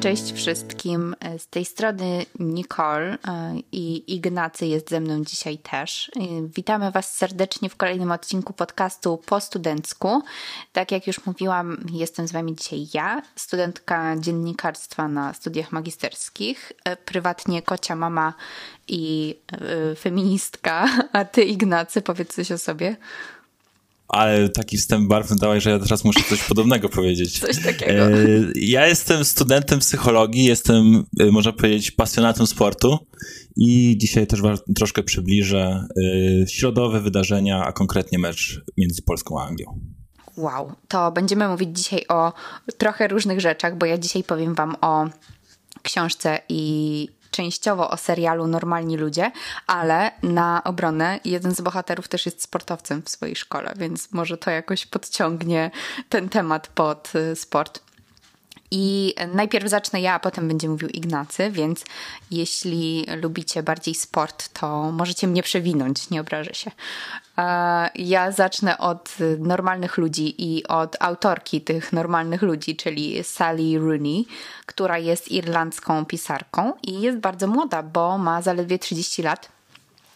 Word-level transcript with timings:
Cześć 0.00 0.32
wszystkim. 0.32 1.16
Z 1.38 1.46
tej 1.46 1.64
strony 1.64 2.26
Nicole 2.38 3.18
e, 3.28 3.54
i 3.72 4.14
Ignacy 4.14 4.66
jest 4.66 4.90
ze 4.90 5.00
mną 5.00 5.24
dzisiaj 5.24 5.58
też. 5.58 6.10
E, 6.16 6.20
witamy 6.56 6.90
Was 6.90 7.16
serdecznie 7.16 7.68
w 7.68 7.76
kolejnym 7.76 8.12
odcinku 8.12 8.52
podcastu 8.52 9.22
po 9.26 9.40
studencku. 9.40 10.22
Tak 10.72 10.92
jak 10.92 11.06
już 11.06 11.26
mówiłam, 11.26 11.84
jestem 11.92 12.28
z 12.28 12.32
Wami 12.32 12.56
dzisiaj 12.56 12.86
ja, 12.94 13.22
studentka 13.36 14.16
dziennikarstwa 14.16 15.08
na 15.08 15.34
studiach 15.34 15.72
magisterskich, 15.72 16.72
e, 16.84 16.96
prywatnie 16.96 17.62
kocia 17.62 17.96
mama 17.96 18.34
i 18.88 19.34
feministka. 19.98 20.86
A 21.12 21.24
Ty, 21.24 21.42
Ignacy, 21.42 22.02
powiedz 22.02 22.34
coś 22.34 22.52
o 22.52 22.58
sobie 22.58 22.96
ale 24.08 24.48
taki 24.48 24.78
wstęp 24.78 25.08
barwny 25.08 25.36
dałeś, 25.36 25.64
że 25.64 25.70
ja 25.70 25.78
teraz 25.78 26.04
muszę 26.04 26.20
coś 26.28 26.42
podobnego 26.42 26.88
powiedzieć. 26.98 27.38
Coś 27.40 27.62
takiego. 27.64 27.92
E, 27.92 28.10
ja 28.54 28.86
jestem 28.86 29.24
studentem 29.24 29.78
psychologii, 29.78 30.44
jestem, 30.44 31.04
e, 31.20 31.30
można 31.30 31.52
powiedzieć, 31.52 31.90
pasjonatem 31.90 32.46
sportu 32.46 32.98
i 33.56 33.94
dzisiaj 33.98 34.26
też 34.26 34.40
troszkę 34.76 35.02
przybliżę 35.02 35.86
e, 36.42 36.46
środowe 36.48 37.00
wydarzenia, 37.00 37.64
a 37.64 37.72
konkretnie 37.72 38.18
mecz 38.18 38.60
między 38.76 39.02
Polską 39.02 39.40
a 39.40 39.46
Anglią. 39.46 39.80
Wow, 40.36 40.72
to 40.88 41.12
będziemy 41.12 41.48
mówić 41.48 41.78
dzisiaj 41.78 42.04
o 42.08 42.32
trochę 42.78 43.08
różnych 43.08 43.40
rzeczach, 43.40 43.78
bo 43.78 43.86
ja 43.86 43.98
dzisiaj 43.98 44.24
powiem 44.24 44.54
Wam 44.54 44.76
o 44.80 45.08
książce 45.82 46.40
i 46.48 47.08
częściowo 47.38 47.90
o 47.90 47.96
serialu 47.96 48.46
Normalni 48.46 48.96
Ludzie, 48.96 49.30
ale 49.66 50.10
na 50.22 50.62
obronę 50.64 51.20
jeden 51.24 51.54
z 51.54 51.60
bohaterów 51.60 52.08
też 52.08 52.26
jest 52.26 52.42
sportowcem 52.42 53.02
w 53.02 53.08
swojej 53.08 53.36
szkole, 53.36 53.74
więc 53.76 54.12
może 54.12 54.38
to 54.38 54.50
jakoś 54.50 54.86
podciągnie 54.86 55.70
ten 56.08 56.28
temat 56.28 56.68
pod 56.68 57.12
y, 57.14 57.36
sport. 57.36 57.80
I 58.70 59.14
najpierw 59.34 59.68
zacznę 59.68 60.00
ja, 60.00 60.14
a 60.14 60.20
potem 60.20 60.48
będzie 60.48 60.68
mówił 60.68 60.88
Ignacy, 60.88 61.50
więc 61.50 61.84
jeśli 62.30 63.06
lubicie 63.22 63.62
bardziej 63.62 63.94
sport, 63.94 64.48
to 64.60 64.92
możecie 64.92 65.26
mnie 65.26 65.42
przewinąć, 65.42 66.10
nie 66.10 66.20
obrażę 66.20 66.54
się. 66.54 66.70
Ja 67.94 68.32
zacznę 68.32 68.78
od 68.78 69.16
normalnych 69.38 69.96
ludzi 69.96 70.34
i 70.38 70.66
od 70.66 70.96
autorki 71.00 71.60
tych 71.60 71.92
normalnych 71.92 72.42
ludzi, 72.42 72.76
czyli 72.76 73.24
Sally 73.24 73.78
Rooney, 73.78 74.26
która 74.66 74.98
jest 74.98 75.32
irlandzką 75.32 76.04
pisarką 76.04 76.72
i 76.82 77.00
jest 77.00 77.18
bardzo 77.18 77.46
młoda, 77.46 77.82
bo 77.82 78.18
ma 78.18 78.42
zaledwie 78.42 78.78
30 78.78 79.22
lat 79.22 79.57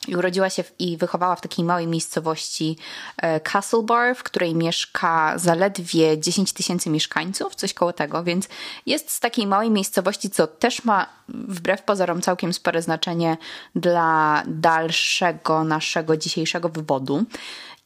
i 0.09 0.17
urodziła 0.17 0.51
się 0.51 0.63
w, 0.63 0.73
i 0.79 0.97
wychowała 0.97 1.37
w 1.37 1.41
takiej 1.41 1.65
małej 1.65 1.87
miejscowości 1.87 2.77
e, 3.17 3.41
Castlebar, 3.41 4.17
w 4.17 4.23
której 4.23 4.55
mieszka 4.55 5.39
zaledwie 5.39 6.19
10 6.19 6.53
tysięcy 6.53 6.91
mieszkańców, 6.91 7.55
coś 7.55 7.75
koło 7.75 7.93
tego, 7.93 8.25
więc 8.25 8.49
jest 8.87 9.11
z 9.11 9.21
takiej 9.21 9.47
małej 9.47 9.71
miejscowości, 9.71 10.31
co 10.31 10.47
też 10.47 10.85
ma 10.85 11.07
wbrew 11.29 11.83
pozorom 11.83 12.23
całkiem 12.23 12.53
spore 12.53 12.83
znaczenie 12.83 13.37
dla 13.75 14.43
dalszego 14.47 15.65
naszego 15.65 16.17
dzisiejszego 16.17 16.69
wywodu. 16.69 17.25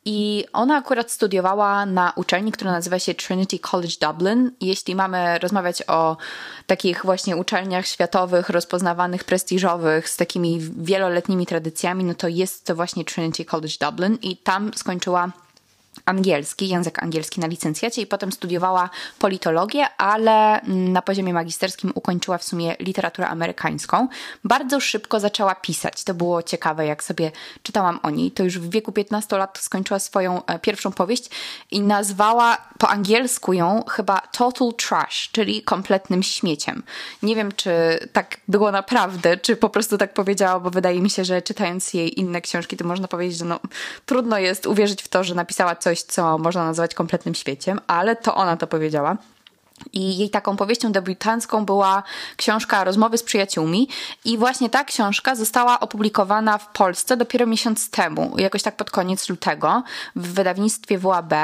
I 0.08 0.44
ona 0.52 0.76
akurat 0.76 1.10
studiowała 1.10 1.86
na 1.86 2.12
uczelni, 2.16 2.52
która 2.52 2.72
nazywa 2.72 2.98
się 2.98 3.14
Trinity 3.14 3.58
College 3.58 3.94
Dublin. 4.00 4.50
Jeśli 4.60 4.94
mamy 4.94 5.38
rozmawiać 5.38 5.82
o 5.88 6.16
takich 6.66 7.04
właśnie 7.04 7.36
uczelniach 7.36 7.86
światowych, 7.86 8.48
rozpoznawanych, 8.48 9.24
prestiżowych, 9.24 10.08
z 10.08 10.16
takimi 10.16 10.60
wieloletnimi 10.60 11.46
tradycjami, 11.46 12.04
no 12.04 12.14
to 12.14 12.28
jest 12.28 12.66
to 12.66 12.74
właśnie 12.74 13.04
Trinity 13.04 13.44
College 13.44 13.74
Dublin 13.80 14.18
i 14.22 14.36
tam 14.36 14.70
skończyła 14.74 15.32
angielski, 16.04 16.68
język 16.68 17.02
angielski 17.02 17.40
na 17.40 17.46
licencjacie 17.46 18.02
i 18.02 18.06
potem 18.06 18.32
studiowała 18.32 18.90
politologię, 19.18 19.86
ale 19.98 20.60
na 20.66 21.02
poziomie 21.02 21.34
magisterskim 21.34 21.92
ukończyła 21.94 22.38
w 22.38 22.44
sumie 22.44 22.76
literaturę 22.80 23.28
amerykańską. 23.28 24.08
Bardzo 24.44 24.80
szybko 24.80 25.20
zaczęła 25.20 25.54
pisać. 25.54 26.04
To 26.04 26.14
było 26.14 26.42
ciekawe, 26.42 26.86
jak 26.86 27.04
sobie 27.04 27.32
czytałam 27.62 28.00
o 28.02 28.10
niej. 28.10 28.30
To 28.30 28.42
już 28.42 28.58
w 28.58 28.70
wieku 28.70 28.92
15 28.92 29.38
lat 29.38 29.58
skończyła 29.58 29.98
swoją 29.98 30.46
e, 30.46 30.58
pierwszą 30.58 30.92
powieść 30.92 31.30
i 31.70 31.80
nazwała 31.80 32.58
po 32.78 32.88
angielsku 32.88 33.52
ją 33.52 33.84
chyba 33.88 34.20
Total 34.20 34.72
Trash, 34.74 35.30
czyli 35.32 35.62
kompletnym 35.62 36.22
śmieciem. 36.22 36.82
Nie 37.22 37.36
wiem, 37.36 37.52
czy 37.52 37.70
tak 38.12 38.36
było 38.48 38.72
naprawdę, 38.72 39.36
czy 39.36 39.56
po 39.56 39.70
prostu 39.70 39.98
tak 39.98 40.14
powiedziała, 40.14 40.60
bo 40.60 40.70
wydaje 40.70 41.00
mi 41.00 41.10
się, 41.10 41.24
że 41.24 41.42
czytając 41.42 41.94
jej 41.94 42.20
inne 42.20 42.40
książki, 42.40 42.76
to 42.76 42.84
można 42.84 43.08
powiedzieć, 43.08 43.38
że 43.38 43.44
no, 43.44 43.60
trudno 44.06 44.38
jest 44.38 44.66
uwierzyć 44.66 45.02
w 45.02 45.08
to, 45.08 45.24
że 45.24 45.34
napisała 45.34 45.74
coś, 45.86 46.02
co 46.02 46.38
można 46.38 46.64
nazwać 46.64 46.94
kompletnym 46.94 47.34
świeciem, 47.34 47.80
ale 47.86 48.16
to 48.16 48.34
ona 48.34 48.56
to 48.56 48.66
powiedziała. 48.66 49.16
I 49.92 50.18
jej 50.18 50.30
taką 50.30 50.56
powieścią 50.56 50.92
debiutancką 50.92 51.64
była 51.64 52.02
książka 52.36 52.84
Rozmowy 52.84 53.18
z 53.18 53.22
przyjaciółmi, 53.22 53.88
i 54.24 54.38
właśnie 54.38 54.70
ta 54.70 54.84
książka 54.84 55.34
została 55.34 55.80
opublikowana 55.80 56.58
w 56.58 56.68
Polsce 56.72 57.16
dopiero 57.16 57.46
miesiąc 57.46 57.90
temu, 57.90 58.34
jakoś 58.38 58.62
tak 58.62 58.76
pod 58.76 58.90
koniec 58.90 59.28
lutego, 59.28 59.82
w 60.16 60.32
wydawnictwie 60.32 60.98
WAB. 60.98 61.34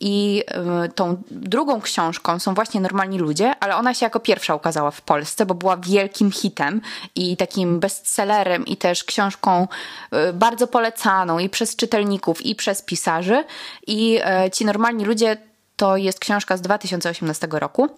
I 0.00 0.44
y, 0.86 0.92
tą 0.92 1.22
drugą 1.30 1.80
książką 1.80 2.38
są 2.38 2.54
właśnie 2.54 2.80
Normalni 2.80 3.18
Ludzie, 3.18 3.54
ale 3.60 3.76
ona 3.76 3.94
się 3.94 4.06
jako 4.06 4.20
pierwsza 4.20 4.54
ukazała 4.54 4.90
w 4.90 5.00
Polsce, 5.00 5.46
bo 5.46 5.54
była 5.54 5.76
wielkim 5.76 6.32
hitem 6.32 6.80
i 7.14 7.36
takim 7.36 7.80
bestsellerem, 7.80 8.66
i 8.66 8.76
też 8.76 9.04
książką 9.04 9.68
y, 10.28 10.32
bardzo 10.32 10.66
polecaną 10.66 11.38
i 11.38 11.48
przez 11.48 11.76
czytelników, 11.76 12.46
i 12.46 12.54
przez 12.54 12.82
pisarzy. 12.82 13.44
I 13.86 14.20
y, 14.46 14.50
ci 14.50 14.64
Normalni 14.64 15.04
Ludzie 15.04 15.51
to 15.82 15.96
jest 15.96 16.20
książka 16.20 16.56
z 16.56 16.60
2018 16.60 17.48
roku. 17.50 17.88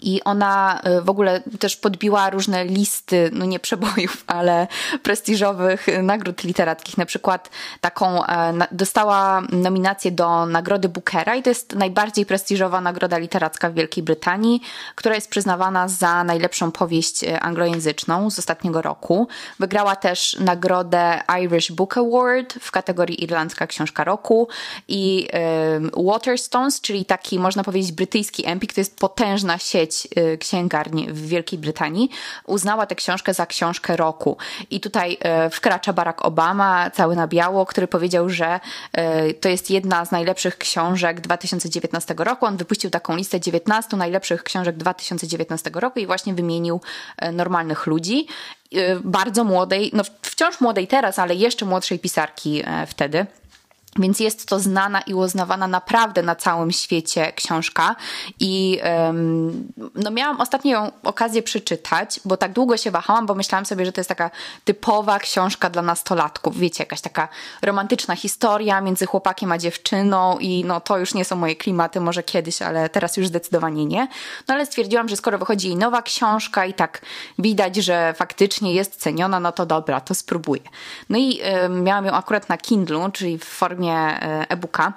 I 0.00 0.22
ona 0.24 0.80
y, 0.98 1.02
w 1.02 1.10
ogóle 1.10 1.42
też 1.58 1.76
podbiła 1.76 2.30
różne 2.30 2.64
listy, 2.64 3.30
no 3.32 3.44
nie 3.44 3.60
przebojów, 3.60 4.24
ale 4.38 4.66
prestiżowych 5.02 5.86
nagród 6.02 6.44
literackich. 6.44 6.98
Na 6.98 7.06
przykład 7.06 7.50
taką 7.80 8.26
e, 8.26 8.52
dostała 8.72 9.42
nominację 9.52 10.10
do 10.10 10.46
nagrody 10.46 10.88
Bookera 10.88 11.36
i 11.36 11.42
to 11.42 11.50
jest 11.50 11.74
najbardziej 11.74 12.26
prestiżowa 12.26 12.80
nagroda 12.80 13.18
literacka 13.18 13.70
w 13.70 13.74
Wielkiej 13.74 14.04
Brytanii, 14.04 14.60
która 14.94 15.14
jest 15.14 15.30
przyznawana 15.30 15.88
za 15.88 16.24
najlepszą 16.24 16.72
powieść 16.72 17.24
e, 17.24 17.40
anglojęzyczną 17.40 18.30
z 18.30 18.38
ostatniego 18.38 18.82
roku. 18.82 19.28
Wygrała 19.58 19.96
też 19.96 20.36
nagrodę 20.40 21.22
Irish 21.42 21.72
Book 21.72 21.98
Award 21.98 22.54
w 22.60 22.70
kategorii 22.70 23.24
Irlandzka 23.24 23.66
Książka 23.66 24.04
Roku 24.04 24.48
i 24.88 25.28
um, 25.32 25.90
Waterstones, 26.06 26.80
czyli 26.80 27.04
taki 27.04 27.38
można 27.38 27.64
powiedzieć 27.64 27.92
brytyjski 27.92 28.46
empik, 28.46 28.72
to 28.72 28.80
jest 28.80 28.96
potężna 28.96 29.58
sieć 29.58 29.75
sieć 29.76 30.08
y, 30.18 30.38
księgarni 30.38 31.06
w 31.12 31.28
Wielkiej 31.28 31.58
Brytanii 31.58 32.10
uznała 32.44 32.86
tę 32.86 32.94
książkę 32.94 33.34
za 33.34 33.46
książkę 33.46 33.96
roku. 33.96 34.36
I 34.70 34.80
tutaj 34.80 35.18
y, 35.46 35.50
wkracza 35.50 35.92
Barack 35.92 36.24
Obama, 36.24 36.90
cały 36.90 37.16
na 37.16 37.26
biało, 37.26 37.66
który 37.66 37.86
powiedział, 37.86 38.28
że 38.28 38.60
y, 39.30 39.34
to 39.34 39.48
jest 39.48 39.70
jedna 39.70 40.04
z 40.04 40.10
najlepszych 40.10 40.58
książek 40.58 41.20
2019 41.20 42.14
roku. 42.18 42.46
On 42.46 42.56
wypuścił 42.56 42.90
taką 42.90 43.16
listę 43.16 43.40
19 43.40 43.96
najlepszych 43.96 44.42
książek 44.42 44.76
2019 44.76 45.70
roku 45.74 46.00
i 46.00 46.06
właśnie 46.06 46.34
wymienił 46.34 46.80
normalnych 47.32 47.86
ludzi. 47.86 48.26
Bardzo 49.04 49.44
młodej, 49.44 49.90
no 49.94 50.02
wciąż 50.22 50.60
młodej 50.60 50.86
teraz, 50.86 51.18
ale 51.18 51.34
jeszcze 51.34 51.66
młodszej 51.66 51.98
pisarki 51.98 52.62
wtedy. 52.86 53.26
Więc 53.98 54.20
jest 54.20 54.48
to 54.48 54.60
znana 54.60 55.00
i 55.00 55.14
uznawana 55.14 55.68
naprawdę 55.68 56.22
na 56.22 56.34
całym 56.34 56.72
świecie 56.72 57.32
książka. 57.32 57.96
I 58.40 58.80
um, 59.06 59.72
no 59.94 60.10
miałam 60.10 60.40
ostatnio 60.40 60.72
ją 60.72 60.90
okazję 61.02 61.42
przeczytać, 61.42 62.20
bo 62.24 62.36
tak 62.36 62.52
długo 62.52 62.76
się 62.76 62.90
wahałam, 62.90 63.26
bo 63.26 63.34
myślałam 63.34 63.66
sobie, 63.66 63.86
że 63.86 63.92
to 63.92 64.00
jest 64.00 64.08
taka 64.08 64.30
typowa 64.64 65.18
książka 65.18 65.70
dla 65.70 65.82
nastolatków. 65.82 66.58
Wiecie, 66.58 66.82
jakaś 66.82 67.00
taka 67.00 67.28
romantyczna 67.62 68.16
historia 68.16 68.80
między 68.80 69.06
chłopakiem 69.06 69.52
a 69.52 69.58
dziewczyną 69.58 70.38
i 70.38 70.64
no 70.64 70.80
to 70.80 70.98
już 70.98 71.14
nie 71.14 71.24
są 71.24 71.36
moje 71.36 71.56
klimaty, 71.56 72.00
może 72.00 72.22
kiedyś, 72.22 72.62
ale 72.62 72.88
teraz 72.88 73.16
już 73.16 73.26
zdecydowanie 73.26 73.86
nie. 73.86 74.08
No 74.48 74.54
ale 74.54 74.66
stwierdziłam, 74.66 75.08
że 75.08 75.16
skoro 75.16 75.38
wychodzi 75.38 75.68
jej 75.68 75.76
nowa 75.76 76.02
książka 76.02 76.66
i 76.66 76.74
tak 76.74 77.00
widać, 77.38 77.76
że 77.76 78.14
faktycznie 78.16 78.74
jest 78.74 78.96
ceniona, 78.96 79.40
no 79.40 79.52
to 79.52 79.66
dobra, 79.66 80.00
to 80.00 80.14
spróbuję. 80.14 80.62
No 81.08 81.18
i 81.18 81.40
um, 81.62 81.82
miałam 81.82 82.04
ją 82.06 82.12
akurat 82.12 82.48
na 82.48 82.56
Kindle, 82.56 83.10
czyli 83.12 83.38
w 83.38 83.44
formie 83.44 83.85
formie 83.86 84.22
e, 84.22 84.50
e-booka 84.50 84.92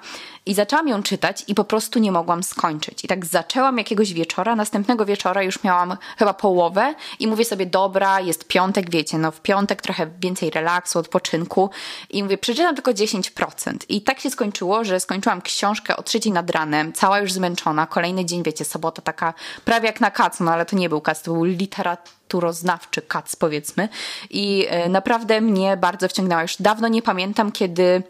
i 0.46 0.54
zaczęłam 0.54 0.88
ją 0.88 1.02
czytać 1.02 1.44
i 1.48 1.54
po 1.54 1.64
prostu 1.64 1.98
nie 1.98 2.12
mogłam 2.12 2.42
skończyć. 2.42 3.04
I 3.04 3.08
tak 3.08 3.26
zaczęłam 3.26 3.78
jakiegoś 3.78 4.12
wieczora, 4.12 4.56
następnego 4.56 5.04
wieczora 5.04 5.42
już 5.42 5.64
miałam 5.64 5.96
chyba 6.18 6.34
połowę 6.34 6.94
i 7.18 7.26
mówię 7.26 7.44
sobie, 7.44 7.66
dobra, 7.66 8.20
jest 8.20 8.48
piątek, 8.48 8.90
wiecie, 8.90 9.18
no 9.18 9.30
w 9.30 9.40
piątek 9.40 9.82
trochę 9.82 10.06
więcej 10.20 10.50
relaksu, 10.50 10.98
odpoczynku 10.98 11.70
i 12.10 12.22
mówię, 12.22 12.38
przeczytam 12.38 12.74
tylko 12.74 12.90
10%. 12.90 13.76
I 13.88 14.02
tak 14.02 14.20
się 14.20 14.30
skończyło, 14.30 14.84
że 14.84 15.00
skończyłam 15.00 15.42
książkę 15.42 15.96
o 15.96 16.02
trzeciej 16.02 16.32
nad 16.32 16.50
ranem, 16.50 16.92
cała 16.92 17.18
już 17.18 17.32
zmęczona, 17.32 17.86
kolejny 17.86 18.24
dzień, 18.24 18.42
wiecie, 18.42 18.64
sobota 18.64 19.02
taka 19.02 19.34
prawie 19.64 19.86
jak 19.86 20.00
na 20.00 20.10
kac, 20.10 20.40
no 20.40 20.52
ale 20.52 20.66
to 20.66 20.76
nie 20.76 20.88
był 20.88 21.00
kac, 21.00 21.22
to 21.22 21.32
był 21.32 21.44
literaturoznawczy 21.44 23.02
kac, 23.02 23.36
powiedzmy. 23.36 23.88
I 24.30 24.66
e, 24.68 24.88
naprawdę 24.88 25.40
mnie 25.40 25.76
bardzo 25.76 26.08
wciągnęła. 26.08 26.42
Już 26.42 26.56
dawno 26.56 26.88
nie 26.88 27.02
pamiętam, 27.02 27.52
kiedy 27.52 28.02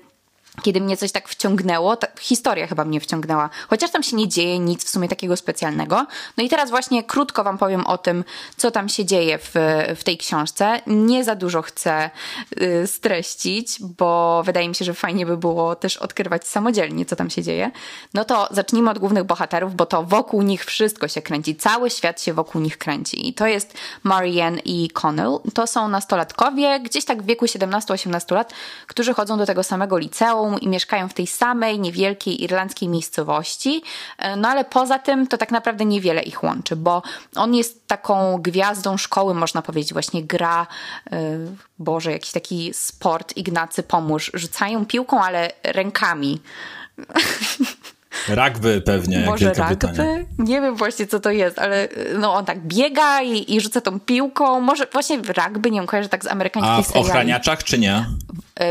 kiedy 0.62 0.80
mnie 0.80 0.96
coś 0.96 1.12
tak 1.12 1.28
wciągnęło, 1.28 1.96
ta 1.96 2.06
historia 2.20 2.66
chyba 2.66 2.84
mnie 2.84 3.00
wciągnęła, 3.00 3.50
chociaż 3.68 3.90
tam 3.90 4.02
się 4.02 4.16
nie 4.16 4.28
dzieje 4.28 4.58
nic 4.58 4.84
w 4.84 4.88
sumie 4.88 5.08
takiego 5.08 5.36
specjalnego. 5.36 6.06
No 6.36 6.44
i 6.44 6.48
teraz 6.48 6.70
właśnie 6.70 7.04
krótko 7.04 7.44
Wam 7.44 7.58
powiem 7.58 7.86
o 7.86 7.98
tym, 7.98 8.24
co 8.56 8.70
tam 8.70 8.88
się 8.88 9.04
dzieje 9.04 9.38
w, 9.38 9.50
w 9.96 10.04
tej 10.04 10.18
książce. 10.18 10.80
Nie 10.86 11.24
za 11.24 11.34
dużo 11.34 11.62
chcę 11.62 12.10
y, 12.62 12.86
streścić, 12.86 13.78
bo 13.80 14.42
wydaje 14.44 14.68
mi 14.68 14.74
się, 14.74 14.84
że 14.84 14.94
fajnie 14.94 15.26
by 15.26 15.36
było 15.36 15.76
też 15.76 15.96
odkrywać 15.96 16.48
samodzielnie, 16.48 17.06
co 17.06 17.16
tam 17.16 17.30
się 17.30 17.42
dzieje. 17.42 17.70
No 18.14 18.24
to 18.24 18.48
zacznijmy 18.50 18.90
od 18.90 18.98
głównych 18.98 19.24
bohaterów, 19.24 19.74
bo 19.74 19.86
to 19.86 20.02
wokół 20.02 20.42
nich 20.42 20.64
wszystko 20.64 21.08
się 21.08 21.22
kręci, 21.22 21.56
cały 21.56 21.90
świat 21.90 22.22
się 22.22 22.34
wokół 22.34 22.60
nich 22.60 22.78
kręci. 22.78 23.28
I 23.28 23.34
to 23.34 23.46
jest 23.46 23.74
Marianne 24.02 24.60
i 24.64 24.90
Connell. 24.90 25.38
To 25.54 25.66
są 25.66 25.88
nastolatkowie, 25.88 26.80
gdzieś 26.80 27.04
tak 27.04 27.22
w 27.22 27.26
wieku 27.26 27.44
17-18 27.44 28.34
lat, 28.34 28.52
którzy 28.86 29.14
chodzą 29.14 29.38
do 29.38 29.46
tego 29.46 29.62
samego 29.62 29.98
liceum, 29.98 30.50
i 30.58 30.69
mieszkają 30.69 31.08
w 31.08 31.14
tej 31.14 31.26
samej 31.26 31.81
niewielkiej 31.81 32.43
irlandzkiej 32.43 32.88
miejscowości. 32.88 33.82
E, 34.19 34.37
no 34.37 34.49
ale 34.49 34.64
poza 34.64 34.99
tym 34.99 35.26
to 35.26 35.38
tak 35.38 35.50
naprawdę 35.50 35.85
niewiele 35.85 36.23
ich 36.23 36.43
łączy, 36.43 36.76
bo 36.76 37.02
on 37.37 37.55
jest 37.55 37.87
taką 37.87 38.38
gwiazdą 38.43 38.97
szkoły, 38.97 39.35
można 39.35 39.62
powiedzieć, 39.62 39.93
właśnie 39.93 40.25
gra, 40.25 40.67
yy, 41.11 41.19
Boże, 41.79 42.12
jakiś 42.12 42.32
taki 42.32 42.70
sport, 42.75 43.37
Ignacy 43.37 43.82
pomóż, 43.82 44.31
rzucają 44.35 44.87
piłką, 44.87 45.25
ale 45.25 45.50
rękami. 45.62 46.41
Rugby 48.29 48.81
pewnie, 48.81 49.20
Może 49.26 49.52
rugby? 49.52 50.26
Nie 50.38 50.61
wiem 50.61 50.76
właśnie, 50.76 51.06
co 51.06 51.20
to 51.20 51.31
jest, 51.31 51.58
ale 51.58 51.88
no 52.19 52.35
on 52.35 52.44
tak 52.44 52.61
biega 52.61 53.23
i, 53.23 53.55
i 53.55 53.61
rzuca 53.61 53.81
tą 53.81 54.00
piłką. 54.00 54.61
Może 54.61 54.87
właśnie 54.93 55.17
rugby, 55.17 55.70
nie 55.70 55.81
wiem, 55.81 55.87
kojarzę 55.87 56.08
tak 56.08 56.25
z 56.25 56.26
amerykańskich 56.26 56.75
A 56.79 56.82
w 56.82 56.87
seriali. 56.87 57.08
ochraniaczach, 57.08 57.64
czy 57.64 57.79
nie? 57.79 58.06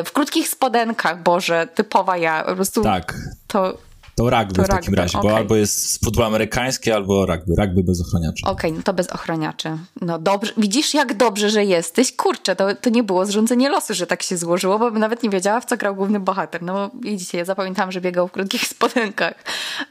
W, 0.06 0.12
krótkich 0.12 0.50
spodenkach, 0.50 1.24
Boże, 1.24 1.68
typowa 1.76 2.18
ja. 2.18 2.44
Po 2.44 2.56
prostu 2.56 2.84
tak. 2.84 3.14
To 3.48 3.78
to 4.20 4.30
rugby 4.30 4.54
to 4.54 4.64
w 4.64 4.68
takim 4.68 4.86
rugby, 4.86 5.02
razie, 5.02 5.18
okay. 5.18 5.32
bo 5.32 5.38
albo 5.38 5.56
jest 5.56 6.06
futbol 6.06 6.26
amerykański, 6.26 6.92
albo 6.92 7.26
rugby. 7.26 7.54
Rugby 7.58 7.84
bez 7.84 8.02
ochraniaczy. 8.02 8.46
Okej, 8.46 8.54
okay, 8.54 8.72
no 8.72 8.84
to 8.84 8.94
bez 8.94 9.08
ochraniaczy. 9.08 9.78
No 10.02 10.20
dobrze, 10.20 10.54
widzisz 10.58 10.94
jak 10.94 11.14
dobrze, 11.14 11.50
że 11.50 11.66
jesteś? 11.66 12.16
Kurczę, 12.16 12.56
to, 12.56 12.76
to 12.76 12.90
nie 12.90 13.04
było 13.04 13.26
zrządzenie 13.26 13.70
losu, 13.70 13.94
że 13.94 14.08
tak 14.08 14.24
się 14.24 14.38
złożyło, 14.38 14.80
bo 14.80 14.92
bym 14.92 15.00
nawet 15.00 15.24
nie 15.24 15.30
wiedziała, 15.30 15.60
w 15.60 15.66
co 15.66 15.78
grał 15.78 15.96
główny 15.96 16.20
bohater. 16.20 16.62
No 16.62 16.90
widzicie, 17.02 17.38
ja 17.38 17.46
zapamiętałam, 17.46 17.92
że 17.92 18.02
biegał 18.02 18.28
w 18.28 18.32
krótkich 18.32 18.68
spodenkach. 18.74 19.34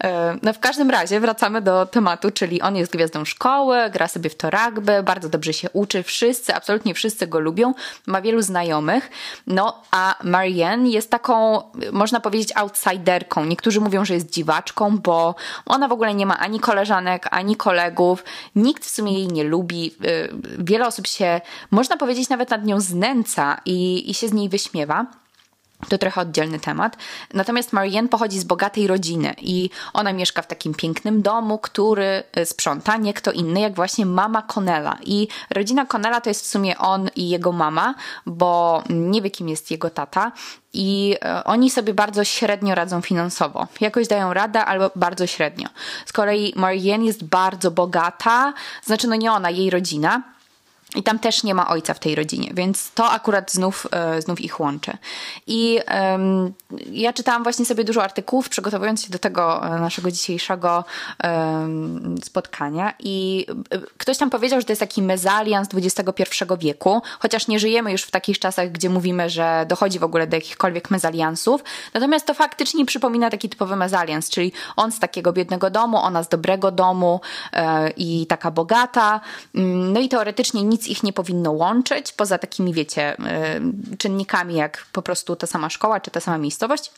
E, 0.05 0.39
no 0.43 0.53
w 0.53 0.59
każdym 0.59 0.91
razie 0.91 1.21
wracamy 1.21 1.63
do 1.63 1.87
tematu, 1.87 2.31
czyli 2.31 2.63
on 2.63 2.77
jest 2.77 2.93
gwiazdą 2.93 3.25
szkoły, 3.25 3.77
gra 3.93 4.09
sobie 4.09 4.31
w 4.31 4.37
to 4.37 4.51
rugby, 4.51 5.03
bardzo 5.03 5.29
dobrze 5.29 5.53
się 5.53 5.71
uczy, 5.73 6.03
wszyscy, 6.03 6.55
absolutnie 6.55 6.95
wszyscy 6.95 7.27
go 7.27 7.41
lubią, 7.41 7.75
ma 8.07 8.23
wielu 8.23 8.43
znajomych. 8.43 9.11
No 9.47 9.83
a 9.91 10.15
Marianne 10.25 10.89
jest 10.89 11.11
taką, 11.11 11.63
można 11.93 12.21
powiedzieć, 12.21 12.53
outsiderką. 12.57 13.45
Niektórzy 13.45 13.81
mówią, 13.81 14.05
że 14.05 14.15
jest 14.15 14.18
dziwaczką, 14.25 14.99
bo 14.99 15.35
ona 15.67 15.89
w 15.89 15.93
ogóle 15.93 16.15
nie 16.15 16.27
ma 16.27 16.39
ani 16.39 16.61
koleżanek, 16.61 17.29
ani 17.31 17.57
kolegów. 17.57 18.25
Nikt 18.57 18.85
w 18.85 18.91
sumie 18.91 19.13
jej 19.13 19.29
nie 19.29 19.45
lubi. 19.45 19.95
Y, 20.05 20.29
wiele 20.59 20.87
osób 20.87 21.07
się, 21.07 21.41
można 21.71 21.97
powiedzieć, 21.97 22.29
nawet 22.29 22.51
nad 22.51 22.65
nią 22.65 22.81
znęca 22.81 23.61
i, 23.65 24.11
i 24.11 24.15
się 24.15 24.29
z 24.29 24.33
niej 24.33 24.49
wyśmiewa. 24.49 25.07
To 25.89 25.99
trochę 25.99 26.21
oddzielny 26.21 26.61
temat. 26.61 26.97
Natomiast 27.35 27.73
Marianne 27.73 28.09
pochodzi 28.09 28.39
z 28.39 28.45
bogatej 28.45 28.87
rodziny 28.87 29.35
i 29.41 29.71
ona 29.93 30.13
mieszka 30.13 30.43
w 30.43 30.47
takim 30.47 30.75
pięknym 30.75 31.23
domu, 31.23 31.59
który 31.59 32.23
y, 32.39 32.47
sprząta 32.47 32.97
nie 32.97 33.15
kto 33.15 33.33
inny, 33.33 33.61
jak 33.61 33.75
właśnie 33.75 34.07
mama 34.07 34.43
Connella. 34.43 34.99
I 35.05 35.29
rodzina 35.51 35.87
Connella 35.87 36.21
to 36.21 36.31
jest 36.31 36.43
w 36.43 36.47
sumie 36.47 36.79
on 36.79 37.11
i 37.17 37.29
jego 37.29 37.53
mama, 37.53 37.95
bo 38.27 38.83
nie 38.91 39.23
wie 39.23 39.31
kim 39.31 39.49
jest 39.49 39.71
jego 39.71 39.91
tata. 39.91 40.33
I 40.73 41.17
y, 41.41 41.45
oni 41.45 41.71
sobie 41.71 41.95
bardzo 41.95 42.25
średnio 42.25 42.75
radzą 42.75 43.01
finansowo. 43.01 43.67
Jakoś 43.81 44.09
dają 44.09 44.35
radę, 44.35 44.65
albo 44.65 44.91
bardzo 44.97 45.27
średnio. 45.27 45.69
Z 46.07 46.13
kolei 46.13 46.53
Marianne 46.57 47.07
jest 47.07 47.25
bardzo 47.25 47.71
bogata, 47.71 48.53
znaczy 48.85 49.09
no 49.09 49.17
nie 49.17 49.33
ona, 49.33 49.51
jej 49.51 49.71
rodzina 49.71 50.23
i 50.97 51.03
tam 51.03 51.19
też 51.19 51.43
nie 51.43 51.55
ma 51.55 51.69
ojca 51.69 51.95
w 51.95 51.99
tej 51.99 52.15
rodzinie, 52.15 52.51
więc 52.55 52.91
to 52.93 53.11
akurat 53.11 53.53
znów, 53.53 53.87
e, 53.91 54.23
znów 54.23 54.41
ich 54.41 54.61
łączy. 54.61 54.93
I 55.47 55.81
ja 56.93 57.13
czytałam 57.13 57.43
właśnie 57.43 57.65
sobie 57.65 57.85
dużo 57.85 58.03
artykułów, 58.03 58.49
przygotowując 58.49 59.05
się 59.05 59.11
do 59.11 59.19
tego 59.19 59.67
e, 59.67 59.81
naszego 59.81 60.11
dzisiejszego 60.11 60.85
spotkania. 62.25 62.95
I 62.99 63.47
e, 63.71 63.79
ktoś 63.99 64.19
tam 64.19 64.31
powiedział, 64.31 64.61
że 64.61 64.67
to 64.67 64.73
jest 64.73 64.81
taki 64.81 65.03
mezalians 65.03 65.69
XXI 65.75 66.25
wieku, 66.59 67.03
chociaż 67.19 67.49
nie 67.49 67.59
żyjemy 67.59 67.93
już 67.93 68.03
w 68.03 68.11
takich 68.11 68.39
czasach, 68.39 68.73
gdzie 68.73 68.91
mówimy, 68.91 69.31
że 69.31 69.67
dochodzi 69.69 69.99
w 69.99 70.05
ogóle 70.05 70.27
do 70.27 70.37
jakichkolwiek 70.37 70.91
mezaliansów. 70.91 71.65
Natomiast 71.95 72.27
to 72.27 72.35
faktycznie 72.35 72.87
przypomina 72.87 73.31
taki 73.31 73.49
typowy 73.49 73.77
mezalians, 73.77 74.31
czyli 74.31 74.53
on 74.77 74.93
z 74.93 74.99
takiego 74.99 75.33
biednego 75.33 75.71
domu, 75.71 75.97
ona 75.97 76.23
z 76.23 76.29
dobrego 76.29 76.71
domu 76.71 77.21
i 77.97 78.27
taka 78.27 78.51
bogata. 78.51 79.21
Mm, 79.55 79.93
no 79.93 80.01
i 80.01 80.09
teoretycznie 80.09 80.63
nic 80.63 80.88
ich 80.91 81.03
nie 81.03 81.13
powinno 81.13 81.53
łączyć, 81.53 82.13
poza 82.13 82.39
takimi, 82.39 82.73
wiecie, 82.73 83.17
y, 83.93 83.97
czynnikami 83.97 84.55
jak 84.55 84.87
po 84.93 85.03
prostu 85.03 85.37
ta 85.37 85.47
sama 85.47 85.71
szkoła 85.71 86.01
czy 86.01 86.11
ta 86.11 86.21
sama 86.21 86.39
miejscowość. 86.39 86.93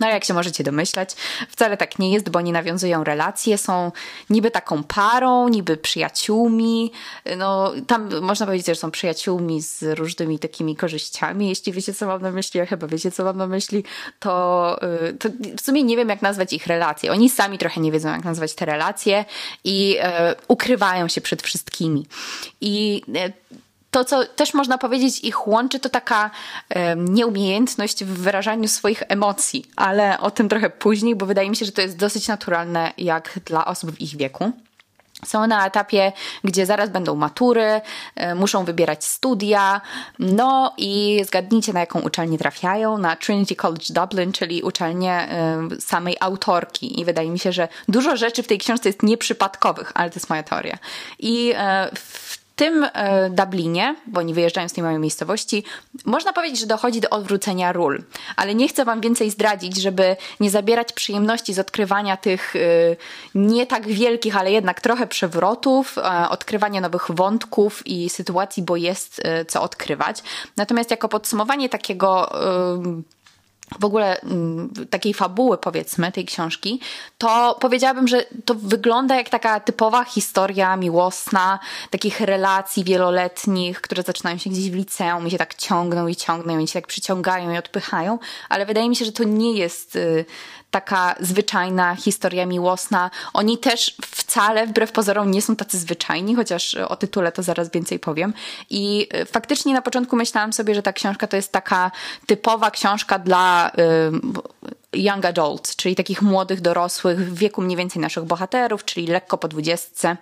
No 0.00 0.08
jak 0.08 0.24
się 0.24 0.34
możecie 0.34 0.64
domyślać, 0.64 1.10
wcale 1.48 1.76
tak 1.76 1.98
nie 1.98 2.12
jest, 2.12 2.30
bo 2.30 2.38
oni 2.38 2.52
nawiązują 2.52 3.04
relacje, 3.04 3.58
są 3.58 3.92
niby 4.30 4.50
taką 4.50 4.84
parą, 4.84 5.48
niby 5.48 5.76
przyjaciółmi. 5.76 6.92
No 7.36 7.72
tam 7.86 8.20
można 8.20 8.46
powiedzieć, 8.46 8.66
że 8.66 8.74
są 8.74 8.90
przyjaciółmi 8.90 9.62
z 9.62 9.98
różnymi 9.98 10.38
takimi 10.38 10.76
korzyściami. 10.76 11.48
Jeśli 11.48 11.72
wiecie, 11.72 11.94
co 11.94 12.06
mam 12.06 12.22
na 12.22 12.30
myśli, 12.30 12.60
a 12.60 12.66
chyba 12.66 12.86
wiecie, 12.86 13.10
co 13.10 13.24
mam 13.24 13.36
na 13.36 13.46
myśli, 13.46 13.84
to, 14.18 14.76
y, 15.08 15.12
to 15.12 15.28
w 15.56 15.60
sumie 15.60 15.82
nie 15.82 15.96
wiem, 15.96 16.08
jak 16.08 16.22
nazwać 16.22 16.52
ich 16.52 16.66
relacje. 16.66 17.12
Oni 17.12 17.30
sami 17.30 17.58
trochę 17.58 17.80
nie 17.80 17.92
wiedzą, 17.92 18.08
jak 18.08 18.24
nazwać 18.24 18.54
te 18.54 18.64
relacje 18.64 19.24
i 19.64 19.96
e, 20.00 20.34
ukrywają 20.48 21.08
się 21.08 21.20
przed 21.20 21.42
wszystkimi. 21.42 22.06
I 22.60 23.02
e, 23.14 23.32
to, 23.90 24.04
co 24.04 24.24
też 24.24 24.54
można 24.54 24.78
powiedzieć, 24.78 25.24
ich 25.24 25.48
łączy, 25.48 25.80
to 25.80 25.88
taka 25.88 26.30
nieumiejętność 26.96 28.04
w 28.04 28.22
wyrażaniu 28.22 28.68
swoich 28.68 29.02
emocji, 29.08 29.64
ale 29.76 30.20
o 30.20 30.30
tym 30.30 30.48
trochę 30.48 30.70
później, 30.70 31.16
bo 31.16 31.26
wydaje 31.26 31.50
mi 31.50 31.56
się, 31.56 31.66
że 31.66 31.72
to 31.72 31.80
jest 31.80 31.96
dosyć 31.96 32.28
naturalne 32.28 32.92
jak 32.98 33.38
dla 33.44 33.64
osób 33.64 33.90
w 33.90 34.00
ich 34.00 34.16
wieku. 34.16 34.52
Są 35.24 35.46
na 35.46 35.66
etapie, 35.66 36.12
gdzie 36.44 36.66
zaraz 36.66 36.90
będą 36.90 37.14
matury, 37.14 37.80
e, 38.14 38.34
muszą 38.34 38.64
wybierać 38.64 39.04
studia, 39.04 39.80
no 40.18 40.74
i 40.78 41.22
zgadnijcie 41.26 41.72
na 41.72 41.80
jaką 41.80 42.00
uczelnię 42.00 42.38
trafiają, 42.38 42.98
na 42.98 43.16
Trinity 43.16 43.56
College 43.56 43.84
Dublin, 43.90 44.32
czyli 44.32 44.62
uczelnię 44.62 45.28
samej 45.80 46.16
autorki. 46.20 47.00
I 47.00 47.04
wydaje 47.04 47.30
mi 47.30 47.38
się, 47.38 47.52
że 47.52 47.68
dużo 47.88 48.16
rzeczy 48.16 48.42
w 48.42 48.46
tej 48.46 48.58
książce 48.58 48.88
jest 48.88 49.02
nieprzypadkowych, 49.02 49.92
ale 49.94 50.10
to 50.10 50.16
jest 50.16 50.30
moja 50.30 50.42
teoria. 50.42 50.78
I 51.18 51.52
e, 51.56 51.90
w 51.94 52.39
tym 52.60 52.86
e, 52.92 53.30
Dublinie, 53.30 53.94
bo 54.06 54.20
oni 54.20 54.34
wyjeżdżają 54.34 54.68
z 54.68 54.72
tej 54.72 54.82
małej 54.84 54.98
miejscowości, 54.98 55.64
można 56.04 56.32
powiedzieć, 56.32 56.60
że 56.60 56.66
dochodzi 56.66 57.00
do 57.00 57.10
odwrócenia 57.10 57.72
ról. 57.72 58.02
Ale 58.36 58.54
nie 58.54 58.68
chcę 58.68 58.84
wam 58.84 59.00
więcej 59.00 59.30
zdradzić, 59.30 59.76
żeby 59.76 60.16
nie 60.40 60.50
zabierać 60.50 60.92
przyjemności 60.92 61.54
z 61.54 61.58
odkrywania 61.58 62.16
tych 62.16 62.56
e, 62.56 62.60
nie 63.34 63.66
tak 63.66 63.86
wielkich, 63.88 64.36
ale 64.36 64.52
jednak 64.52 64.80
trochę 64.80 65.06
przewrotów, 65.06 65.98
e, 65.98 66.28
odkrywania 66.28 66.80
nowych 66.80 67.06
wątków 67.10 67.86
i 67.86 68.10
sytuacji, 68.10 68.62
bo 68.62 68.76
jest 68.76 69.22
co 69.48 69.62
odkrywać. 69.62 70.22
Natomiast 70.56 70.90
jako 70.90 71.08
podsumowanie 71.08 71.68
takiego 71.68 72.32
w 73.78 73.84
ogóle 73.84 74.20
mm, 74.20 74.72
takiej 74.90 75.14
fabuły, 75.14 75.58
powiedzmy, 75.58 76.12
tej 76.12 76.24
książki, 76.24 76.80
to 77.18 77.56
powiedziałabym, 77.60 78.08
że 78.08 78.24
to 78.44 78.54
wygląda 78.54 79.16
jak 79.16 79.28
taka 79.28 79.60
typowa 79.60 80.04
historia 80.04 80.76
miłosna, 80.76 81.58
takich 81.90 82.20
relacji 82.20 82.84
wieloletnich, 82.84 83.80
które 83.80 84.02
zaczynają 84.02 84.38
się 84.38 84.50
gdzieś 84.50 84.70
w 84.70 84.74
liceum 84.74 85.26
i 85.26 85.30
się 85.30 85.38
tak 85.38 85.54
ciągną 85.54 86.06
i 86.06 86.16
ciągną 86.16 86.58
i 86.58 86.68
się 86.68 86.72
tak 86.72 86.86
przyciągają 86.86 87.52
i 87.52 87.58
odpychają, 87.58 88.18
ale 88.48 88.66
wydaje 88.66 88.88
mi 88.88 88.96
się, 88.96 89.04
że 89.04 89.12
to 89.12 89.24
nie 89.24 89.52
jest 89.52 89.96
y, 89.96 90.24
taka 90.70 91.14
zwyczajna 91.20 91.96
historia 91.96 92.46
miłosna. 92.46 93.10
Oni 93.32 93.58
też 93.58 93.96
wcale, 94.02 94.66
wbrew 94.66 94.92
pozorom, 94.92 95.30
nie 95.30 95.42
są 95.42 95.56
tacy 95.56 95.78
zwyczajni, 95.78 96.34
chociaż 96.34 96.74
o 96.74 96.96
tytule 96.96 97.32
to 97.32 97.42
zaraz 97.42 97.70
więcej 97.70 97.98
powiem. 97.98 98.34
I 98.70 99.08
y, 99.14 99.26
faktycznie 99.26 99.74
na 99.74 99.82
początku 99.82 100.16
myślałam 100.16 100.52
sobie, 100.52 100.74
że 100.74 100.82
ta 100.82 100.92
książka 100.92 101.26
to 101.26 101.36
jest 101.36 101.52
taka 101.52 101.90
typowa 102.26 102.70
książka 102.70 103.18
dla 103.18 103.70
y, 104.92 104.98
young 104.98 105.24
adults, 105.24 105.76
czyli 105.76 105.94
takich 105.94 106.22
młodych 106.22 106.60
dorosłych 106.60 107.18
w 107.18 107.38
wieku 107.38 107.62
mniej 107.62 107.76
więcej 107.76 108.02
naszych 108.02 108.24
bohaterów, 108.24 108.84
czyli 108.84 109.06
lekko 109.06 109.38
po 109.38 109.48
dwudziestce 109.48 110.16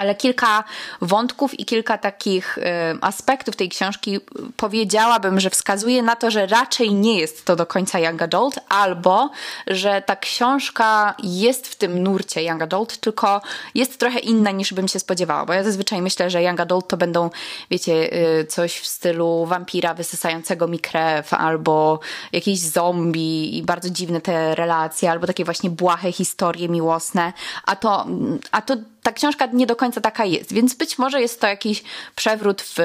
ale 0.00 0.14
kilka 0.14 0.64
wątków 1.00 1.60
i 1.60 1.64
kilka 1.64 1.98
takich 1.98 2.58
y, 2.58 2.62
aspektów 3.00 3.56
tej 3.56 3.68
książki 3.68 4.18
powiedziałabym, 4.56 5.40
że 5.40 5.50
wskazuje 5.50 6.02
na 6.02 6.16
to, 6.16 6.30
że 6.30 6.46
raczej 6.46 6.94
nie 6.94 7.18
jest 7.18 7.44
to 7.44 7.56
do 7.56 7.66
końca 7.66 7.98
young 7.98 8.22
adult, 8.22 8.60
albo 8.68 9.30
że 9.66 10.02
ta 10.06 10.16
książka 10.16 11.14
jest 11.22 11.68
w 11.68 11.74
tym 11.74 12.02
nurcie 12.02 12.42
young 12.42 12.62
adult, 12.62 12.96
tylko 12.96 13.42
jest 13.74 14.00
trochę 14.00 14.18
inna 14.18 14.50
niż 14.50 14.74
bym 14.74 14.88
się 14.88 15.00
spodziewała, 15.00 15.46
bo 15.46 15.52
ja 15.52 15.64
zazwyczaj 15.64 16.02
myślę, 16.02 16.30
że 16.30 16.42
young 16.42 16.60
adult 16.60 16.88
to 16.88 16.96
będą, 16.96 17.30
wiecie, 17.70 18.14
y, 18.40 18.44
coś 18.44 18.78
w 18.78 18.86
stylu 18.86 19.46
wampira 19.46 19.94
wysysającego 19.94 20.68
mi 20.68 20.78
krew, 20.78 21.34
albo 21.34 22.00
jakieś 22.32 22.60
zombie 22.60 23.58
i 23.58 23.62
bardzo 23.62 23.90
dziwne 23.90 24.20
te 24.20 24.54
relacje, 24.54 25.10
albo 25.10 25.26
takie 25.26 25.44
właśnie 25.44 25.70
błahe 25.70 26.12
historie 26.12 26.68
miłosne, 26.68 27.32
a 27.64 27.76
to, 27.76 28.06
a 28.52 28.62
to 28.62 28.76
ta 29.02 29.12
książka 29.12 29.46
nie 29.46 29.66
do 29.66 29.76
końca 29.76 30.00
taka 30.00 30.24
jest, 30.24 30.52
więc 30.52 30.74
być 30.74 30.98
może 30.98 31.20
jest 31.20 31.40
to 31.40 31.46
jakiś 31.46 31.82
przewrót 32.16 32.62
w, 32.62 32.76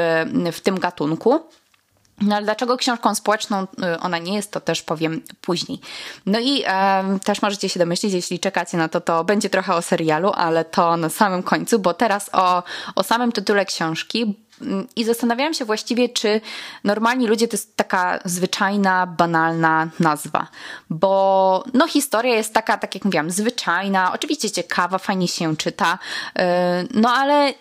w 0.51 0.59
tym 0.61 0.79
gatunku. 0.79 1.39
No 2.21 2.35
ale 2.35 2.45
dlaczego 2.45 2.77
książką 2.77 3.15
społeczną 3.15 3.63
y, 3.63 3.99
ona 3.99 4.17
nie 4.17 4.35
jest, 4.35 4.51
to 4.51 4.59
też 4.59 4.81
powiem 4.81 5.21
później. 5.41 5.79
No 6.25 6.39
i 6.39 6.63
e, 6.65 7.19
też 7.23 7.41
możecie 7.41 7.69
się 7.69 7.79
domyślić, 7.79 8.13
jeśli 8.13 8.39
czekacie 8.39 8.77
na 8.77 8.89
to, 8.89 9.01
to 9.01 9.23
będzie 9.23 9.49
trochę 9.49 9.75
o 9.75 9.81
serialu, 9.81 10.31
ale 10.35 10.65
to 10.65 10.97
na 10.97 11.09
samym 11.09 11.43
końcu, 11.43 11.79
bo 11.79 11.93
teraz 11.93 12.29
o, 12.33 12.63
o 12.95 13.03
samym 13.03 13.31
tytule 13.31 13.65
książki, 13.65 14.35
i 14.95 15.03
zastanawiałam 15.03 15.53
się 15.53 15.65
właściwie, 15.65 16.09
czy 16.09 16.41
normalni 16.83 17.27
ludzie 17.27 17.47
to 17.47 17.53
jest 17.53 17.77
taka 17.77 18.19
zwyczajna, 18.25 19.07
banalna 19.07 19.89
nazwa. 19.99 20.47
Bo 20.89 21.63
no, 21.73 21.87
historia 21.87 22.35
jest 22.35 22.53
taka, 22.53 22.77
tak 22.77 22.95
jak 22.95 23.05
mówiłam, 23.05 23.31
zwyczajna, 23.31 24.13
oczywiście 24.13 24.51
ciekawa, 24.51 24.97
fajnie 24.97 25.27
się 25.27 25.57
czyta, 25.57 25.99
y, 26.39 26.41
no 26.93 27.09
ale 27.09 27.53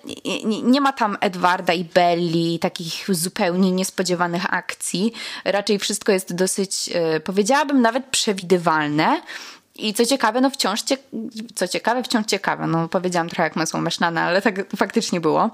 nie 0.62 0.80
ma 0.80 0.92
tam 0.92 1.16
Edwarda 1.20 1.72
i 1.72 1.84
Belli, 1.84 2.58
takich 2.58 3.04
zupełnie 3.08 3.72
niespodziewanych 3.72 4.54
akcji. 4.54 5.12
Raczej 5.44 5.78
wszystko 5.78 6.12
jest 6.12 6.34
dosyć, 6.34 6.90
y, 7.16 7.20
powiedziałabym, 7.20 7.82
nawet 7.82 8.06
przewidywalne. 8.06 9.20
I 9.76 9.94
co 9.94 10.06
ciekawe, 10.06 10.40
no 10.40 10.50
wciąż, 10.50 10.82
cie... 10.82 10.96
co 11.54 11.68
ciekawe, 11.68 12.02
wciąż 12.02 12.26
ciekawe. 12.26 12.66
No 12.66 12.88
powiedziałam 12.88 13.28
trochę 13.28 13.42
jak 13.42 13.56
masło 13.56 13.80
maślane, 13.80 14.22
ale 14.22 14.42
tak 14.42 14.76
faktycznie 14.76 15.20
było. 15.20 15.50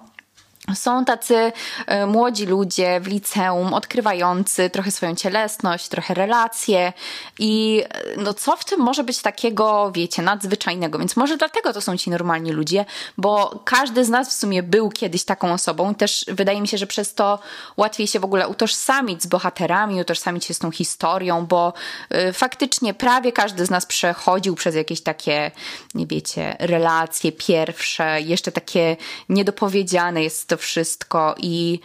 Są 0.74 1.04
tacy 1.04 1.52
e, 1.86 2.06
młodzi 2.06 2.46
ludzie 2.46 3.00
w 3.00 3.06
liceum, 3.06 3.74
odkrywający 3.74 4.70
trochę 4.70 4.90
swoją 4.90 5.14
cielesność, 5.14 5.88
trochę 5.88 6.14
relacje 6.14 6.92
i 7.38 7.82
e, 7.90 8.16
no 8.16 8.34
co 8.34 8.56
w 8.56 8.64
tym 8.64 8.80
może 8.80 9.04
być 9.04 9.22
takiego, 9.22 9.92
wiecie, 9.94 10.22
nadzwyczajnego? 10.22 10.98
Więc 10.98 11.16
może 11.16 11.36
dlatego 11.36 11.72
to 11.72 11.80
są 11.80 11.96
ci 11.96 12.10
normalni 12.10 12.52
ludzie, 12.52 12.84
bo 13.18 13.60
każdy 13.64 14.04
z 14.04 14.08
nas 14.08 14.28
w 14.28 14.32
sumie 14.32 14.62
był 14.62 14.90
kiedyś 14.90 15.24
taką 15.24 15.52
osobą. 15.52 15.94
Też 15.94 16.24
wydaje 16.28 16.60
mi 16.60 16.68
się, 16.68 16.78
że 16.78 16.86
przez 16.86 17.14
to 17.14 17.38
łatwiej 17.76 18.06
się 18.06 18.20
w 18.20 18.24
ogóle 18.24 18.48
utożsamić 18.48 19.22
z 19.22 19.26
bohaterami, 19.26 20.00
utożsamić 20.00 20.44
się 20.44 20.54
z 20.54 20.58
tą 20.58 20.70
historią, 20.70 21.46
bo 21.46 21.72
y, 22.14 22.32
faktycznie 22.32 22.94
prawie 22.94 23.32
każdy 23.32 23.66
z 23.66 23.70
nas 23.70 23.86
przechodził 23.86 24.54
przez 24.54 24.74
jakieś 24.74 25.00
takie, 25.00 25.50
nie 25.94 26.06
wiecie, 26.06 26.56
relacje 26.58 27.32
pierwsze, 27.32 28.20
jeszcze 28.20 28.52
takie 28.52 28.96
niedopowiedziane 29.28 30.22
jest 30.22 30.49
to 30.50 30.56
wszystko 30.56 31.34
i 31.38 31.80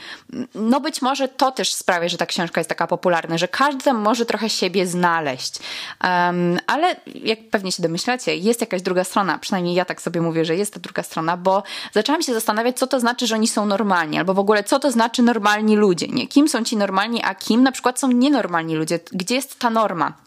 no 0.56 0.82
być 0.82 1.02
może 1.02 1.28
to 1.28 1.52
też 1.52 1.74
sprawia, 1.74 2.10
że 2.10 2.18
ta 2.18 2.26
książka 2.26 2.60
jest 2.60 2.70
taka 2.70 2.88
popularna, 2.88 3.38
że 3.38 3.48
każdy 3.48 3.94
może 3.94 4.26
trochę 4.26 4.50
siebie 4.50 4.88
znaleźć. 4.88 5.60
Um, 6.04 6.60
ale 6.68 6.96
jak 7.24 7.40
pewnie 7.50 7.72
się 7.72 7.84
domyślacie, 7.84 8.36
jest 8.36 8.62
jakaś 8.62 8.82
druga 8.82 9.04
strona, 9.04 9.38
przynajmniej 9.38 9.76
ja 9.76 9.86
tak 9.86 10.02
sobie 10.02 10.22
mówię, 10.22 10.46
że 10.46 10.56
jest 10.56 10.74
ta 10.74 10.80
druga 10.80 11.04
strona, 11.04 11.38
bo 11.38 11.64
zaczęłam 11.94 12.22
się 12.22 12.34
zastanawiać, 12.34 12.78
co 12.78 12.88
to 12.88 13.00
znaczy, 13.00 13.28
że 13.28 13.36
oni 13.36 13.48
są 13.48 13.66
normalni, 13.66 14.18
albo 14.18 14.34
w 14.34 14.40
ogóle 14.40 14.64
co 14.64 14.80
to 14.80 14.92
znaczy 14.92 15.24
normalni 15.24 15.76
ludzie, 15.76 16.08
nie? 16.08 16.28
Kim 16.28 16.48
są 16.48 16.64
ci 16.64 16.78
normalni, 16.78 17.24
a 17.24 17.36
kim 17.36 17.64
na 17.64 17.72
przykład 17.72 18.00
są 18.00 18.12
nienormalni 18.12 18.76
ludzie? 18.76 19.00
Gdzie 19.12 19.36
jest 19.36 19.60
ta 19.60 19.70
norma? 19.70 20.25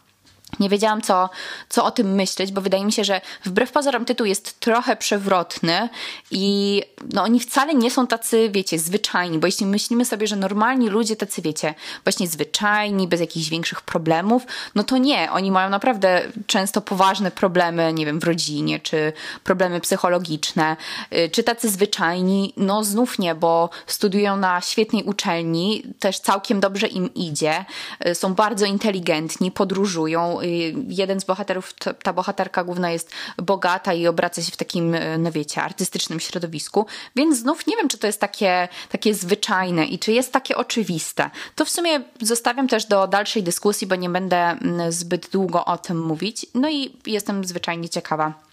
Nie 0.59 0.69
wiedziałam, 0.69 1.01
co, 1.01 1.29
co 1.69 1.85
o 1.85 1.91
tym 1.91 2.15
myśleć, 2.15 2.51
bo 2.51 2.61
wydaje 2.61 2.85
mi 2.85 2.91
się, 2.91 3.03
że 3.03 3.21
wbrew 3.45 3.71
pozorom 3.71 4.05
tytuł 4.05 4.25
jest 4.25 4.59
trochę 4.59 4.95
przewrotny 4.95 5.89
i 6.31 6.83
no, 7.13 7.23
oni 7.23 7.39
wcale 7.39 7.73
nie 7.73 7.91
są 7.91 8.07
tacy, 8.07 8.49
wiecie, 8.51 8.79
zwyczajni, 8.79 9.39
bo 9.39 9.47
jeśli 9.47 9.65
myślimy 9.65 10.05
sobie, 10.05 10.27
że 10.27 10.35
normalni 10.35 10.89
ludzie 10.89 11.15
tacy, 11.15 11.41
wiecie, 11.41 11.73
właśnie 12.03 12.27
zwyczajni, 12.27 13.07
bez 13.07 13.19
jakichś 13.19 13.49
większych 13.49 13.81
problemów, 13.81 14.43
no 14.75 14.83
to 14.83 14.97
nie. 14.97 15.31
Oni 15.31 15.51
mają 15.51 15.69
naprawdę 15.69 16.21
często 16.47 16.81
poważne 16.81 17.31
problemy, 17.31 17.93
nie 17.93 18.05
wiem, 18.05 18.19
w 18.19 18.23
rodzinie, 18.23 18.79
czy 18.79 19.13
problemy 19.43 19.81
psychologiczne, 19.81 20.77
y, 21.13 21.29
czy 21.29 21.43
tacy 21.43 21.69
zwyczajni, 21.69 22.53
no 22.57 22.83
znów 22.83 23.19
nie, 23.19 23.35
bo 23.35 23.69
studiują 23.87 24.37
na 24.37 24.61
świetnej 24.61 25.03
uczelni, 25.03 25.83
też 25.99 26.19
całkiem 26.19 26.59
dobrze 26.59 26.87
im 26.87 27.13
idzie, 27.13 27.65
y, 28.07 28.15
są 28.15 28.33
bardzo 28.33 28.65
inteligentni, 28.65 29.51
podróżują, 29.51 30.38
Y, 30.43 30.73
jeden 30.87 31.19
z 31.19 31.23
bohaterów, 31.23 31.73
ta 32.03 32.13
bohaterka 32.13 32.63
główna 32.63 32.91
jest 32.91 33.11
bogata 33.37 33.93
i 33.93 34.07
obraca 34.07 34.41
się 34.41 34.51
w 34.51 34.57
takim, 34.57 34.95
y, 34.95 35.17
no 35.17 35.31
wiecie, 35.31 35.61
artystycznym 35.61 36.19
środowisku, 36.19 36.85
więc 37.15 37.37
znów 37.37 37.67
nie 37.67 37.77
wiem, 37.77 37.87
czy 37.87 37.97
to 37.97 38.07
jest 38.07 38.19
takie, 38.19 38.67
takie 38.89 39.15
zwyczajne 39.15 39.85
i 39.85 39.99
czy 39.99 40.11
jest 40.11 40.31
takie 40.31 40.57
oczywiste. 40.57 41.29
To 41.55 41.65
w 41.65 41.69
sumie 41.69 42.01
zostawiam 42.21 42.67
też 42.67 42.85
do 42.85 43.07
dalszej 43.07 43.43
dyskusji, 43.43 43.87
bo 43.87 43.95
nie 43.95 44.09
będę 44.09 44.37
mm, 44.37 44.91
zbyt 44.91 45.29
długo 45.29 45.65
o 45.65 45.77
tym 45.77 46.01
mówić. 46.01 46.45
No 46.53 46.69
i 46.69 46.97
jestem 47.05 47.45
zwyczajnie 47.45 47.89
ciekawa 47.89 48.48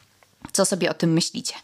co 0.53 0.65
sobie 0.65 0.91
o 0.91 0.95
tym 0.95 1.13
myślicie. 1.13 1.55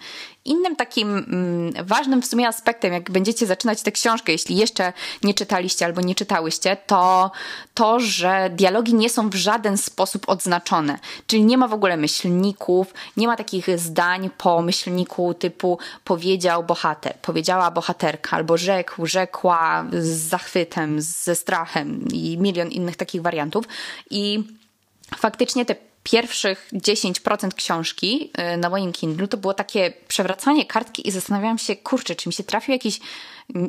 Innym 0.45 0.77
takim 0.77 1.17
mm, 1.17 1.87
ważnym 1.87 2.23
w 2.23 2.27
sumie 2.27 2.49
aspektem, 2.49 2.93
jak 2.93 3.11
będziecie 3.11 3.47
zaczynać 3.47 3.83
tę 3.83 3.93
książkę, 3.93 4.33
jeśli 4.33 4.57
jeszcze 4.57 4.93
nie 5.23 5.35
czytaliście 5.35 5.85
albo 5.85 6.01
nie 6.01 6.15
czytałyście, 6.15 6.77
to 6.87 7.31
to, 7.75 8.01
że 8.01 8.51
dialogi 8.51 8.95
nie 8.95 9.11
są 9.11 9.31
w 9.31 9.35
żaden 9.35 9.77
sposób 9.77 10.29
odznaczone. 10.29 10.99
Czyli 11.27 11.45
nie 11.45 11.59
ma 11.59 11.69
w 11.69 11.73
ogóle 11.73 11.97
myślników, 11.97 12.95
nie 13.17 13.27
ma 13.27 13.37
takich 13.37 13.79
zdań 13.79 14.31
po 14.39 14.63
myślniku 14.63 15.35
typu 15.35 15.79
powiedział 16.05 16.65
bohater, 16.65 17.15
powiedziała 17.23 17.71
bohaterka, 17.71 18.37
albo 18.37 18.57
rzekł, 18.57 19.07
rzekła 19.07 19.85
z 19.93 20.09
zachwytem, 20.09 21.01
ze 21.01 21.35
strachem 21.35 22.09
i 22.13 22.39
milion 22.39 22.69
innych 22.69 22.97
takich 22.97 23.23
wariantów. 23.23 23.65
I 24.11 24.45
faktycznie 25.17 25.67
te 25.67 25.92
pierwszych 26.03 26.69
10% 26.73 27.55
książki 27.55 28.31
y, 28.55 28.57
na 28.57 28.71
moim 28.71 28.93
Kindle 28.93 29.29
to 29.29 29.37
było 29.37 29.55
takie 29.55 29.93
przewracanie 30.09 30.67
kartki 30.67 31.09
i 31.09 31.11
zastanawiałam 31.11 31.59
się, 31.59 31.77
kurczę, 31.77 32.15
czy 32.15 32.29
mi 32.29 32.33
się 32.33 32.45
trafił 32.45 32.73
jakiś 32.73 33.01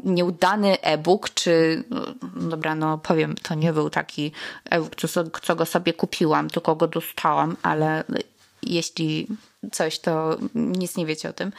nieudany 0.04 0.82
e-book, 0.82 1.30
czy 1.30 1.84
no, 1.90 2.48
dobra, 2.50 2.76
no 2.76 2.98
powiem, 2.98 3.36
to 3.36 3.56
nie 3.56 3.74
był 3.74 3.90
taki 3.90 4.32
e-book, 4.70 4.96
co, 4.96 5.24
co 5.42 5.56
go 5.56 5.66
sobie 5.66 5.94
kupiłam, 5.94 6.50
tylko 6.50 6.76
go 6.76 6.88
dostałam, 6.88 7.58
ale 7.62 8.04
jeśli 8.64 9.28
coś, 9.72 10.00
to 10.00 10.38
nic 10.56 10.98
nie 10.98 11.06
wiecie 11.06 11.30
o 11.30 11.34
tym. 11.34 11.52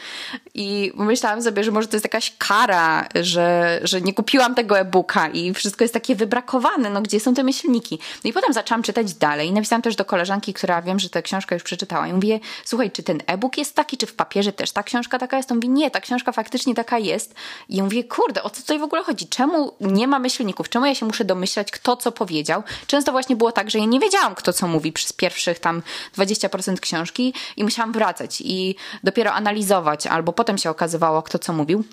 I 0.54 0.92
myślałam 0.94 1.42
sobie, 1.42 1.64
że 1.64 1.70
może 1.70 1.88
to 1.88 1.96
jest 1.96 2.04
jakaś 2.04 2.32
kara, 2.38 3.08
że, 3.22 3.80
że 3.82 4.00
nie 4.00 4.14
kupiłam 4.14 4.54
tego 4.54 4.78
e-booka 4.78 5.28
i 5.28 5.54
wszystko 5.54 5.84
jest 5.84 5.94
takie 5.94 6.16
wybrakowane, 6.16 6.90
no 6.90 7.02
gdzie 7.02 7.20
są 7.20 7.34
te 7.34 7.42
myślniki? 7.42 7.98
No 8.24 8.30
i 8.30 8.32
potem 8.32 8.52
zaczęłam 8.52 8.82
czytać 8.82 9.14
dalej. 9.14 9.52
Napisałam 9.52 9.82
też 9.82 9.96
do 9.96 10.04
koleżanki, 10.04 10.54
która 10.54 10.82
wiem, 10.82 10.98
że 10.98 11.10
tę 11.10 11.22
książkę 11.22 11.56
już 11.56 11.62
przeczytała 11.62 12.08
i 12.08 12.12
mówię, 12.12 12.40
słuchaj, 12.64 12.90
czy 12.90 13.02
ten 13.02 13.22
e-book 13.26 13.58
jest 13.58 13.74
taki, 13.74 13.96
czy 13.96 14.06
w 14.06 14.14
papierze 14.14 14.52
też 14.52 14.72
ta 14.72 14.82
książka 14.82 15.18
taka 15.18 15.36
jest? 15.36 15.50
On 15.50 15.56
mówi, 15.56 15.68
nie, 15.68 15.90
ta 15.90 16.00
książka 16.00 16.32
faktycznie 16.32 16.74
taka 16.74 16.98
jest. 16.98 17.34
I 17.68 17.76
ja 17.76 17.84
mówię, 17.84 18.04
kurde, 18.04 18.42
o 18.42 18.50
co 18.50 18.60
tutaj 18.60 18.78
w 18.78 18.82
ogóle 18.82 19.02
chodzi? 19.02 19.28
Czemu 19.28 19.74
nie 19.80 20.08
ma 20.08 20.18
myślników? 20.18 20.68
Czemu 20.68 20.86
ja 20.86 20.94
się 20.94 21.06
muszę 21.06 21.24
domyślać, 21.24 21.70
kto 21.70 21.96
co 21.96 22.12
powiedział? 22.12 22.62
Często 22.86 23.12
właśnie 23.12 23.36
było 23.36 23.52
tak, 23.52 23.70
że 23.70 23.78
ja 23.78 23.84
nie 23.84 24.00
wiedziałam, 24.00 24.34
kto 24.34 24.52
co 24.52 24.68
mówi 24.68 24.92
przez 24.92 25.12
pierwszych 25.12 25.58
tam 25.58 25.82
20% 26.18 26.80
książki 26.80 27.34
i 27.56 27.64
musiałam 27.64 27.92
wracać 27.94 28.40
i 28.40 28.76
dopiero 29.04 29.32
analizować, 29.32 30.06
albo 30.06 30.32
potem 30.32 30.58
się 30.58 30.70
okazywało, 30.70 31.22
kto 31.22 31.38
co 31.38 31.52
mówił. 31.52 31.84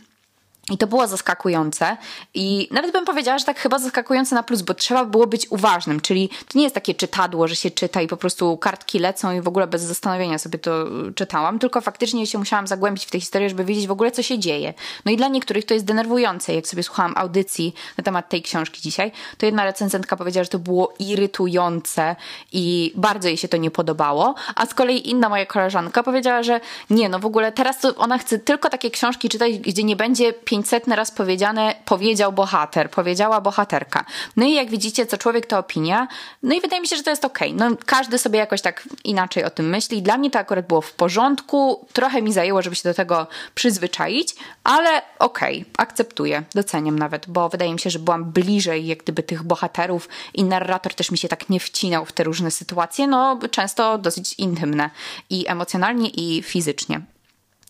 I 0.71 0.77
to 0.77 0.87
było 0.87 1.07
zaskakujące. 1.07 1.97
I 2.33 2.67
nawet 2.71 2.91
bym 2.91 3.05
powiedziała, 3.05 3.39
że 3.39 3.45
tak 3.45 3.59
chyba 3.59 3.79
zaskakujące 3.79 4.35
na 4.35 4.43
plus, 4.43 4.61
bo 4.61 4.73
trzeba 4.73 5.05
było 5.05 5.27
być 5.27 5.47
uważnym, 5.49 5.99
czyli 5.99 6.29
to 6.29 6.57
nie 6.57 6.63
jest 6.63 6.75
takie 6.75 6.95
czytadło, 6.95 7.47
że 7.47 7.55
się 7.55 7.71
czyta 7.71 8.01
i 8.01 8.07
po 8.07 8.17
prostu 8.17 8.57
kartki 8.57 8.99
lecą 8.99 9.31
i 9.31 9.41
w 9.41 9.47
ogóle 9.47 9.67
bez 9.67 9.81
zastanowienia 9.81 10.37
sobie 10.37 10.59
to 10.59 10.85
czytałam, 11.15 11.59
tylko 11.59 11.81
faktycznie 11.81 12.27
się 12.27 12.37
musiałam 12.37 12.67
zagłębić 12.67 13.05
w 13.05 13.11
tę 13.11 13.19
historię, 13.19 13.49
żeby 13.49 13.65
wiedzieć 13.65 13.87
w 13.87 13.91
ogóle 13.91 14.11
co 14.11 14.23
się 14.23 14.39
dzieje. 14.39 14.73
No 15.05 15.11
i 15.11 15.17
dla 15.17 15.27
niektórych 15.27 15.65
to 15.65 15.73
jest 15.73 15.85
denerwujące, 15.85 16.53
jak 16.53 16.67
sobie 16.67 16.83
słuchałam 16.83 17.13
audycji 17.17 17.73
na 17.97 18.03
temat 18.03 18.29
tej 18.29 18.41
książki 18.41 18.81
dzisiaj, 18.81 19.11
to 19.37 19.45
jedna 19.45 19.63
recenzentka 19.63 20.17
powiedziała, 20.17 20.43
że 20.43 20.49
to 20.49 20.59
było 20.59 20.93
irytujące 20.99 22.15
i 22.51 22.93
bardzo 22.95 23.27
jej 23.27 23.37
się 23.37 23.47
to 23.47 23.57
nie 23.57 23.71
podobało, 23.71 24.35
a 24.55 24.65
z 24.65 24.73
kolei 24.73 25.09
inna 25.09 25.29
moja 25.29 25.45
koleżanka 25.45 26.03
powiedziała, 26.03 26.43
że 26.43 26.59
nie, 26.89 27.09
no 27.09 27.19
w 27.19 27.25
ogóle 27.25 27.51
teraz 27.51 27.85
ona 27.97 28.17
chce 28.17 28.39
tylko 28.39 28.69
takie 28.69 28.91
książki 28.91 29.29
czytać, 29.29 29.57
gdzie 29.57 29.83
nie 29.83 29.95
będzie 29.95 30.33
50 30.33 30.60
500 30.61 30.87
raz 30.87 31.11
powiedziane 31.11 31.75
powiedział 31.85 32.33
bohater, 32.33 32.89
powiedziała 32.91 33.41
bohaterka. 33.41 34.05
No 34.37 34.45
i 34.45 34.53
jak 34.53 34.69
widzicie, 34.69 35.05
co 35.05 35.17
człowiek 35.17 35.45
to 35.45 35.57
opinia. 35.57 36.07
No 36.43 36.55
i 36.55 36.61
wydaje 36.61 36.81
mi 36.81 36.87
się, 36.87 36.95
że 36.95 37.03
to 37.03 37.09
jest 37.09 37.25
okej. 37.25 37.55
Okay. 37.55 37.69
No 37.69 37.75
każdy 37.85 38.17
sobie 38.17 38.39
jakoś 38.39 38.61
tak 38.61 38.87
inaczej 39.03 39.43
o 39.43 39.49
tym 39.49 39.69
myśli. 39.69 40.01
Dla 40.01 40.17
mnie 40.17 40.31
to 40.31 40.39
akurat 40.39 40.67
było 40.67 40.81
w 40.81 40.93
porządku. 40.93 41.87
Trochę 41.93 42.21
mi 42.21 42.33
zajęło, 42.33 42.61
żeby 42.61 42.75
się 42.75 42.89
do 42.89 42.93
tego 42.93 43.27
przyzwyczaić, 43.55 44.35
ale 44.63 45.01
okej, 45.19 45.61
okay, 45.61 45.71
akceptuję, 45.77 46.43
doceniam 46.55 46.99
nawet, 46.99 47.29
bo 47.29 47.49
wydaje 47.49 47.73
mi 47.73 47.79
się, 47.79 47.89
że 47.89 47.99
byłam 47.99 48.25
bliżej 48.25 48.87
jak 48.87 48.99
gdyby 48.99 49.23
tych 49.23 49.43
bohaterów 49.43 50.09
i 50.33 50.43
narrator 50.43 50.93
też 50.93 51.11
mi 51.11 51.17
się 51.17 51.27
tak 51.27 51.49
nie 51.49 51.59
wcinał 51.59 52.05
w 52.05 52.11
te 52.11 52.23
różne 52.23 52.51
sytuacje, 52.51 53.07
no 53.07 53.39
często 53.51 53.97
dosyć 53.97 54.33
intymne 54.33 54.89
i 55.29 55.47
emocjonalnie 55.47 56.09
i 56.09 56.43
fizycznie. 56.43 57.01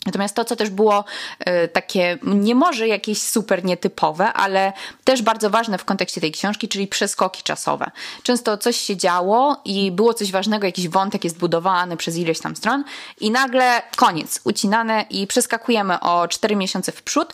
Natomiast 0.06 0.36
to, 0.36 0.46
co 0.46 0.56
też 0.56 0.70
było 0.70 1.06
y, 1.40 1.68
takie, 1.68 2.18
nie 2.24 2.56
może 2.56 2.88
jakieś 2.88 3.22
super 3.22 3.66
nietypowe, 3.66 4.34
ale 4.34 4.74
też 5.04 5.22
bardzo 5.22 5.50
ważne 5.50 5.78
w 5.78 5.86
kontekście 5.86 6.22
tej 6.22 6.32
książki, 6.32 6.68
czyli 6.68 6.88
przeskoki 6.88 7.44
czasowe. 7.44 7.92
Często 8.24 8.58
coś 8.58 8.78
się 8.78 8.98
działo 8.98 9.62
i 9.66 9.92
było 9.92 10.14
coś 10.14 10.32
ważnego, 10.32 10.66
jakiś 10.66 10.90
wątek 10.90 11.24
jest 11.24 11.38
budowany 11.38 11.98
przez 11.98 12.18
ileś 12.18 12.40
tam 12.40 12.56
stron 12.56 12.84
i 13.20 13.32
nagle 13.32 13.82
koniec, 13.96 14.42
ucinane 14.44 15.06
i 15.10 15.28
przeskakujemy 15.28 16.00
o 16.00 16.28
cztery 16.28 16.56
miesiące 16.56 16.92
w 16.92 17.04
przód, 17.04 17.34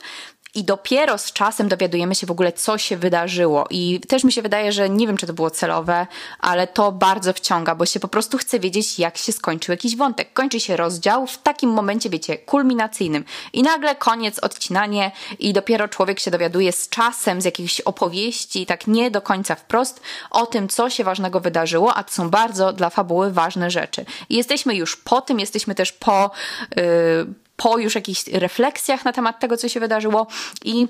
i 0.56 0.64
dopiero 0.64 1.18
z 1.18 1.32
czasem 1.34 1.68
dowiadujemy 1.68 2.16
się 2.16 2.28
w 2.28 2.32
ogóle, 2.32 2.52
co 2.54 2.78
się 2.78 2.98
wydarzyło. 2.98 3.66
I 3.70 4.00
też 4.08 4.24
mi 4.24 4.32
się 4.32 4.42
wydaje, 4.42 4.72
że 4.72 4.90
nie 4.90 5.08
wiem, 5.08 5.18
czy 5.18 5.28
to 5.28 5.34
było 5.34 5.50
celowe, 5.50 6.08
ale 6.40 6.68
to 6.68 6.92
bardzo 6.92 7.34
wciąga, 7.34 7.76
bo 7.76 7.86
się 7.86 8.00
po 8.00 8.08
prostu 8.08 8.38
chce 8.38 8.60
wiedzieć, 8.60 9.00
jak 9.00 9.18
się 9.18 9.32
skończył 9.32 9.74
jakiś 9.74 9.96
wątek. 9.96 10.34
Kończy 10.34 10.60
się 10.60 10.78
rozdział 10.78 11.28
w 11.28 11.38
takim 11.38 11.70
momencie, 11.70 12.10
wiecie, 12.10 12.38
kulminacyjnym. 12.38 13.26
I 13.54 13.64
nagle 13.64 13.96
koniec, 13.96 14.40
odcinanie, 14.40 15.12
i 15.40 15.54
dopiero 15.54 15.88
człowiek 15.88 16.20
się 16.20 16.32
dowiaduje 16.32 16.72
z 16.72 16.90
czasem, 16.90 17.42
z 17.42 17.46
jakichś 17.46 17.82
opowieści, 17.82 18.66
tak 18.66 18.88
nie 18.88 19.12
do 19.12 19.22
końca 19.22 19.56
wprost, 19.56 20.02
o 20.32 20.46
tym, 20.46 20.68
co 20.68 20.90
się 20.90 21.04
ważnego 21.04 21.40
wydarzyło, 21.40 21.94
a 21.94 22.04
to 22.04 22.14
są 22.14 22.30
bardzo 22.30 22.74
dla 22.74 22.90
fabuły 22.90 23.32
ważne 23.32 23.72
rzeczy. 23.72 24.06
I 24.30 24.36
jesteśmy 24.36 24.76
już 24.76 24.96
po 24.96 25.22
tym, 25.22 25.40
jesteśmy 25.40 25.76
też 25.76 25.92
po. 25.92 26.32
Yy, 26.76 27.47
po 27.58 27.78
już 27.78 27.96
jakichś 27.96 28.28
refleksjach 28.28 29.06
na 29.06 29.14
temat 29.14 29.40
tego, 29.40 29.58
co 29.58 29.70
się 29.70 29.80
wydarzyło 29.80 30.28
i 30.66 30.88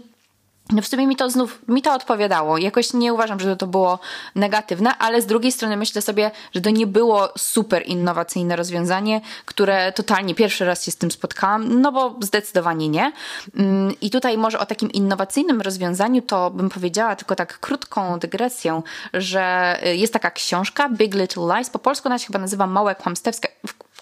no 0.72 0.82
w 0.82 0.88
sumie 0.88 1.08
mi 1.08 1.16
to 1.16 1.30
znów, 1.30 1.60
mi 1.68 1.82
to 1.82 1.94
odpowiadało. 1.94 2.58
Jakoś 2.58 2.94
nie 2.94 3.14
uważam, 3.14 3.40
że 3.40 3.58
to 3.58 3.68
było 3.68 4.00
negatywne, 4.36 4.98
ale 4.98 5.22
z 5.22 5.26
drugiej 5.26 5.52
strony 5.52 5.78
myślę 5.78 6.02
sobie, 6.02 6.32
że 6.56 6.62
to 6.62 6.70
nie 6.70 6.88
było 6.88 7.30
super 7.38 7.84
innowacyjne 7.86 8.56
rozwiązanie, 8.56 9.22
które 9.46 9.92
totalnie 9.92 10.36
pierwszy 10.36 10.66
raz 10.66 10.86
się 10.86 10.92
z 10.92 10.96
tym 10.96 11.12
spotkałam, 11.12 11.82
no 11.82 11.92
bo 11.92 12.16
zdecydowanie 12.22 12.90
nie. 12.90 13.12
Mm, 13.56 13.94
I 14.02 14.10
tutaj 14.10 14.38
może 14.38 14.60
o 14.60 14.66
takim 14.66 14.92
innowacyjnym 14.92 15.62
rozwiązaniu 15.62 16.22
to 16.22 16.52
bym 16.52 16.70
powiedziała 16.70 17.16
tylko 17.16 17.36
tak 17.36 17.60
krótką 17.60 18.20
dygresję, 18.20 18.82
że 19.14 19.78
jest 19.96 20.14
taka 20.14 20.32
książka 20.32 20.90
Big 20.90 21.16
Little 21.16 21.56
Lies, 21.56 21.70
po 21.70 21.80
polsku 21.80 22.08
ona 22.08 22.20
się 22.20 22.28
chyba 22.28 22.40
nazywa 22.40 22.68
Małe 22.68 22.96
Kłamstewska, 22.96 23.48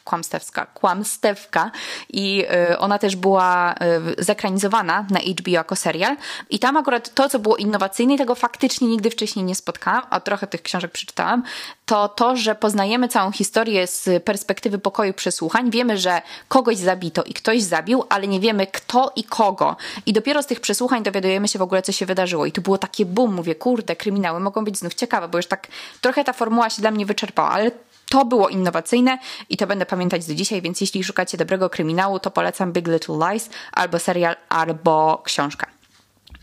kłamstewska, 0.05 0.65
kłamstewka 0.65 1.71
i 2.09 2.45
y, 2.71 2.77
ona 2.79 2.99
też 2.99 3.15
była 3.15 3.75
y, 4.19 4.23
zekranizowana 4.23 5.05
na 5.09 5.19
HBO 5.19 5.51
jako 5.51 5.75
serial 5.75 6.17
i 6.49 6.59
tam 6.59 6.77
akurat 6.77 7.13
to, 7.13 7.29
co 7.29 7.39
było 7.39 7.57
innowacyjne 7.57 8.17
tego 8.17 8.35
faktycznie 8.35 8.87
nigdy 8.87 9.09
wcześniej 9.09 9.45
nie 9.45 9.55
spotkałam, 9.55 10.01
a 10.09 10.19
trochę 10.19 10.47
tych 10.47 10.61
książek 10.61 10.91
przeczytałam, 10.91 11.43
to 11.85 12.09
to, 12.09 12.35
że 12.35 12.55
poznajemy 12.55 13.07
całą 13.07 13.31
historię 13.31 13.87
z 13.87 14.23
perspektywy 14.23 14.79
pokoju 14.79 15.13
przesłuchań. 15.13 15.71
Wiemy, 15.71 15.97
że 15.97 16.21
kogoś 16.47 16.77
zabito 16.77 17.23
i 17.23 17.33
ktoś 17.33 17.61
zabił, 17.61 18.03
ale 18.09 18.27
nie 18.27 18.39
wiemy 18.39 18.67
kto 18.67 19.11
i 19.15 19.23
kogo. 19.23 19.75
I 20.05 20.13
dopiero 20.13 20.43
z 20.43 20.45
tych 20.45 20.59
przesłuchań 20.59 21.03
dowiadujemy 21.03 21.47
się 21.47 21.59
w 21.59 21.61
ogóle, 21.61 21.81
co 21.81 21.91
się 21.91 22.05
wydarzyło. 22.05 22.45
I 22.45 22.51
to 22.51 22.61
było 22.61 22.77
takie 22.77 23.05
bum, 23.05 23.33
mówię, 23.33 23.55
kurde, 23.55 23.95
kryminały 23.95 24.39
mogą 24.39 24.63
być 24.65 24.77
znów 24.77 24.93
ciekawe, 24.93 25.27
bo 25.27 25.37
już 25.37 25.47
tak 25.47 25.67
trochę 26.01 26.23
ta 26.23 26.33
formuła 26.33 26.69
się 26.69 26.81
dla 26.81 26.91
mnie 26.91 27.05
wyczerpała, 27.05 27.49
ale 27.49 27.71
to 28.09 28.25
było 28.25 28.49
innowacyjne 28.49 29.17
i 29.49 29.57
to 29.57 29.67
będę 29.67 29.85
pamiętać 29.85 30.25
do 30.25 30.35
dzisiaj, 30.35 30.61
więc 30.61 30.81
jeśli 30.81 31.03
szukacie 31.03 31.37
dobrego 31.37 31.69
kryminału, 31.69 32.19
to 32.19 32.31
polecam 32.31 32.73
Big 32.73 32.87
Little 32.87 33.15
Lies 33.15 33.49
albo 33.71 33.99
serial, 33.99 34.35
albo 34.49 35.21
książka. 35.25 35.74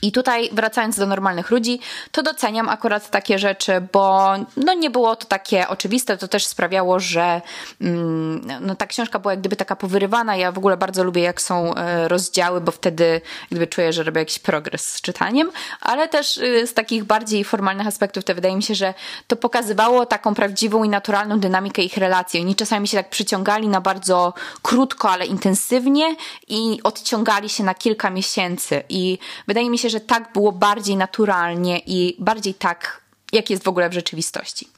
I 0.03 0.13
tutaj 0.13 0.51
wracając 0.53 0.99
do 0.99 1.07
normalnych 1.07 1.51
ludzi, 1.51 1.81
to 2.13 2.23
doceniam 2.23 2.69
akurat 2.69 3.11
takie 3.11 3.39
rzeczy, 3.39 3.73
bo 3.93 4.33
no 4.57 4.75
nie 4.75 4.91
było 4.91 5.17
to 5.17 5.27
takie 5.27 5.69
oczywiste, 5.69 6.17
to 6.17 6.29
też 6.29 6.47
sprawiało, 6.47 7.01
że 7.01 7.43
mm, 7.81 8.49
no 8.61 8.75
ta 8.75 8.87
książka 8.87 9.19
była 9.19 9.33
jak 9.33 9.41
gdyby 9.41 9.57
taka 9.57 9.77
powyrywana. 9.77 10.37
Ja 10.37 10.53
w 10.53 10.59
ogóle 10.59 10.77
bardzo 10.77 11.05
lubię 11.05 11.23
jak 11.23 11.41
są 11.41 11.75
e, 11.75 12.09
rozdziały, 12.09 12.61
bo 12.61 12.73
wtedy 12.73 13.21
gdyby 13.51 13.67
czuję, 13.67 13.93
że 13.93 14.03
robię 14.03 14.21
jakiś 14.21 14.39
progres 14.39 14.95
z 14.95 15.01
czytaniem, 15.01 15.51
ale 15.81 16.09
też 16.09 16.37
y, 16.37 16.67
z 16.67 16.75
takich 16.75 17.05
bardziej 17.05 17.45
formalnych 17.45 17.87
aspektów 17.87 18.25
to 18.25 18.35
wydaje 18.35 18.57
mi 18.57 18.63
się, 18.63 18.75
że 18.75 18.95
to 19.27 19.37
pokazywało 19.37 20.07
taką 20.07 20.35
prawdziwą 20.35 20.85
i 20.85 20.89
naturalną 20.89 21.41
dynamikę 21.41 21.83
ich 21.83 21.97
relacji. 21.97 22.41
Oni 22.41 22.55
czasami 22.55 22.89
się 22.89 22.97
tak 22.97 23.11
przyciągali 23.11 23.69
na 23.69 23.81
bardzo 23.81 24.35
krótko, 24.63 25.11
ale 25.11 25.27
intensywnie 25.27 26.17
i 26.49 26.81
odciągali 26.85 27.49
się 27.49 27.65
na 27.65 27.75
kilka 27.75 28.11
miesięcy 28.11 28.83
i 28.89 29.19
wydaje 29.47 29.71
mi 29.71 29.79
się, 29.79 29.92
że 29.93 30.01
tak 30.01 30.33
było 30.33 30.53
bardziej 30.53 30.97
naturalnie 30.97 31.79
i 31.87 32.17
bardziej 32.19 32.55
tak, 32.55 33.03
jak 33.33 33.51
jest 33.51 33.63
w 33.63 33.69
ogóle 33.69 33.91
w 33.91 33.93
rzeczywistości. 33.93 34.69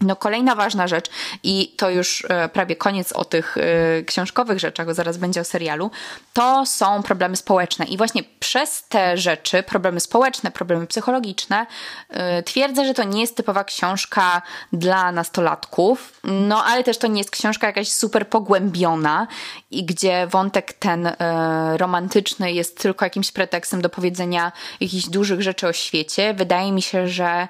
No, 0.00 0.16
kolejna 0.16 0.54
ważna 0.54 0.88
rzecz, 0.88 1.10
i 1.42 1.74
to 1.76 1.90
już 1.90 2.26
e, 2.28 2.48
prawie 2.48 2.76
koniec 2.76 3.12
o 3.12 3.24
tych 3.24 3.56
e, 3.58 4.02
książkowych 4.02 4.58
rzeczach, 4.58 4.86
bo 4.86 4.94
zaraz 4.94 5.16
będzie 5.16 5.40
o 5.40 5.44
serialu, 5.44 5.90
to 6.32 6.66
są 6.66 7.02
problemy 7.02 7.36
społeczne. 7.36 7.84
I 7.84 7.96
właśnie 7.96 8.22
przez 8.40 8.88
te 8.88 9.16
rzeczy, 9.16 9.62
problemy 9.62 10.00
społeczne, 10.00 10.50
problemy 10.50 10.86
psychologiczne, 10.86 11.66
e, 12.10 12.42
twierdzę, 12.42 12.86
że 12.86 12.94
to 12.94 13.04
nie 13.04 13.20
jest 13.20 13.36
typowa 13.36 13.64
książka 13.64 14.42
dla 14.72 15.12
nastolatków, 15.12 16.20
no 16.24 16.64
ale 16.64 16.84
też 16.84 16.98
to 16.98 17.06
nie 17.06 17.18
jest 17.18 17.30
książka 17.30 17.66
jakaś 17.66 17.92
super 17.92 18.28
pogłębiona 18.28 19.26
i 19.70 19.84
gdzie 19.84 20.26
wątek 20.26 20.72
ten 20.72 21.12
romantyczny 21.76 22.52
jest 22.52 22.82
tylko 22.82 23.04
jakimś 23.04 23.32
pretekstem 23.32 23.82
do 23.82 23.88
powiedzenia 23.88 24.52
jakichś 24.80 25.06
dużych 25.06 25.42
rzeczy 25.42 25.68
o 25.68 25.72
świecie. 25.72 26.34
Wydaje 26.34 26.72
mi 26.72 26.82
się, 26.82 27.08
że 27.08 27.48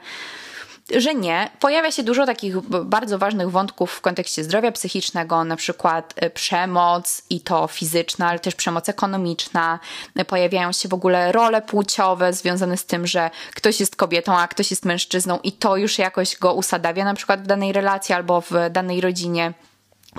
że 0.97 1.15
nie. 1.15 1.51
Pojawia 1.61 1.91
się 1.91 2.03
dużo 2.03 2.27
takich 2.27 2.61
bardzo 2.85 3.19
ważnych 3.19 3.51
wątków 3.51 3.93
w 3.93 4.01
kontekście 4.01 4.45
zdrowia 4.45 4.73
psychicznego, 4.73 5.45
na 5.45 5.57
przykład 5.57 6.15
e, 6.17 6.31
przemoc 6.31 7.23
i 7.31 7.41
to 7.41 7.67
fizyczna, 7.67 8.29
ale 8.29 8.39
też 8.39 8.55
przemoc 8.55 8.89
ekonomiczna. 8.89 9.79
Pojawiają 10.27 10.73
się 10.73 10.89
w 10.89 10.95
ogóle 10.95 11.33
role 11.33 11.63
płciowe 11.63 12.33
związane 12.33 12.77
z 12.77 12.87
tym, 12.87 13.07
że 13.07 13.31
ktoś 13.55 13.81
jest 13.81 13.97
kobietą, 13.97 14.39
a 14.39 14.49
ktoś 14.49 14.71
jest 14.71 14.85
mężczyzną 14.85 15.39
i 15.43 15.53
to 15.53 15.77
już 15.77 15.99
jakoś 15.99 16.37
go 16.37 16.55
usadawia 16.55 17.05
na 17.05 17.15
przykład 17.15 17.43
w 17.43 17.47
danej 17.47 17.73
relacji 17.73 18.15
albo 18.15 18.41
w 18.41 18.53
danej 18.71 19.01
rodzinie. 19.01 19.53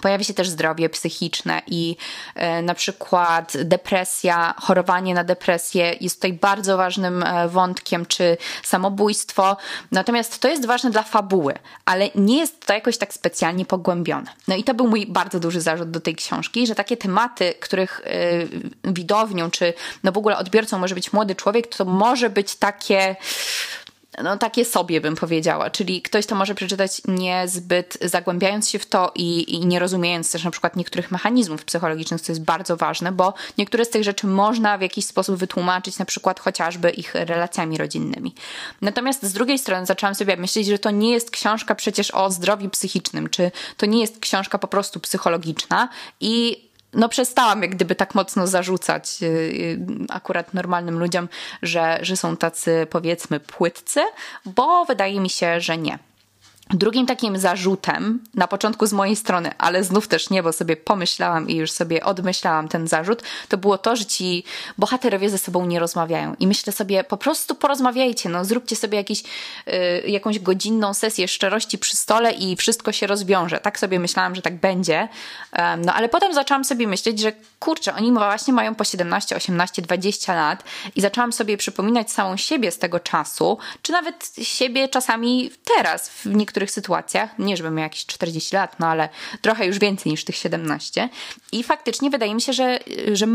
Pojawia 0.01 0.23
się 0.23 0.33
też 0.33 0.49
zdrowie 0.49 0.89
psychiczne 0.89 1.61
i 1.67 1.97
e, 2.35 2.61
na 2.61 2.73
przykład 2.73 3.53
depresja, 3.63 4.53
chorowanie 4.61 5.13
na 5.13 5.23
depresję 5.23 5.95
jest 6.01 6.15
tutaj 6.15 6.33
bardzo 6.33 6.77
ważnym 6.77 7.23
e, 7.23 7.47
wątkiem, 7.49 8.05
czy 8.05 8.37
samobójstwo. 8.63 9.57
Natomiast 9.91 10.39
to 10.39 10.47
jest 10.47 10.65
ważne 10.65 10.91
dla 10.91 11.03
fabuły, 11.03 11.53
ale 11.85 12.09
nie 12.15 12.37
jest 12.37 12.65
to 12.65 12.73
jakoś 12.73 12.97
tak 12.97 13.13
specjalnie 13.13 13.65
pogłębione. 13.65 14.31
No 14.47 14.55
i 14.55 14.63
to 14.63 14.73
był 14.73 14.87
mój 14.87 15.07
bardzo 15.07 15.39
duży 15.39 15.61
zarzut 15.61 15.91
do 15.91 15.99
tej 15.99 16.15
książki, 16.15 16.67
że 16.67 16.75
takie 16.75 16.97
tematy, 16.97 17.53
których 17.59 18.01
e, 18.05 18.91
widownią, 18.93 19.51
czy 19.51 19.73
no 20.03 20.11
w 20.11 20.17
ogóle 20.17 20.37
odbiorcą 20.37 20.79
może 20.79 20.95
być 20.95 21.13
młody 21.13 21.35
człowiek, 21.35 21.67
to 21.67 21.85
może 21.85 22.29
być 22.29 22.55
takie 22.55 23.15
no 24.23 24.37
takie 24.37 24.65
sobie 24.65 25.01
bym 25.01 25.15
powiedziała, 25.15 25.69
czyli 25.69 26.01
ktoś 26.01 26.25
to 26.25 26.35
może 26.35 26.55
przeczytać 26.55 27.01
niezbyt 27.07 27.97
zagłębiając 28.01 28.69
się 28.69 28.79
w 28.79 28.85
to 28.85 29.11
i, 29.15 29.53
i, 29.53 29.65
nie 29.65 29.79
rozumiejąc 29.79 30.31
też 30.31 30.43
na 30.43 30.51
przykład 30.51 30.75
niektórych 30.75 31.11
mechanizmów 31.11 31.65
psychologicznych, 31.65 32.21
co 32.21 32.31
jest 32.31 32.43
bardzo 32.43 32.77
ważne, 32.77 33.11
bo 33.11 33.33
niektóre 33.57 33.85
z 33.85 33.89
tych 33.89 34.03
rzeczy 34.03 34.27
można 34.27 34.77
w 34.77 34.81
jakiś 34.81 35.05
sposób 35.05 35.35
wytłumaczyć, 35.35 35.99
na 35.99 36.05
przykład 36.05 36.39
chociażby 36.39 36.89
ich 36.89 37.15
relacjami 37.15 37.77
rodzinnymi. 37.77 38.35
Natomiast 38.81 39.23
z 39.23 39.33
drugiej 39.33 39.59
strony 39.59 39.85
zaczęłam 39.85 40.15
sobie 40.15 40.37
myśleć, 40.37 40.67
że 40.67 40.79
to 40.79 40.91
nie 40.91 41.11
jest 41.11 41.31
książka 41.31 41.75
przecież 41.75 42.11
o 42.11 42.31
zdrowiu 42.31 42.69
psychicznym, 42.69 43.29
czy 43.29 43.51
to 43.77 43.85
nie 43.85 44.01
jest 44.01 44.19
książka 44.19 44.57
po 44.57 44.67
prostu 44.67 44.99
psychologiczna 44.99 45.89
i 46.19 46.64
no 46.95 47.09
przestałam 47.09 47.61
jak 47.61 47.71
gdyby 47.71 47.95
tak 47.95 48.15
mocno 48.15 48.47
zarzucać 48.47 49.17
y, 49.21 49.25
y, 49.25 49.79
akurat 50.09 50.53
normalnym 50.53 50.99
ludziom, 50.99 51.29
że, 51.61 51.99
że 52.01 52.17
są 52.17 52.37
tacy 52.37 52.87
powiedzmy 52.89 53.39
płytcy, 53.39 54.01
bo 54.45 54.85
wydaje 54.85 55.19
mi 55.19 55.29
się, 55.29 55.61
że 55.61 55.77
nie. 55.77 55.99
Drugim 56.69 57.05
takim 57.05 57.37
zarzutem, 57.37 58.19
na 58.33 58.47
początku 58.47 58.85
z 58.85 58.93
mojej 58.93 59.15
strony, 59.15 59.51
ale 59.57 59.83
znów 59.83 60.07
też 60.07 60.29
nie, 60.29 60.43
bo 60.43 60.53
sobie 60.53 60.77
pomyślałam 60.77 61.49
i 61.49 61.55
już 61.55 61.71
sobie 61.71 62.03
odmyślałam 62.03 62.67
ten 62.67 62.87
zarzut, 62.87 63.23
to 63.49 63.57
było 63.57 63.77
to, 63.77 63.95
że 63.95 64.05
ci 64.05 64.43
bohaterowie 64.77 65.29
ze 65.29 65.37
sobą 65.37 65.65
nie 65.65 65.79
rozmawiają. 65.79 66.35
I 66.39 66.47
myślę 66.47 66.73
sobie, 66.73 67.03
po 67.03 67.17
prostu 67.17 67.55
porozmawiajcie, 67.55 68.29
no 68.29 68.45
zróbcie 68.45 68.75
sobie 68.75 68.97
jakiś, 68.97 69.23
y, 69.67 70.09
jakąś 70.09 70.39
godzinną 70.39 70.93
sesję 70.93 71.27
szczerości 71.27 71.77
przy 71.77 71.97
stole 71.97 72.31
i 72.31 72.55
wszystko 72.55 72.91
się 72.91 73.07
rozwiąże. 73.07 73.59
Tak 73.59 73.79
sobie 73.79 73.99
myślałam, 73.99 74.35
że 74.35 74.41
tak 74.41 74.59
będzie. 74.59 75.07
Um, 75.57 75.81
no 75.81 75.93
ale 75.93 76.09
potem 76.09 76.33
zaczęłam 76.33 76.63
sobie 76.63 76.87
myśleć, 76.87 77.19
że 77.19 77.31
kurczę, 77.65 77.93
oni 77.95 78.11
właśnie 78.11 78.53
mają 78.53 78.75
po 78.75 78.83
17, 78.83 79.35
18, 79.35 79.81
20 79.81 80.35
lat 80.35 80.63
i 80.95 81.01
zaczęłam 81.01 81.33
sobie 81.33 81.57
przypominać 81.57 82.11
samą 82.11 82.37
siebie 82.37 82.71
z 82.71 82.77
tego 82.77 82.99
czasu, 82.99 83.57
czy 83.81 83.91
nawet 83.91 84.31
siebie 84.41 84.89
czasami 84.89 85.51
teraz 85.75 86.09
w 86.09 86.25
niektórych 86.25 86.71
sytuacjach, 86.71 87.39
nie 87.39 87.57
żebym 87.57 87.75
miał 87.75 87.83
jakieś 87.83 88.05
40 88.05 88.55
lat, 88.55 88.79
no 88.79 88.87
ale 88.87 89.09
trochę 89.41 89.65
już 89.65 89.79
więcej 89.79 90.11
niż 90.11 90.25
tych 90.25 90.35
17. 90.35 91.09
I 91.51 91.63
faktycznie 91.63 92.09
wydaje 92.09 92.35
mi 92.35 92.41
się, 92.41 92.53
że, 92.53 92.79
że 93.13 93.27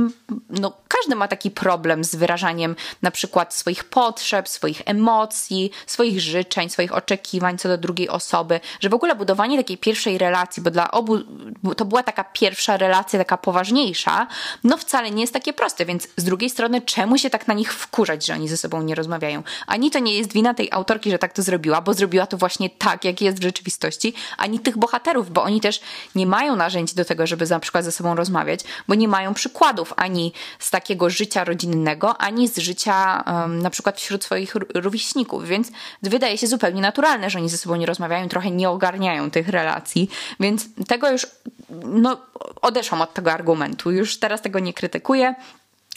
no, 0.50 0.72
każdy 0.88 1.16
ma 1.16 1.28
taki 1.28 1.50
problem 1.50 2.04
z 2.04 2.14
wyrażaniem 2.14 2.76
na 3.02 3.10
przykład 3.10 3.54
swoich 3.54 3.84
potrzeb, 3.84 4.48
swoich 4.48 4.82
emocji, 4.84 5.70
swoich 5.86 6.20
życzeń, 6.20 6.70
swoich 6.70 6.94
oczekiwań 6.94 7.58
co 7.58 7.68
do 7.68 7.78
drugiej 7.78 8.08
osoby, 8.08 8.60
że 8.80 8.88
w 8.88 8.94
ogóle 8.94 9.14
budowanie 9.14 9.56
takiej 9.56 9.78
pierwszej 9.78 10.18
relacji, 10.18 10.62
bo 10.62 10.70
dla 10.70 10.90
obu 10.90 11.18
to 11.76 11.84
była 11.84 12.02
taka 12.02 12.24
pierwsza 12.24 12.76
relacja, 12.76 13.18
taka 13.18 13.36
poważniejsza, 13.36 14.19
no 14.64 14.76
wcale 14.76 15.11
nie 15.11 15.20
jest 15.20 15.33
takie 15.33 15.52
proste, 15.52 15.87
więc 15.87 16.09
z 16.16 16.24
drugiej 16.24 16.50
strony 16.50 16.80
czemu 16.80 17.18
się 17.18 17.30
tak 17.30 17.48
na 17.48 17.54
nich 17.54 17.74
wkurzać, 17.74 18.26
że 18.26 18.35
oni 18.35 18.48
ze 18.48 18.56
sobą 18.56 18.83
nie 18.83 18.94
rozmawiają? 18.94 19.42
Ani 19.66 19.90
to 19.90 19.98
nie 19.98 20.14
jest 20.18 20.33
wina 20.33 20.54
tej 20.54 20.72
autorki, 20.72 21.11
że 21.11 21.18
tak 21.18 21.33
to 21.33 21.42
zrobiła, 21.42 21.80
bo 21.80 21.94
zrobiła 21.94 22.26
to 22.26 22.37
właśnie 22.37 22.70
tak, 22.70 23.04
jak 23.04 23.20
jest 23.20 23.38
w 23.38 23.42
rzeczywistości, 23.42 24.14
ani 24.38 24.59
tych 24.59 24.78
bohaterów, 24.78 25.30
bo 25.30 25.42
oni 25.42 25.61
też 25.61 25.80
nie 26.14 26.26
mają 26.26 26.56
narzędzi 26.56 26.94
do 26.94 27.04
tego, 27.04 27.26
żeby 27.26 27.46
na 27.46 27.61
przykład 27.61 27.85
ze 27.85 27.92
sobą 27.92 28.14
rozmawiać, 28.14 28.61
bo 28.88 28.94
nie 28.94 29.09
mają 29.09 29.35
przykładów 29.35 29.92
ani 29.96 30.33
z 30.59 30.70
takiego 30.70 31.11
życia 31.11 31.44
rodzinnego, 31.44 32.16
ani 32.20 32.48
z 32.48 32.59
życia 32.59 33.24
um, 33.26 33.62
na 33.62 33.70
przykład 33.70 34.00
wśród 34.00 34.24
swoich 34.24 34.54
rówieśników, 34.74 35.46
więc 35.46 35.68
wydaje 36.02 36.38
się 36.38 36.46
zupełnie 36.46 36.80
naturalne, 36.80 37.30
że 37.30 37.38
oni 37.38 37.48
ze 37.48 37.59
sobą 37.59 37.76
nie 37.76 37.87
rozmawiają, 37.87 38.28
trochę 38.28 38.50
nie 38.50 38.70
ogarniają 38.70 39.30
tych 39.30 39.48
relacji, 39.48 40.11
więc 40.40 40.64
tego 40.88 41.11
już 41.11 41.26
no, 41.85 42.16
odeszłam 42.62 43.02
od 43.02 43.14
tego 43.14 43.33
argumentu, 43.33 43.90
już 43.90 44.18
teraz 44.18 44.42
tego 44.42 44.59
nie 44.59 44.74
krytykuję, 44.74 45.35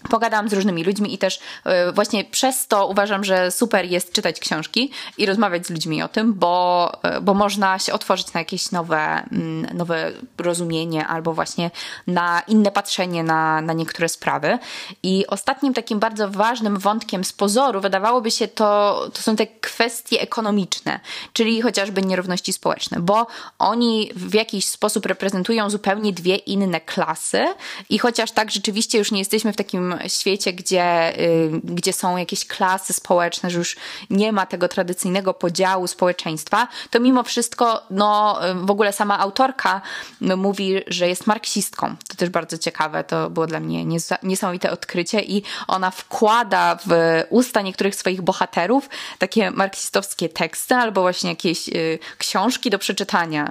Pogadałam 0.09 0.49
z 0.49 0.53
różnymi 0.53 0.83
ludźmi 0.83 1.13
i 1.13 1.17
też 1.17 1.39
e, 1.63 1.91
właśnie 1.91 2.23
przez 2.23 2.67
to 2.67 2.87
uważam, 2.87 3.23
że 3.23 3.51
super 3.51 3.85
jest 3.85 4.13
czytać 4.13 4.39
książki 4.39 4.91
i 5.17 5.25
rozmawiać 5.25 5.67
z 5.67 5.69
ludźmi 5.69 6.03
o 6.03 6.07
tym, 6.07 6.33
bo, 6.33 6.91
e, 7.03 7.21
bo 7.21 7.33
można 7.33 7.79
się 7.79 7.93
otworzyć 7.93 8.33
na 8.33 8.39
jakieś 8.39 8.71
nowe, 8.71 9.23
mm, 9.31 9.77
nowe 9.77 10.11
rozumienie 10.37 11.07
albo 11.07 11.33
właśnie 11.33 11.71
na 12.07 12.41
inne 12.47 12.71
patrzenie 12.71 13.23
na, 13.23 13.61
na 13.61 13.73
niektóre 13.73 14.09
sprawy. 14.09 14.59
I 15.03 15.27
ostatnim 15.27 15.73
takim 15.73 15.99
bardzo 15.99 16.29
ważnym 16.29 16.77
wątkiem 16.77 17.23
z 17.23 17.33
pozoru 17.33 17.81
wydawałoby 17.81 18.31
się 18.31 18.47
to, 18.47 18.99
to 19.13 19.21
są 19.21 19.35
te 19.35 19.47
kwestie 19.47 20.21
ekonomiczne, 20.21 20.99
czyli 21.33 21.61
chociażby 21.61 22.01
nierówności 22.01 22.53
społeczne, 22.53 22.99
bo 22.99 23.27
oni 23.59 24.11
w 24.15 24.33
jakiś 24.33 24.65
sposób 24.65 25.05
reprezentują 25.05 25.69
zupełnie 25.69 26.13
dwie 26.13 26.35
inne 26.35 26.81
klasy 26.81 27.45
i 27.89 27.99
chociaż 27.99 28.31
tak 28.31 28.51
rzeczywiście 28.51 28.97
już 28.97 29.11
nie 29.11 29.19
jesteśmy 29.19 29.53
w 29.53 29.55
takim 29.55 29.92
świecie, 30.07 30.53
gdzie, 30.53 31.19
y, 31.19 31.51
gdzie 31.63 31.93
są 31.93 32.17
jakieś 32.17 32.47
klasy 32.47 32.93
społeczne, 32.93 33.49
że 33.49 33.57
już 33.57 33.75
nie 34.09 34.31
ma 34.31 34.45
tego 34.45 34.67
tradycyjnego 34.67 35.33
podziału 35.33 35.87
społeczeństwa, 35.87 36.67
to 36.89 36.99
mimo 36.99 37.23
wszystko, 37.23 37.83
no 37.89 38.39
w 38.55 38.71
ogóle 38.71 38.93
sama 38.93 39.19
autorka 39.19 39.81
mówi, 40.21 40.81
że 40.87 41.07
jest 41.07 41.27
marksistką. 41.27 41.95
To 42.09 42.15
też 42.15 42.29
bardzo 42.29 42.57
ciekawe, 42.57 43.03
to 43.03 43.29
było 43.29 43.47
dla 43.47 43.59
mnie 43.59 43.85
niesamowite 44.23 44.71
odkrycie 44.71 45.21
i 45.21 45.43
ona 45.67 45.91
wkłada 45.91 46.77
w 46.87 47.23
usta 47.29 47.61
niektórych 47.61 47.95
swoich 47.95 48.21
bohaterów 48.21 48.89
takie 49.17 49.51
marksistowskie 49.51 50.29
teksty 50.29 50.75
albo 50.75 51.01
właśnie 51.01 51.29
jakieś 51.29 51.69
y, 51.69 51.99
książki 52.17 52.69
do 52.69 52.79
przeczytania 52.79 53.47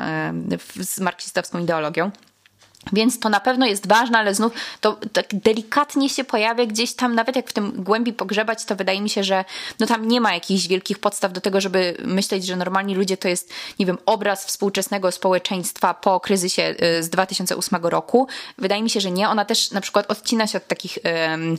y, 0.79 0.85
z 0.85 1.01
marksistowską 1.01 1.59
ideologią. 1.59 2.11
Więc 2.93 3.21
to 3.21 3.29
na 3.29 3.41
pewno 3.41 3.67
jest 3.67 3.87
ważne, 3.87 4.19
ale 4.19 4.35
znów 4.35 4.53
to 4.81 4.99
tak 5.13 5.27
delikatnie 5.33 6.09
się 6.09 6.25
pojawia 6.25 6.67
gdzieś 6.67 6.95
tam, 6.95 7.15
nawet 7.15 7.37
jak 7.37 7.51
w 7.51 7.53
tym 7.53 7.73
głębi 7.83 8.13
pogrzebać, 8.13 8.65
to 8.65 8.77
wydaje 8.77 9.01
mi 9.01 9.11
się, 9.11 9.25
że 9.25 9.45
no 9.81 9.87
tam 9.87 10.09
nie 10.09 10.21
ma 10.21 10.35
jakichś 10.35 10.67
wielkich 10.67 10.99
podstaw 10.99 11.33
do 11.33 11.41
tego, 11.41 11.61
żeby 11.61 11.97
myśleć, 12.05 12.47
że 12.47 12.57
normalni 12.57 12.95
ludzie 12.95 13.17
to 13.17 13.29
jest, 13.29 13.53
nie 13.79 13.87
wiem, 13.87 13.99
obraz 14.07 14.45
współczesnego 14.45 15.13
społeczeństwa 15.13 15.95
po 15.95 16.21
kryzysie 16.21 16.75
y, 16.99 17.03
z 17.03 17.09
2008 17.09 17.87
roku. 17.87 18.29
Wydaje 18.59 18.83
mi 18.83 18.91
się, 18.91 19.01
że 19.01 19.11
nie. 19.11 19.29
Ona 19.29 19.45
też 19.45 19.71
na 19.71 19.81
przykład 19.81 20.11
odcina 20.11 20.47
się 20.47 20.59
od 20.59 20.67
takich 20.67 20.99
um, 21.05 21.59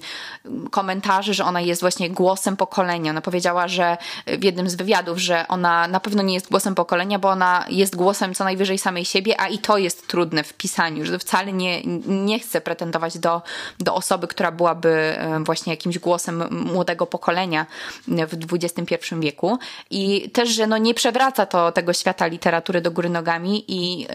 komentarzy, 0.72 1.34
że 1.34 1.46
ona 1.46 1.62
jest 1.62 1.82
właśnie 1.82 2.10
głosem 2.10 2.58
pokolenia. 2.58 3.12
Ona 3.12 3.22
powiedziała, 3.22 3.68
że 3.68 3.98
w 4.28 4.44
jednym 4.44 4.70
z 4.70 4.76
wywiadów, 4.76 5.18
że 5.20 5.48
ona 5.48 5.88
na 5.88 6.00
pewno 6.00 6.24
nie 6.24 6.34
jest 6.34 6.50
głosem 6.50 6.76
pokolenia, 6.76 7.20
bo 7.20 7.30
ona 7.30 7.66
jest 7.70 7.96
głosem 7.96 8.34
co 8.34 8.44
najwyżej 8.44 8.78
samej 8.78 9.06
siebie, 9.06 9.42
a 9.42 9.48
i 9.48 9.58
to 9.58 9.78
jest 9.78 10.08
trudne 10.08 10.44
w 10.44 10.54
pisaniu, 10.54 11.06
wcale 11.20 11.54
nie, 11.54 11.84
nie 12.08 12.40
chcę 12.40 12.62
pretendować 12.62 13.18
do, 13.18 13.42
do 13.80 13.96
osoby, 13.96 14.28
która 14.28 14.52
byłaby 14.52 14.90
e, 14.90 15.44
właśnie 15.44 15.74
jakimś 15.74 16.00
głosem 16.00 16.44
młodego 16.52 17.06
pokolenia 17.06 17.66
w 18.08 18.54
XXI 18.54 18.96
wieku. 19.20 19.58
I 19.90 20.30
też, 20.30 20.50
że 20.50 20.68
no 20.68 20.78
nie 20.78 20.94
przewraca 20.94 21.46
to 21.46 21.72
tego 21.72 21.94
świata 21.94 22.28
literatury 22.28 22.82
do 22.82 22.92
góry 22.92 23.10
nogami 23.10 23.66
i 23.68 24.08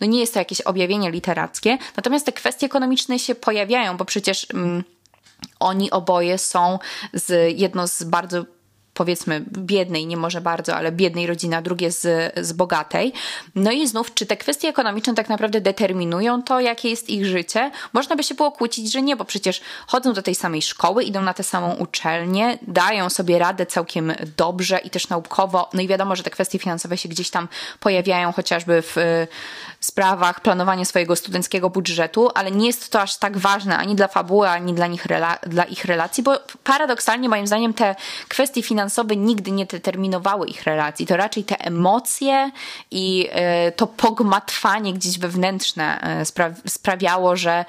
no 0.00 0.06
nie 0.06 0.20
jest 0.20 0.32
to 0.34 0.38
jakieś 0.38 0.60
objawienie 0.60 1.10
literackie. 1.10 1.78
Natomiast 1.96 2.26
te 2.26 2.32
kwestie 2.32 2.66
ekonomiczne 2.66 3.18
się 3.18 3.34
pojawiają, 3.34 3.96
bo 3.96 4.04
przecież 4.04 4.46
oni 5.60 5.90
oboje 5.90 6.38
są 6.38 6.78
z 7.12 7.58
jedno 7.58 7.88
z 7.88 8.02
bardzo 8.02 8.44
powiedzmy 8.96 9.44
biednej, 9.58 10.06
nie 10.06 10.16
może 10.16 10.40
bardzo, 10.40 10.76
ale 10.76 10.92
biednej 10.92 11.26
rodziny, 11.26 11.56
a 11.56 11.62
drugie 11.62 11.92
z, 11.92 12.34
z 12.46 12.52
bogatej. 12.52 13.12
No 13.54 13.72
i 13.72 13.86
znów, 13.86 14.14
czy 14.14 14.26
te 14.26 14.36
kwestie 14.36 14.68
ekonomiczne 14.68 15.14
tak 15.14 15.28
naprawdę 15.28 15.60
determinują 15.60 16.42
to, 16.42 16.60
jakie 16.60 16.90
jest 16.90 17.10
ich 17.10 17.26
życie? 17.26 17.70
Można 17.92 18.16
by 18.16 18.22
się 18.22 18.34
było 18.34 18.52
kłócić, 18.52 18.92
że 18.92 19.02
nie, 19.02 19.16
bo 19.16 19.24
przecież 19.24 19.60
chodzą 19.86 20.12
do 20.12 20.22
tej 20.22 20.34
samej 20.34 20.62
szkoły, 20.62 21.04
idą 21.04 21.22
na 21.22 21.34
tę 21.34 21.42
samą 21.42 21.74
uczelnię, 21.74 22.58
dają 22.62 23.10
sobie 23.10 23.38
radę 23.38 23.66
całkiem 23.66 24.12
dobrze 24.36 24.78
i 24.78 24.90
też 24.90 25.08
naukowo. 25.08 25.70
No 25.74 25.82
i 25.82 25.88
wiadomo, 25.88 26.16
że 26.16 26.22
te 26.22 26.30
kwestie 26.30 26.58
finansowe 26.58 26.96
się 26.96 27.08
gdzieś 27.08 27.30
tam 27.30 27.48
pojawiają, 27.80 28.32
chociażby 28.32 28.82
w 28.82 28.96
sprawach 29.86 30.40
planowania 30.40 30.84
swojego 30.84 31.16
studenckiego 31.16 31.70
budżetu, 31.70 32.30
ale 32.34 32.50
nie 32.50 32.66
jest 32.66 32.92
to 32.92 33.00
aż 33.00 33.16
tak 33.16 33.38
ważne 33.38 33.78
ani 33.78 33.94
dla 33.94 34.08
fabuły, 34.08 34.48
ani 34.48 34.74
dla, 34.74 34.86
nich 34.86 35.06
dla 35.46 35.64
ich 35.64 35.84
relacji, 35.84 36.22
bo 36.22 36.40
paradoksalnie 36.64 37.28
moim 37.28 37.46
zdaniem 37.46 37.74
te 37.74 37.94
kwestie 38.28 38.62
finansowe 38.62 39.16
nigdy 39.16 39.50
nie 39.50 39.66
determinowały 39.66 40.46
ich 40.46 40.62
relacji. 40.62 41.06
To 41.06 41.16
raczej 41.16 41.44
te 41.44 41.60
emocje 41.60 42.50
i 42.90 43.28
e, 43.30 43.72
to 43.72 43.86
pogmatwanie 43.86 44.92
gdzieś 44.92 45.18
wewnętrzne 45.18 46.00
e, 46.00 46.24
sprawiało, 46.66 47.36
że, 47.36 47.64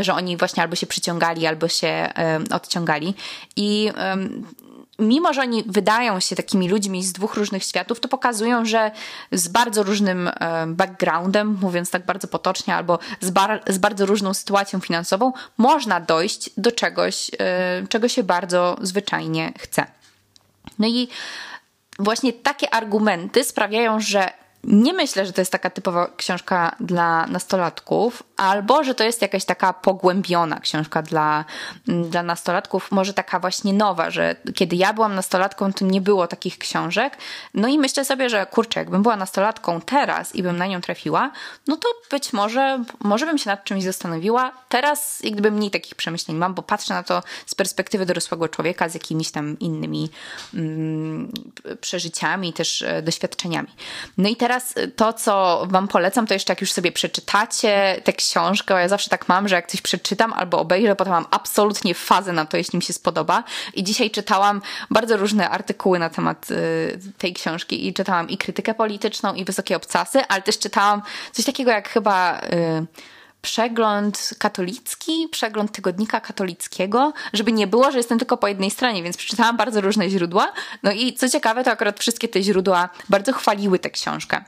że 0.00 0.14
oni 0.14 0.36
właśnie 0.36 0.62
albo 0.62 0.76
się 0.76 0.86
przyciągali, 0.86 1.46
albo 1.46 1.68
się 1.68 1.88
e, 1.88 2.40
odciągali. 2.50 3.14
I 3.56 3.92
mimo, 4.98 5.32
że 5.32 5.40
oni 5.40 5.64
wydają 5.66 6.20
się 6.20 6.36
takimi 6.36 6.68
ludźmi 6.68 7.04
z 7.04 7.12
dwóch 7.12 7.34
różnych 7.34 7.64
światów, 7.64 8.00
to 8.00 8.08
pokazują, 8.08 8.64
że 8.64 8.90
z 9.32 9.48
bardzo 9.48 9.82
różnym 9.82 10.28
e, 10.28 10.66
backgroundem, 10.66 11.58
mówiąc 11.62 11.90
tak 11.90 12.06
bardzo 12.06 12.28
potocznie, 12.28 12.74
albo 12.74 12.98
z, 13.20 13.30
bar 13.30 13.62
z 13.68 13.78
bardzo 13.78 14.06
różną 14.06 14.34
sytuacją 14.34 14.80
finansową, 14.80 15.32
można 15.58 16.00
dojść 16.00 16.50
do 16.56 16.72
czegoś, 16.72 17.30
e, 17.38 17.86
czego 17.88 18.08
się 18.08 18.22
bardzo 18.22 18.76
zwyczajnie 18.80 19.52
chce. 19.58 19.86
No 20.78 20.86
i 20.86 21.08
właśnie 21.98 22.32
takie 22.32 22.74
argumenty 22.74 23.44
sprawiają, 23.44 24.00
że 24.00 24.30
nie 24.64 24.92
myślę, 24.92 25.26
że 25.26 25.32
to 25.32 25.40
jest 25.40 25.52
taka 25.52 25.70
typowa 25.70 26.10
książka 26.16 26.76
dla 26.80 27.26
nastolatków, 27.26 28.22
albo 28.36 28.84
że 28.84 28.94
to 28.94 29.04
jest 29.04 29.22
jakaś 29.22 29.44
taka 29.44 29.72
pogłębiona 29.72 30.60
książka 30.60 31.02
dla, 31.02 31.44
mm, 31.88 32.10
dla 32.10 32.22
nastolatków, 32.22 32.92
może 32.92 33.14
taka 33.14 33.40
właśnie 33.40 33.72
nowa, 33.72 34.10
że 34.10 34.36
kiedy 34.54 34.76
ja 34.76 34.92
byłam 34.92 35.14
nastolatką, 35.14 35.72
to 35.72 35.84
nie 35.84 36.00
było 36.00 36.26
takich 36.26 36.58
książek. 36.58 37.18
No 37.54 37.68
i 37.68 37.78
myślę 37.78 38.04
sobie, 38.04 38.30
że 38.30 38.46
kurczę, 38.46 38.80
jakbym 38.80 39.02
była 39.02 39.16
nastolatką 39.16 39.80
teraz 39.80 40.34
i 40.34 40.42
bym 40.42 40.56
na 40.56 40.66
nią 40.66 40.80
trafiła, 40.80 41.30
no 41.66 41.76
to 41.76 41.88
być 42.10 42.32
może, 42.32 42.84
może 43.00 43.26
bym 43.26 43.38
się 43.38 43.50
nad 43.50 43.64
czymś 43.64 43.84
zastanowiła. 43.84 44.52
Teraz 44.68 45.20
jakby 45.24 45.50
mniej 45.50 45.70
takich 45.70 45.94
przemyśleń 45.94 46.36
mam, 46.36 46.54
bo 46.54 46.62
patrzę 46.62 46.94
na 46.94 47.02
to 47.02 47.22
z 47.46 47.54
perspektywy 47.54 48.06
dorosłego 48.06 48.48
człowieka, 48.48 48.88
z 48.88 48.94
jakimiś 48.94 49.30
tam 49.30 49.58
innymi 49.58 50.10
mm, 50.54 51.32
przeżyciami, 51.80 52.52
też 52.52 52.82
e, 52.82 53.02
doświadczeniami. 53.02 53.68
No 54.18 54.28
i 54.28 54.36
teraz 54.36 54.74
to, 54.96 55.12
co 55.12 55.64
wam 55.70 55.88
polecam, 55.88 56.26
to 56.26 56.34
jeszcze 56.34 56.52
jak 56.52 56.60
już 56.60 56.72
sobie 56.72 56.92
przeczytacie 56.92 58.00
te 58.04 58.12
książkę. 58.28 58.74
Ja 58.74 58.88
zawsze 58.88 59.10
tak 59.10 59.28
mam, 59.28 59.48
że 59.48 59.54
jak 59.54 59.66
coś 59.66 59.80
przeczytam 59.82 60.32
albo 60.32 60.58
obejrzę, 60.58 60.96
potem 60.96 61.12
mam 61.12 61.26
absolutnie 61.30 61.94
fazę 61.94 62.32
na 62.32 62.46
to, 62.46 62.56
jeśli 62.56 62.76
mi 62.76 62.82
się 62.82 62.92
spodoba. 62.92 63.44
I 63.74 63.84
dzisiaj 63.84 64.10
czytałam 64.10 64.62
bardzo 64.90 65.16
różne 65.16 65.50
artykuły 65.50 65.98
na 65.98 66.10
temat 66.10 66.50
y, 66.50 66.98
tej 67.18 67.34
książki 67.34 67.86
i 67.86 67.94
czytałam 67.94 68.28
i 68.28 68.38
krytykę 68.38 68.74
polityczną, 68.74 69.34
i 69.34 69.44
wysokie 69.44 69.76
obcasy, 69.76 70.26
ale 70.28 70.42
też 70.42 70.58
czytałam 70.58 71.02
coś 71.32 71.44
takiego 71.44 71.70
jak 71.70 71.88
chyba... 71.88 72.40
Y, 72.40 72.86
przegląd 73.44 74.30
katolicki, 74.38 75.28
przegląd 75.30 75.72
tygodnika 75.72 76.20
katolickiego, 76.20 77.12
żeby 77.32 77.52
nie 77.52 77.66
było, 77.66 77.90
że 77.90 77.98
jestem 77.98 78.18
tylko 78.18 78.36
po 78.36 78.48
jednej 78.48 78.70
stronie, 78.70 79.02
więc 79.02 79.16
przeczytałam 79.16 79.56
bardzo 79.56 79.80
różne 79.80 80.10
źródła. 80.10 80.52
No 80.82 80.92
i 80.92 81.12
co 81.12 81.28
ciekawe, 81.28 81.64
to 81.64 81.70
akurat 81.70 82.00
wszystkie 82.00 82.28
te 82.28 82.42
źródła 82.42 82.88
bardzo 83.08 83.32
chwaliły 83.32 83.78
tę 83.78 83.90
książkę. 83.90 84.44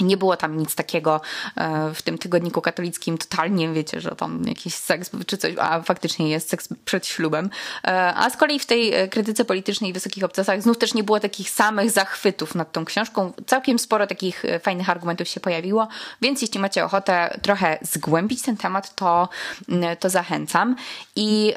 Nie 0.00 0.16
było 0.16 0.36
tam 0.36 0.56
nic 0.56 0.74
takiego 0.74 1.20
e, 1.56 1.94
w 1.94 2.02
tym 2.02 2.18
tygodniku 2.18 2.60
katolickim, 2.60 3.18
totalnie 3.18 3.68
wiecie, 3.68 4.00
że 4.00 4.10
tam 4.10 4.42
jakiś 4.46 4.74
seks 4.74 5.10
czy 5.26 5.36
coś, 5.36 5.54
a 5.58 5.82
faktycznie 5.82 6.30
jest 6.30 6.50
seks 6.50 6.68
przed 6.84 7.06
ślubem. 7.06 7.50
E, 7.84 8.14
a 8.16 8.30
z 8.30 8.36
kolei 8.36 8.58
w 8.58 8.66
tej 8.66 8.94
e, 8.94 9.08
krytyce 9.08 9.44
politycznej 9.44 9.90
i 9.90 9.92
wysokich 9.92 10.24
obcasach 10.24 10.62
znów 10.62 10.78
też 10.78 10.94
nie 10.94 11.04
było 11.04 11.20
takich 11.20 11.50
samych 11.50 11.90
zachwytów 11.90 12.54
nad 12.54 12.72
tą 12.72 12.84
książką. 12.84 13.32
Całkiem 13.46 13.78
sporo 13.78 14.06
takich 14.06 14.42
fajnych 14.62 14.90
argumentów 14.90 15.28
się 15.28 15.40
pojawiło, 15.40 15.88
więc 16.22 16.42
jeśli 16.42 16.60
macie 16.60 16.84
ochotę 16.84 17.38
trochę 17.42 17.78
zgłębić 17.82 18.42
ten 18.42 18.56
temat, 18.56 18.94
to, 18.94 19.28
mm, 19.68 19.96
to 19.96 20.10
zachęcam. 20.10 20.76
I 21.16 21.54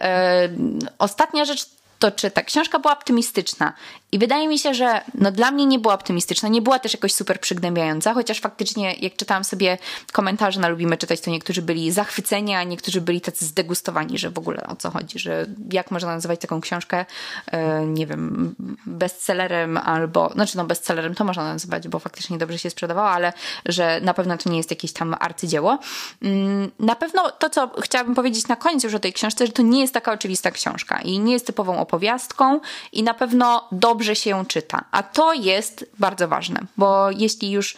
ostatnia 0.99 1.45
rzecz 1.45 1.65
to 2.03 2.11
czy 2.11 2.31
ta 2.31 2.43
książka 2.43 2.79
była 2.79 2.93
optymistyczna. 2.93 3.73
I 4.11 4.19
wydaje 4.19 4.47
mi 4.47 4.59
się, 4.59 4.73
że 4.73 5.01
no 5.13 5.31
dla 5.31 5.51
mnie 5.51 5.65
nie 5.65 5.79
była 5.79 5.93
optymistyczna, 5.93 6.49
nie 6.49 6.61
była 6.61 6.79
też 6.79 6.93
jakoś 6.93 7.13
super 7.13 7.39
przygnębiająca, 7.39 8.13
chociaż 8.13 8.39
faktycznie 8.39 8.93
jak 8.93 9.15
czytałam 9.15 9.43
sobie 9.43 9.77
komentarze 10.11 10.59
na 10.59 10.67
Lubimy 10.67 10.97
Czytać, 10.97 11.21
to 11.21 11.31
niektórzy 11.31 11.61
byli 11.61 11.91
zachwyceni, 11.91 12.55
a 12.55 12.63
niektórzy 12.63 13.01
byli 13.01 13.21
tacy 13.21 13.45
zdegustowani, 13.45 14.17
że 14.17 14.29
w 14.29 14.37
ogóle 14.37 14.67
o 14.67 14.75
co 14.75 14.91
chodzi, 14.91 15.19
że 15.19 15.45
jak 15.71 15.91
można 15.91 16.15
nazywać 16.15 16.39
taką 16.39 16.61
książkę, 16.61 17.05
e, 17.51 17.85
nie 17.85 18.07
wiem, 18.07 18.55
bestsellerem 18.85 19.77
albo, 19.77 20.29
znaczy 20.33 20.57
no 20.57 20.65
bestsellerem 20.65 21.15
to 21.15 21.23
można 21.23 21.43
nazywać, 21.43 21.87
bo 21.87 21.99
faktycznie 21.99 22.37
dobrze 22.37 22.59
się 22.59 22.69
sprzedawała, 22.69 23.09
ale 23.09 23.33
że 23.65 23.99
na 24.01 24.13
pewno 24.13 24.37
to 24.37 24.49
nie 24.49 24.57
jest 24.57 24.69
jakieś 24.69 24.93
tam 24.93 25.15
arcydzieło. 25.19 25.79
Mm, 26.21 26.71
na 26.79 26.95
pewno 26.95 27.31
to, 27.31 27.49
co 27.49 27.71
chciałabym 27.81 28.15
powiedzieć 28.15 28.47
na 28.47 28.55
koniec 28.55 28.83
już 28.83 28.93
o 28.93 28.99
tej 28.99 29.13
książce, 29.13 29.47
że 29.47 29.53
to 29.53 29.61
nie 29.61 29.81
jest 29.81 29.93
taka 29.93 30.11
oczywista 30.11 30.51
książka 30.51 31.01
i 31.01 31.19
nie 31.19 31.33
jest 31.33 31.47
typową 31.47 31.79
opowiastką 31.93 32.59
i 32.91 33.03
na 33.03 33.13
pewno 33.13 33.67
dobrze 33.71 34.15
się 34.15 34.29
ją 34.29 34.45
czyta. 34.45 34.83
A 34.91 35.03
to 35.03 35.33
jest 35.33 35.85
bardzo 35.99 36.27
ważne, 36.27 36.59
bo 36.77 37.11
jeśli 37.11 37.51
już 37.51 37.77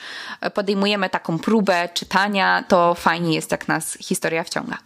podejmujemy 0.53 1.09
taką 1.09 1.39
próbę 1.39 1.89
czytania, 1.93 2.63
to 2.67 2.93
fajnie 2.93 3.35
jest, 3.35 3.51
jak 3.51 3.67
nas 3.67 3.97
historia 4.01 4.43
wciąga. 4.43 4.77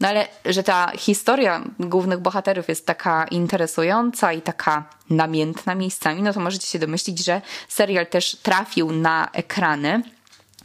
No 0.00 0.08
ale, 0.08 0.28
że 0.44 0.62
ta 0.62 0.92
historia 0.96 1.60
głównych 1.80 2.18
bohaterów 2.18 2.68
jest 2.68 2.86
taka 2.86 3.24
interesująca 3.24 4.32
i 4.32 4.42
taka 4.42 4.84
namiętna 5.10 5.74
miejscami, 5.74 6.22
no 6.22 6.32
to 6.32 6.40
możecie 6.40 6.66
się 6.66 6.78
domyślić, 6.78 7.24
że 7.24 7.42
serial 7.68 8.06
też 8.06 8.36
trafił 8.36 8.92
na 8.92 9.28
ekrany 9.32 10.02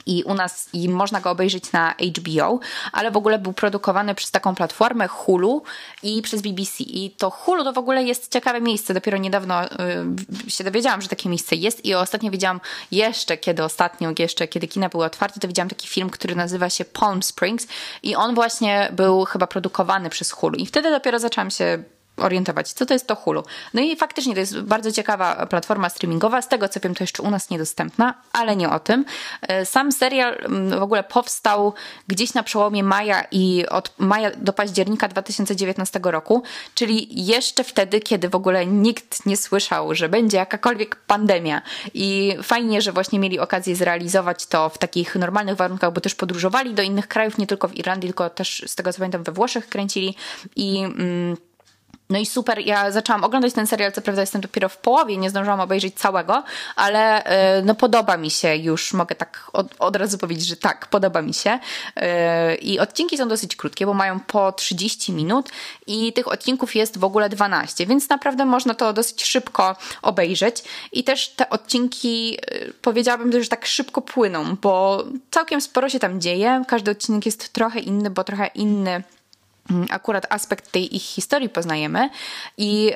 i 0.07 0.23
u 0.23 0.33
nas 0.33 0.69
i 0.73 0.89
można 0.89 1.21
go 1.21 1.31
obejrzeć 1.31 1.71
na 1.71 1.95
HBO, 2.17 2.59
ale 2.91 3.11
w 3.11 3.17
ogóle 3.17 3.39
był 3.39 3.53
produkowany 3.53 4.15
przez 4.15 4.31
taką 4.31 4.55
platformę 4.55 5.07
Hulu 5.07 5.63
i 6.03 6.21
przez 6.21 6.41
BBC. 6.41 6.83
I 6.83 7.11
to 7.11 7.29
Hulu 7.29 7.63
to 7.63 7.73
w 7.73 7.77
ogóle 7.77 8.03
jest 8.03 8.31
ciekawe 8.31 8.61
miejsce. 8.61 8.93
Dopiero 8.93 9.17
niedawno 9.17 9.65
y, 9.65 10.51
się 10.51 10.63
dowiedziałam, 10.63 11.01
że 11.01 11.07
takie 11.07 11.29
miejsce 11.29 11.55
jest 11.55 11.85
i 11.85 11.93
ostatnio 11.93 12.31
widziałam 12.31 12.59
jeszcze, 12.91 13.37
kiedy 13.37 13.63
ostatnio, 13.63 14.11
jeszcze 14.19 14.47
kiedy 14.47 14.67
kina 14.67 14.89
były 14.89 15.05
otwarte, 15.05 15.39
to 15.39 15.47
widziałam 15.47 15.69
taki 15.69 15.87
film, 15.87 16.09
który 16.09 16.35
nazywa 16.35 16.69
się 16.69 16.85
Palm 16.85 17.23
Springs 17.23 17.67
i 18.03 18.15
on 18.15 18.35
właśnie 18.35 18.89
był 18.91 19.25
chyba 19.25 19.47
produkowany 19.47 20.09
przez 20.09 20.31
Hulu. 20.31 20.55
I 20.55 20.65
wtedy 20.65 20.91
dopiero 20.91 21.19
zaczęłam 21.19 21.51
się 21.51 21.83
orientować, 22.17 22.73
co 22.73 22.85
to 22.85 22.93
jest 22.93 23.07
to 23.07 23.15
Hulu. 23.15 23.43
No 23.73 23.81
i 23.81 23.95
faktycznie 23.95 24.33
to 24.33 24.39
jest 24.39 24.61
bardzo 24.61 24.91
ciekawa 24.91 25.45
platforma 25.45 25.89
streamingowa. 25.89 26.41
Z 26.41 26.47
tego 26.47 26.69
co 26.69 26.79
wiem, 26.79 26.95
to 26.95 27.03
jeszcze 27.03 27.23
u 27.23 27.29
nas 27.31 27.49
niedostępna, 27.49 28.13
ale 28.33 28.55
nie 28.55 28.69
o 28.69 28.79
tym. 28.79 29.05
E, 29.41 29.65
sam 29.65 29.91
serial 29.91 30.37
mm, 30.39 30.79
w 30.79 30.83
ogóle 30.83 31.03
powstał 31.03 31.73
gdzieś 32.07 32.33
na 32.33 32.43
przełomie 32.43 32.83
maja 32.83 33.23
i 33.31 33.65
od 33.69 33.93
maja 33.97 34.31
do 34.31 34.53
października 34.53 35.07
2019 35.07 35.99
roku, 36.03 36.43
czyli 36.75 37.25
jeszcze 37.25 37.63
wtedy, 37.63 37.99
kiedy 37.99 38.29
w 38.29 38.35
ogóle 38.35 38.65
nikt 38.65 39.25
nie 39.25 39.37
słyszał, 39.37 39.95
że 39.95 40.09
będzie 40.09 40.37
jakakolwiek 40.37 40.95
pandemia. 40.95 41.61
I 41.93 42.37
fajnie, 42.43 42.81
że 42.81 42.91
właśnie 42.91 43.19
mieli 43.19 43.39
okazję 43.39 43.75
zrealizować 43.75 44.45
to 44.45 44.69
w 44.69 44.77
takich 44.77 45.15
normalnych 45.15 45.55
warunkach, 45.55 45.93
bo 45.93 46.01
też 46.01 46.15
podróżowali 46.15 46.73
do 46.73 46.83
innych 46.83 47.07
krajów, 47.07 47.37
nie 47.37 47.47
tylko 47.47 47.67
w 47.67 47.75
Irlandii, 47.75 48.09
tylko 48.09 48.29
też 48.29 48.63
z 48.67 48.75
tego 48.75 48.93
co 48.93 48.99
pamiętam 48.99 49.23
we 49.23 49.31
Włoszech 49.31 49.69
kręcili 49.69 50.15
i. 50.55 50.79
Mm, 50.79 51.37
no 52.09 52.19
i 52.19 52.25
super, 52.25 52.59
ja 52.59 52.91
zaczęłam 52.91 53.23
oglądać 53.23 53.53
ten 53.53 53.67
serial, 53.67 53.91
co 53.91 54.01
prawda 54.01 54.21
jestem 54.21 54.41
dopiero 54.41 54.69
w 54.69 54.77
połowie, 54.77 55.17
nie 55.17 55.29
zdążyłam 55.29 55.59
obejrzeć 55.59 55.95
całego, 55.95 56.43
ale 56.75 57.23
e, 57.23 57.61
no 57.61 57.75
podoba 57.75 58.17
mi 58.17 58.31
się 58.31 58.55
już, 58.55 58.93
mogę 58.93 59.15
tak 59.15 59.49
od, 59.53 59.67
od 59.79 59.95
razu 59.95 60.17
powiedzieć, 60.17 60.47
że 60.47 60.55
tak, 60.55 60.87
podoba 60.87 61.21
mi 61.21 61.33
się. 61.33 61.59
E, 61.95 62.55
I 62.55 62.79
odcinki 62.79 63.17
są 63.17 63.27
dosyć 63.27 63.55
krótkie, 63.55 63.85
bo 63.85 63.93
mają 63.93 64.19
po 64.19 64.51
30 64.51 65.11
minut 65.11 65.49
i 65.87 66.13
tych 66.13 66.27
odcinków 66.27 66.75
jest 66.75 66.97
w 66.97 67.03
ogóle 67.03 67.29
12, 67.29 67.85
więc 67.85 68.09
naprawdę 68.09 68.45
można 68.45 68.73
to 68.73 68.93
dosyć 68.93 69.25
szybko 69.25 69.75
obejrzeć. 70.01 70.63
I 70.91 71.03
też 71.03 71.29
te 71.29 71.49
odcinki 71.49 72.37
e, 72.41 72.73
powiedziałabym, 72.81 73.43
że 73.43 73.49
tak 73.49 73.65
szybko 73.65 74.01
płyną, 74.01 74.55
bo 74.61 75.03
całkiem 75.31 75.61
sporo 75.61 75.89
się 75.89 75.99
tam 75.99 76.21
dzieje. 76.21 76.63
Każdy 76.67 76.91
odcinek 76.91 77.25
jest 77.25 77.53
trochę 77.53 77.79
inny, 77.79 78.09
bo 78.09 78.23
trochę 78.23 78.47
inny 78.47 79.03
akurat 79.89 80.25
aspekt 80.29 80.71
tej 80.71 80.95
ich 80.95 81.03
historii 81.03 81.49
poznajemy 81.49 82.09
i 82.57 82.93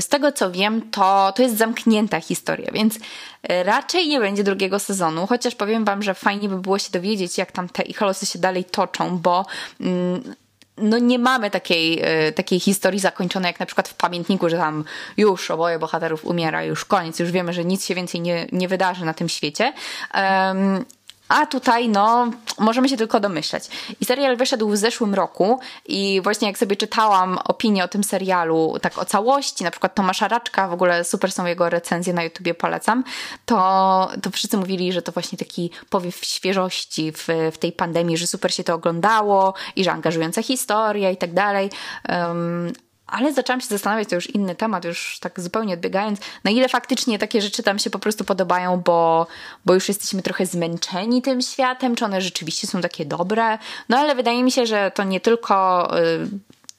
z 0.00 0.08
tego 0.08 0.32
co 0.32 0.50
wiem, 0.50 0.90
to, 0.90 1.32
to 1.36 1.42
jest 1.42 1.56
zamknięta 1.56 2.20
historia, 2.20 2.72
więc 2.72 2.98
e, 3.42 3.62
raczej 3.64 4.08
nie 4.08 4.20
będzie 4.20 4.44
drugiego 4.44 4.78
sezonu, 4.78 5.26
chociaż 5.26 5.54
powiem 5.54 5.84
wam, 5.84 6.02
że 6.02 6.14
fajnie 6.14 6.48
by 6.48 6.58
było 6.58 6.78
się 6.78 6.90
dowiedzieć, 6.90 7.38
jak 7.38 7.52
tam 7.52 7.68
te 7.68 7.82
ich 7.82 8.00
losy 8.00 8.26
się 8.26 8.38
dalej 8.38 8.64
toczą, 8.64 9.18
bo 9.18 9.46
mm, 9.80 10.34
no 10.76 10.98
nie 10.98 11.18
mamy 11.18 11.50
takiej, 11.50 12.00
e, 12.02 12.32
takiej 12.32 12.60
historii 12.60 13.00
zakończonej, 13.00 13.48
jak 13.48 13.60
na 13.60 13.66
przykład 13.66 13.88
w 13.88 13.94
pamiętniku, 13.94 14.48
że 14.48 14.56
tam 14.56 14.84
już 15.16 15.50
oboje 15.50 15.78
bohaterów 15.78 16.24
umiera, 16.24 16.64
już 16.64 16.84
koniec, 16.84 17.18
już 17.18 17.30
wiemy, 17.30 17.52
że 17.52 17.64
nic 17.64 17.86
się 17.86 17.94
więcej 17.94 18.20
nie, 18.20 18.46
nie 18.52 18.68
wydarzy 18.68 19.04
na 19.04 19.14
tym 19.14 19.28
świecie. 19.28 19.72
Um, 20.14 20.84
a 21.28 21.46
tutaj, 21.46 21.88
no, 21.88 22.30
możemy 22.58 22.88
się 22.88 22.96
tylko 22.96 23.20
domyśleć. 23.20 23.64
I 24.00 24.04
serial 24.04 24.36
wyszedł 24.36 24.68
w 24.68 24.76
zeszłym 24.76 25.14
roku 25.14 25.60
i 25.86 26.20
właśnie 26.24 26.48
jak 26.48 26.58
sobie 26.58 26.76
czytałam 26.76 27.38
opinie 27.44 27.84
o 27.84 27.88
tym 27.88 28.04
serialu, 28.04 28.76
tak 28.82 28.98
o 28.98 29.04
całości, 29.04 29.64
na 29.64 29.70
przykład 29.70 29.94
Tomasza 29.94 30.28
Raczka, 30.28 30.68
w 30.68 30.72
ogóle 30.72 31.04
super 31.04 31.32
są 31.32 31.46
jego 31.46 31.70
recenzje 31.70 32.12
na 32.12 32.22
YouTubie, 32.22 32.54
polecam, 32.54 33.04
to, 33.46 34.10
to 34.22 34.30
wszyscy 34.30 34.56
mówili, 34.56 34.92
że 34.92 35.02
to 35.02 35.12
właśnie 35.12 35.38
taki 35.38 35.70
powiew 35.90 36.24
świeżości 36.24 37.12
w, 37.12 37.28
w 37.52 37.58
tej 37.58 37.72
pandemii, 37.72 38.16
że 38.16 38.26
super 38.26 38.54
się 38.54 38.64
to 38.64 38.74
oglądało 38.74 39.54
i 39.76 39.84
że 39.84 39.92
angażująca 39.92 40.42
historia 40.42 41.10
i 41.10 41.16
tak 41.16 41.32
dalej. 41.32 41.70
Um, 42.08 42.72
ale 43.06 43.32
zaczęłam 43.32 43.60
się 43.60 43.66
zastanawiać, 43.66 44.08
to 44.08 44.14
już 44.14 44.30
inny 44.30 44.54
temat, 44.54 44.84
już 44.84 45.18
tak 45.20 45.40
zupełnie 45.40 45.74
odbiegając, 45.74 46.20
na 46.44 46.50
ile 46.50 46.68
faktycznie 46.68 47.18
takie 47.18 47.40
rzeczy 47.40 47.62
tam 47.62 47.78
się 47.78 47.90
po 47.90 47.98
prostu 47.98 48.24
podobają, 48.24 48.80
bo, 48.80 49.26
bo 49.64 49.74
już 49.74 49.88
jesteśmy 49.88 50.22
trochę 50.22 50.46
zmęczeni 50.46 51.22
tym 51.22 51.42
światem, 51.42 51.96
czy 51.96 52.04
one 52.04 52.20
rzeczywiście 52.20 52.66
są 52.66 52.80
takie 52.80 53.04
dobre. 53.04 53.58
No 53.88 53.98
ale 53.98 54.14
wydaje 54.14 54.44
mi 54.44 54.52
się, 54.52 54.66
że 54.66 54.92
to 54.94 55.04
nie 55.04 55.20
tylko 55.20 55.88
y, 55.98 56.28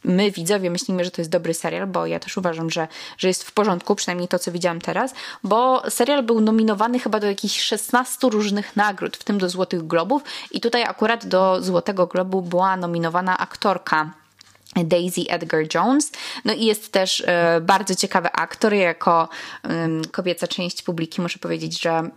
my 0.06 0.32
widzowie 0.32 0.70
myślimy, 0.70 1.06
że 1.06 1.12
to 1.12 1.22
jest 1.22 1.32
dobry 1.32 1.54
serial, 1.54 1.88
bo 1.88 2.06
ja 2.06 2.20
też 2.20 2.38
uważam, 2.38 2.70
że, 2.70 2.88
że 3.18 3.28
jest 3.28 3.44
w 3.44 3.52
porządku, 3.52 3.96
przynajmniej 3.96 4.28
to, 4.28 4.40
co 4.40 4.52
widziałam 4.52 4.82
teraz, 4.82 5.14
bo 5.44 5.90
serial 5.90 6.24
był 6.24 6.42
nominowany 6.42 7.00
chyba 7.00 7.20
do 7.20 7.28
jakichś 7.28 7.62
16 7.62 8.30
różnych 8.30 8.76
nagród, 8.76 9.18
w 9.18 9.24
tym 9.24 9.38
do 9.38 9.50
Złotych 9.50 9.88
Globów 9.88 10.24
i 10.52 10.62
tutaj 10.62 10.84
akurat 10.84 11.26
do 11.26 11.62
Złotego 11.62 12.08
Globu 12.08 12.42
była 12.42 12.78
nominowana 12.78 13.38
aktorka 13.38 14.25
Daisy 14.84 15.22
Edgar 15.30 15.66
Jones. 15.74 16.12
No 16.46 16.54
i 16.54 16.66
jest 16.66 16.92
też 16.92 17.24
e, 17.28 17.62
bardzo 17.62 17.96
ciekawy 17.96 18.32
aktor. 18.32 18.74
Jako 18.74 19.30
kobieca 20.12 20.48
część 20.48 20.82
publiki 20.82 21.22
muszę 21.22 21.40
powiedzieć, 21.40 21.82
że 21.82 22.10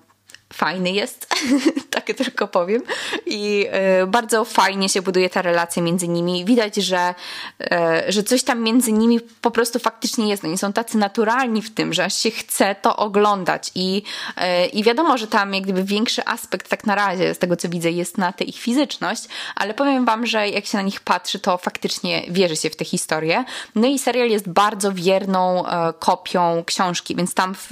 fajny 0.53 0.91
jest, 0.91 1.27
tak 1.91 2.05
tylko 2.05 2.49
powiem. 2.49 2.83
I 3.27 3.67
y, 4.03 4.07
bardzo 4.07 4.45
fajnie 4.45 4.89
się 4.89 5.03
buduje 5.03 5.31
ta 5.31 5.43
relacja 5.43 5.83
między 5.83 6.09
nimi. 6.09 6.45
Widać, 6.45 6.77
że, 6.77 7.15
y, 7.61 7.67
że 8.13 8.23
coś 8.23 8.43
tam 8.43 8.63
między 8.63 8.93
nimi 8.93 9.21
po 9.21 9.51
prostu 9.51 9.79
faktycznie 9.79 10.29
jest. 10.29 10.45
Oni 10.45 10.59
są 10.59 10.73
tacy 10.73 10.99
naturalni 10.99 11.63
w 11.63 11.75
tym, 11.75 11.93
że 11.93 12.11
się 12.11 12.31
chce 12.31 12.75
to 12.75 12.97
oglądać. 12.97 13.71
I, 13.75 14.03
y, 14.39 14.67
I 14.67 14.85
wiadomo, 14.85 15.19
że 15.19 15.27
tam 15.27 15.55
jak 15.55 15.63
gdyby 15.63 15.85
większy 15.85 16.25
aspekt, 16.27 16.69
tak 16.69 16.87
na 16.87 16.95
razie, 16.95 17.35
z 17.35 17.39
tego 17.39 17.57
co 17.57 17.69
widzę, 17.69 17.91
jest 17.91 18.19
na 18.19 18.33
tę 18.33 18.45
ich 18.45 18.59
fizyczność, 18.59 19.23
ale 19.57 19.75
powiem 19.75 20.05
wam, 20.05 20.27
że 20.27 20.49
jak 20.49 20.67
się 20.67 20.79
na 20.79 20.83
nich 20.83 21.01
patrzy, 21.01 21.39
to 21.39 21.59
faktycznie 21.59 22.23
wierzy 22.29 22.57
się 22.57 22.71
w 22.71 22.77
tę 22.77 22.85
historię. 22.85 23.45
No 23.75 23.89
i 23.89 23.99
serial 23.99 24.29
jest 24.29 24.49
bardzo 24.49 24.93
wierną 24.93 25.65
kopią 25.99 26.65
książki, 26.67 27.17
więc 27.17 27.35
tam 27.35 27.55
w, 27.55 27.69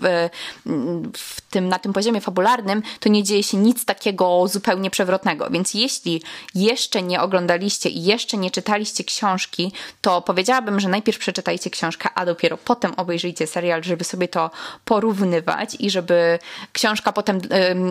w 1.17 1.46
tym, 1.57 1.69
na 1.69 1.79
tym 1.79 1.93
poziomie 1.93 2.21
fabularnym 2.21 2.83
to 3.01 3.09
nie 3.09 3.23
dzieje 3.23 3.43
się 3.43 3.57
nic 3.57 3.85
takiego 3.85 4.49
zupełnie 4.49 4.91
przewrotnego. 4.91 5.51
Więc 5.51 5.75
jeśli 5.75 6.23
jeszcze 6.55 7.03
nie 7.03 7.21
oglądaliście 7.21 7.89
i 7.89 8.05
jeszcze 8.05 8.37
nie 8.37 8.51
czytaliście 8.51 9.05
książki, 9.05 9.73
to 10.01 10.23
powiedziałabym, 10.23 10.81
że 10.81 10.89
najpierw 10.89 11.19
przeczytajcie 11.19 11.71
książkę, 11.71 12.09
a 12.15 12.27
dopiero 12.27 12.57
potem 12.57 12.95
obejrzyjcie 12.97 13.47
serial, 13.47 13.83
żeby 13.83 14.05
sobie 14.05 14.29
to 14.29 14.51
porównywać 14.85 15.77
i 15.79 15.91
żeby 15.91 16.39
książka 16.73 17.13
potem 17.13 17.41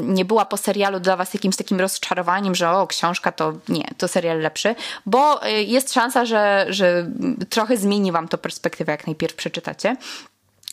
nie 0.04 0.26
była 0.26 0.46
po 0.46 0.58
serialu 0.58 1.00
dla 1.00 1.16
was 1.16 1.34
jakimś 1.34 1.56
takim 1.56 1.80
rozczarowaniem, 1.80 2.56
że 2.56 2.70
o, 2.70 2.88
książka 2.88 3.32
to 3.32 3.54
nie, 3.70 3.86
to 3.98 4.08
serial 4.08 4.40
lepszy, 4.40 4.76
bo 5.06 5.48
y, 5.48 5.64
jest 5.64 5.94
szansa, 5.94 6.26
że, 6.26 6.66
że 6.70 7.10
trochę 7.50 7.78
zmieni 7.78 8.12
wam 8.12 8.28
to 8.28 8.38
perspektywę, 8.38 8.92
jak 8.92 9.08
najpierw 9.08 9.36
przeczytacie. 9.36 9.96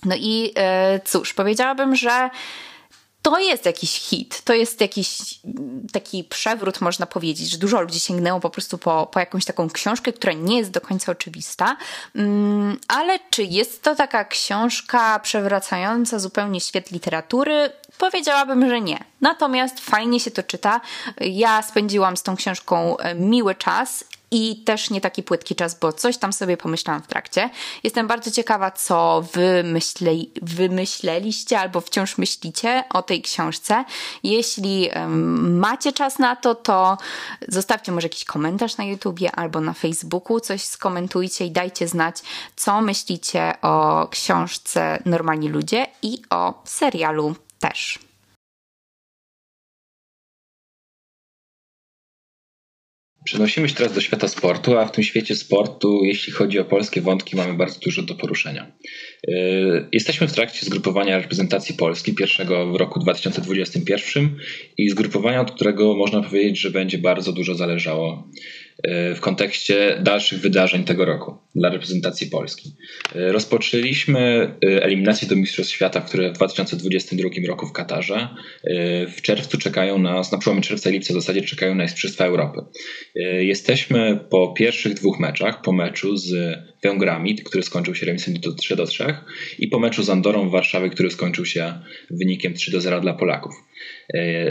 No 0.04 0.14
i 0.18 0.52
e, 0.56 1.00
cóż, 1.04 1.34
powiedziałabym, 1.34 1.96
że 1.96 2.30
to 3.22 3.38
jest 3.38 3.66
jakiś 3.66 4.00
hit, 4.00 4.42
to 4.42 4.54
jest 4.54 4.80
jakiś 4.80 5.18
taki 5.92 6.24
przewrót, 6.24 6.80
można 6.80 7.06
powiedzieć, 7.06 7.50
że 7.50 7.58
dużo 7.58 7.80
ludzi 7.80 8.00
sięgnęło 8.00 8.40
po 8.40 8.50
prostu 8.50 8.78
po, 8.78 9.06
po 9.12 9.20
jakąś 9.20 9.44
taką 9.44 9.70
książkę, 9.70 10.12
która 10.12 10.32
nie 10.32 10.58
jest 10.58 10.70
do 10.70 10.80
końca 10.80 11.12
oczywista. 11.12 11.76
Mm, 12.16 12.78
ale 12.88 13.18
czy 13.30 13.42
jest 13.42 13.82
to 13.82 13.94
taka 13.94 14.24
książka 14.24 15.18
przewracająca 15.18 16.18
zupełnie 16.18 16.60
świat 16.60 16.90
literatury? 16.90 17.72
Powiedziałabym, 17.98 18.68
że 18.68 18.80
nie. 18.80 19.04
Natomiast 19.20 19.80
fajnie 19.80 20.20
się 20.20 20.30
to 20.30 20.42
czyta. 20.42 20.80
Ja 21.20 21.62
spędziłam 21.62 22.16
z 22.16 22.22
tą 22.22 22.36
książką 22.36 22.96
e, 22.96 23.14
miły 23.14 23.54
czas 23.54 24.04
i 24.32 24.56
też 24.56 24.90
nie 24.90 25.00
taki 25.00 25.22
płytki 25.22 25.54
czas, 25.54 25.78
bo 25.78 25.92
coś 25.92 26.18
tam 26.18 26.32
sobie 26.32 26.56
pomyślałam 26.56 27.02
w 27.02 27.06
trakcie. 27.06 27.50
Jestem 27.82 28.06
bardzo 28.06 28.30
ciekawa, 28.30 28.70
co 28.70 29.24
wy 29.32 29.62
myśle, 29.64 30.10
wymyśleliście 30.42 31.60
albo 31.60 31.80
wciąż 31.80 32.18
myślicie 32.18 32.84
o 32.90 33.02
tej 33.02 33.22
książce. 33.22 33.84
Jeśli 34.22 34.90
um, 34.94 35.58
macie 35.58 35.92
czas 35.92 36.18
na 36.18 36.36
to, 36.36 36.54
to 36.54 36.98
zostawcie 37.48 37.92
może 37.92 38.04
jakiś 38.04 38.24
komentarz 38.24 38.76
na 38.76 38.84
YouTubie 38.84 39.32
albo 39.32 39.60
na 39.60 39.72
Facebooku, 39.72 40.40
coś 40.40 40.62
skomentujcie 40.62 41.46
i 41.46 41.50
dajcie 41.50 41.88
znać, 41.88 42.16
co 42.56 42.80
myślicie 42.80 43.52
o 43.62 44.08
książce 44.10 45.02
Normalni 45.04 45.48
Ludzie 45.48 45.86
i 46.02 46.22
o 46.30 46.62
serialu 46.64 47.34
też. 47.58 48.11
Przenosimy 53.24 53.68
się 53.68 53.74
teraz 53.74 53.92
do 53.92 54.00
świata 54.00 54.28
sportu, 54.28 54.78
a 54.78 54.86
w 54.86 54.92
tym 54.92 55.04
świecie 55.04 55.36
sportu, 55.36 56.00
jeśli 56.04 56.32
chodzi 56.32 56.58
o 56.58 56.64
polskie 56.64 57.00
wątki, 57.00 57.36
mamy 57.36 57.54
bardzo 57.54 57.80
dużo 57.80 58.02
do 58.02 58.14
poruszenia. 58.14 58.72
Yy, 59.28 59.88
jesteśmy 59.92 60.28
w 60.28 60.32
trakcie 60.32 60.66
zgrupowania 60.66 61.18
reprezentacji 61.18 61.74
Polski, 61.74 62.14
pierwszego 62.14 62.72
w 62.72 62.76
roku 62.76 63.00
2021 63.00 64.36
i 64.78 64.90
zgrupowania, 64.90 65.40
od 65.40 65.52
którego 65.52 65.96
można 65.96 66.22
powiedzieć, 66.22 66.60
że 66.60 66.70
będzie 66.70 66.98
bardzo 66.98 67.32
dużo 67.32 67.54
zależało 67.54 68.30
w 69.16 69.20
kontekście 69.20 69.98
dalszych 70.00 70.40
wydarzeń 70.40 70.84
tego 70.84 71.04
roku 71.04 71.38
dla 71.54 71.70
reprezentacji 71.70 72.26
Polski. 72.26 72.74
Rozpoczęliśmy 73.14 74.54
y, 74.64 74.82
eliminację 74.82 75.28
do 75.28 75.36
Mistrzostw 75.36 75.74
Świata, 75.74 76.00
które 76.00 76.30
w 76.30 76.32
2022 76.32 77.28
roku 77.48 77.66
w 77.66 77.72
Katarze. 77.72 78.28
Y, 78.64 79.06
w 79.16 79.22
czerwcu 79.22 79.58
czekają 79.58 79.98
nas, 79.98 80.32
na 80.32 80.38
przełomie 80.38 80.62
czerwca 80.62 80.90
i 80.90 80.92
lipca 80.92 81.14
w 81.14 81.16
zasadzie 81.16 81.42
czekają 81.42 81.74
nas 81.74 81.90
Mistrzostwa 81.90 82.24
Europy. 82.24 82.60
Jesteśmy 83.40 84.20
po 84.30 84.52
pierwszych 84.52 84.94
dwóch 84.94 85.20
meczach, 85.20 85.62
po 85.62 85.72
meczu 85.72 86.16
z 86.16 86.58
Węgrami, 86.82 87.34
który 87.34 87.62
skończył 87.62 87.94
się 87.94 88.06
remisem 88.06 88.34
do 88.40 88.52
3 88.52 88.76
do 88.76 88.86
3 88.86 89.04
i 89.58 89.68
po 89.68 89.78
meczu 89.78 90.02
z 90.02 90.10
Andorą 90.10 90.48
w 90.48 90.52
Warszawie, 90.52 90.90
który 90.90 91.10
skończył 91.10 91.46
się 91.46 91.72
wynikiem 92.10 92.54
3 92.54 92.70
do 92.70 92.80
0 92.80 93.00
dla 93.00 93.14
Polaków. 93.14 93.54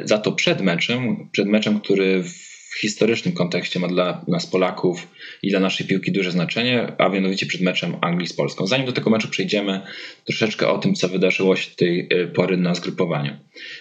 Za 0.04 0.18
to 0.18 0.32
przed 0.32 0.62
meczem, 0.62 1.30
przed 1.32 1.48
meczem, 1.48 1.80
który 1.80 2.24
w 2.24 2.51
w 2.72 2.80
historycznym 2.80 3.34
kontekście 3.34 3.80
ma 3.80 3.88
dla 3.88 4.26
nas 4.28 4.48
Polaków 4.48 5.08
i 5.44 5.50
dla 5.50 5.60
naszej 5.60 5.88
piłki 5.88 6.12
duże 6.12 6.32
znaczenie, 6.32 6.94
a 6.98 7.10
mianowicie 7.10 7.46
przed 7.46 7.62
meczem 7.62 7.96
Anglii 8.02 8.28
z 8.28 8.34
Polską. 8.34 8.68
Zanim 8.68 8.86
do 8.86 8.92
tego 8.92 9.10
meczu 9.10 9.28
przejdziemy, 9.28 9.82
troszeczkę 10.26 10.68
o 10.68 10.78
tym, 10.78 10.96
co 10.96 11.10
wydarzyło 11.10 11.56
się 11.56 11.76
tej 11.76 12.08
e, 12.10 12.28
pory 12.28 12.58
na 12.58 12.76
zgrupowaniu. 12.76 13.38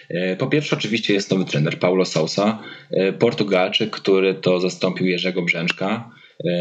E, 0.09 0.37
po 0.37 0.47
pierwsze, 0.47 0.77
oczywiście 0.77 1.15
jest 1.15 1.31
nowy 1.31 1.45
trener 1.45 1.79
Paulo 1.79 2.05
Sousa, 2.05 2.63
e, 2.91 3.13
Portugalczyk, 3.13 3.91
który 3.91 4.35
to 4.35 4.61
zastąpił 4.61 5.07
Jerzego 5.07 5.43
Brzęczka 5.43 6.11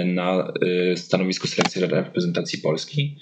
na 0.06 0.54
stanowisku 0.96 1.48
selekcji 1.48 1.82
reprezentacji 1.82 2.60
Polski. 2.60 3.18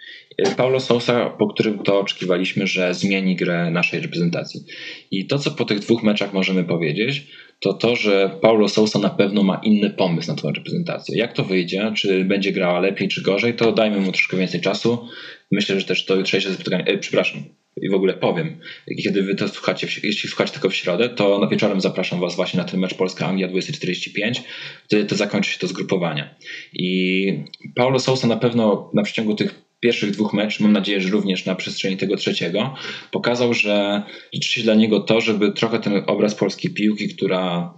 Paulo 0.58 0.80
Sousa, 0.80 1.30
po 1.30 1.48
którym 1.48 1.80
to 1.80 2.00
oczekiwaliśmy, 2.00 2.68
że 2.68 2.94
zmieni 2.94 3.36
grę 3.36 3.72
naszej 3.72 4.00
reprezentacji. 4.00 4.66
I 5.12 5.28
to, 5.28 5.40
co 5.40 5.52
po 5.52 5.66
tych 5.66 5.80
dwóch 5.80 6.04
meczach 6.04 6.34
możemy 6.34 6.64
powiedzieć, 6.64 7.28
to 7.60 7.74
to, 7.74 7.96
że 7.96 8.38
Paulo 8.42 8.70
Sousa 8.70 9.00
na 9.00 9.10
pewno 9.10 9.44
ma 9.44 9.62
inny 9.64 9.90
pomysł 9.90 10.28
na 10.28 10.36
tę 10.36 10.52
reprezentację. 10.56 11.18
Jak 11.18 11.34
to 11.34 11.44
wyjdzie, 11.44 11.92
czy 11.96 12.26
będzie 12.26 12.52
grała 12.52 12.80
lepiej, 12.80 13.08
czy 13.08 13.22
gorzej, 13.22 13.54
to 13.54 13.72
dajmy 13.72 14.00
mu 14.00 14.12
troszkę 14.12 14.38
więcej 14.38 14.62
czasu. 14.62 15.08
Myślę, 15.52 15.80
że 15.80 15.86
też 15.86 16.06
to 16.06 16.16
jutrzejsze 16.16 16.54
spotkanie, 16.54 16.86
e, 16.86 16.98
przepraszam, 16.98 17.44
i 17.82 17.90
w 17.90 17.94
ogóle 17.94 18.14
powiem, 18.14 18.60
kiedy 19.04 19.24
wy 19.24 19.36
to 19.36 19.48
słuchacie, 19.48 19.88
jeśli 20.04 20.30
słuchacie 20.30 20.52
tylko 20.52 20.70
w 20.70 20.76
środę, 20.76 21.10
to 21.10 21.40
na 21.40 21.48
wieczorem 21.48 21.82
zapraszam 21.82 22.20
was 22.20 22.36
właśnie 22.36 22.58
na 22.58 22.64
ten 22.64 22.80
mecz 22.80 22.94
Polska-Anglia 22.94 23.48
2045, 23.48 24.42
wtedy 24.86 25.06
to 25.06 25.16
zakończy 25.16 25.52
się 25.52 25.60
to 25.60 25.68
zgrupowanie. 25.68 26.36
I 26.74 27.44
Paulo 27.76 28.00
Sousa 28.00 28.28
na 28.28 28.38
pewno 28.38 28.92
na 28.94 29.04
przeciągu 29.04 29.36
tych 29.36 29.67
pierwszych 29.80 30.12
dwóch 30.12 30.34
meczów, 30.34 30.62
mam 30.62 30.74
nadzieję, 30.74 31.02
że 31.02 31.10
również 31.10 31.46
na 31.46 31.56
przestrzeni 31.56 31.98
tego 31.98 32.16
trzeciego, 32.16 32.74
pokazał, 33.12 33.54
że 33.54 34.04
liczy 34.34 34.50
się 34.54 34.64
dla 34.64 34.76
niego 34.76 35.00
to, 35.00 35.22
żeby 35.22 35.52
trochę 35.52 35.80
ten 35.80 36.04
obraz 36.08 36.36
polskiej 36.36 36.74
piłki, 36.74 37.10
która 37.10 37.74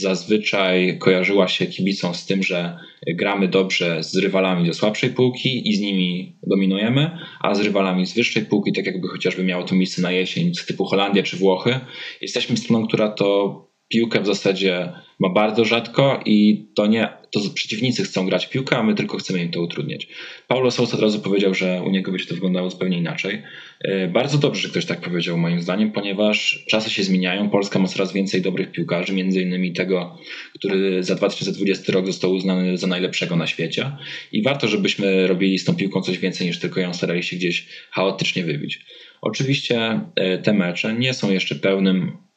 zazwyczaj 0.00 0.98
kojarzyła 0.98 1.48
się 1.48 1.66
kibicom 1.66 2.14
z 2.14 2.26
tym, 2.26 2.42
że 2.42 2.78
gramy 3.06 3.48
dobrze 3.48 4.02
z 4.02 4.16
rywalami 4.16 4.66
ze 4.66 4.74
słabszej 4.74 5.10
półki 5.10 5.68
i 5.68 5.76
z 5.76 5.80
nimi 5.80 6.38
dominujemy, 6.46 7.18
a 7.40 7.54
z 7.54 7.60
rywalami 7.60 8.06
z 8.06 8.14
wyższej 8.14 8.44
półki, 8.44 8.72
tak 8.72 8.86
jakby 8.86 9.08
chociażby 9.08 9.44
miało 9.44 9.64
to 9.64 9.74
miejsce 9.74 10.02
na 10.02 10.12
jesień, 10.12 10.52
typu 10.66 10.84
Holandia 10.84 11.22
czy 11.22 11.36
Włochy, 11.36 11.80
jesteśmy 12.20 12.56
stroną, 12.56 12.86
która 12.86 13.08
to 13.08 13.67
piłkę 13.88 14.20
w 14.20 14.26
zasadzie 14.26 14.92
ma 15.18 15.28
bardzo 15.28 15.64
rzadko 15.64 16.20
i 16.24 16.66
to 16.74 16.86
nie 16.86 17.08
to 17.30 17.40
przeciwnicy 17.54 18.04
chcą 18.04 18.26
grać 18.26 18.46
piłkę, 18.46 18.76
a 18.76 18.82
my 18.82 18.94
tylko 18.94 19.18
chcemy 19.18 19.42
im 19.42 19.50
to 19.50 19.62
utrudniać. 19.62 20.08
Paulo 20.48 20.70
Sousa 20.70 20.96
od 20.96 21.02
razu 21.02 21.20
powiedział, 21.20 21.54
że 21.54 21.82
u 21.86 21.90
niego 21.90 22.10
będzie 22.10 22.26
to 22.26 22.34
wyglądało 22.34 22.70
zupełnie 22.70 22.98
inaczej. 22.98 23.42
E, 23.80 24.08
bardzo 24.08 24.38
dobrze, 24.38 24.62
że 24.62 24.68
ktoś 24.68 24.84
tak 24.84 25.00
powiedział 25.00 25.38
moim 25.38 25.62
zdaniem, 25.62 25.92
ponieważ 25.92 26.64
czasy 26.68 26.90
się 26.90 27.02
zmieniają. 27.02 27.50
Polska 27.50 27.78
ma 27.78 27.88
coraz 27.88 28.12
więcej 28.12 28.42
dobrych 28.42 28.72
piłkarzy, 28.72 29.12
między 29.12 29.42
innymi 29.42 29.72
tego, 29.72 30.18
który 30.54 31.02
za 31.02 31.14
2020 31.14 31.92
rok 31.92 32.06
został 32.06 32.32
uznany 32.32 32.78
za 32.78 32.86
najlepszego 32.86 33.36
na 33.36 33.46
świecie 33.46 33.92
i 34.32 34.42
warto, 34.42 34.68
żebyśmy 34.68 35.26
robili 35.26 35.58
z 35.58 35.64
tą 35.64 35.76
piłką 35.76 36.02
coś 36.02 36.18
więcej 36.18 36.46
niż 36.46 36.58
tylko 36.58 36.80
ją 36.80 36.94
starali 36.94 37.22
się 37.22 37.36
gdzieś 37.36 37.66
chaotycznie 37.90 38.44
wybić. 38.44 38.80
Oczywiście 39.20 40.00
e, 40.16 40.38
te 40.38 40.52
mecze 40.52 40.94
nie 40.94 41.14
są 41.14 41.30
jeszcze 41.30 41.54
pełnym 41.54 42.27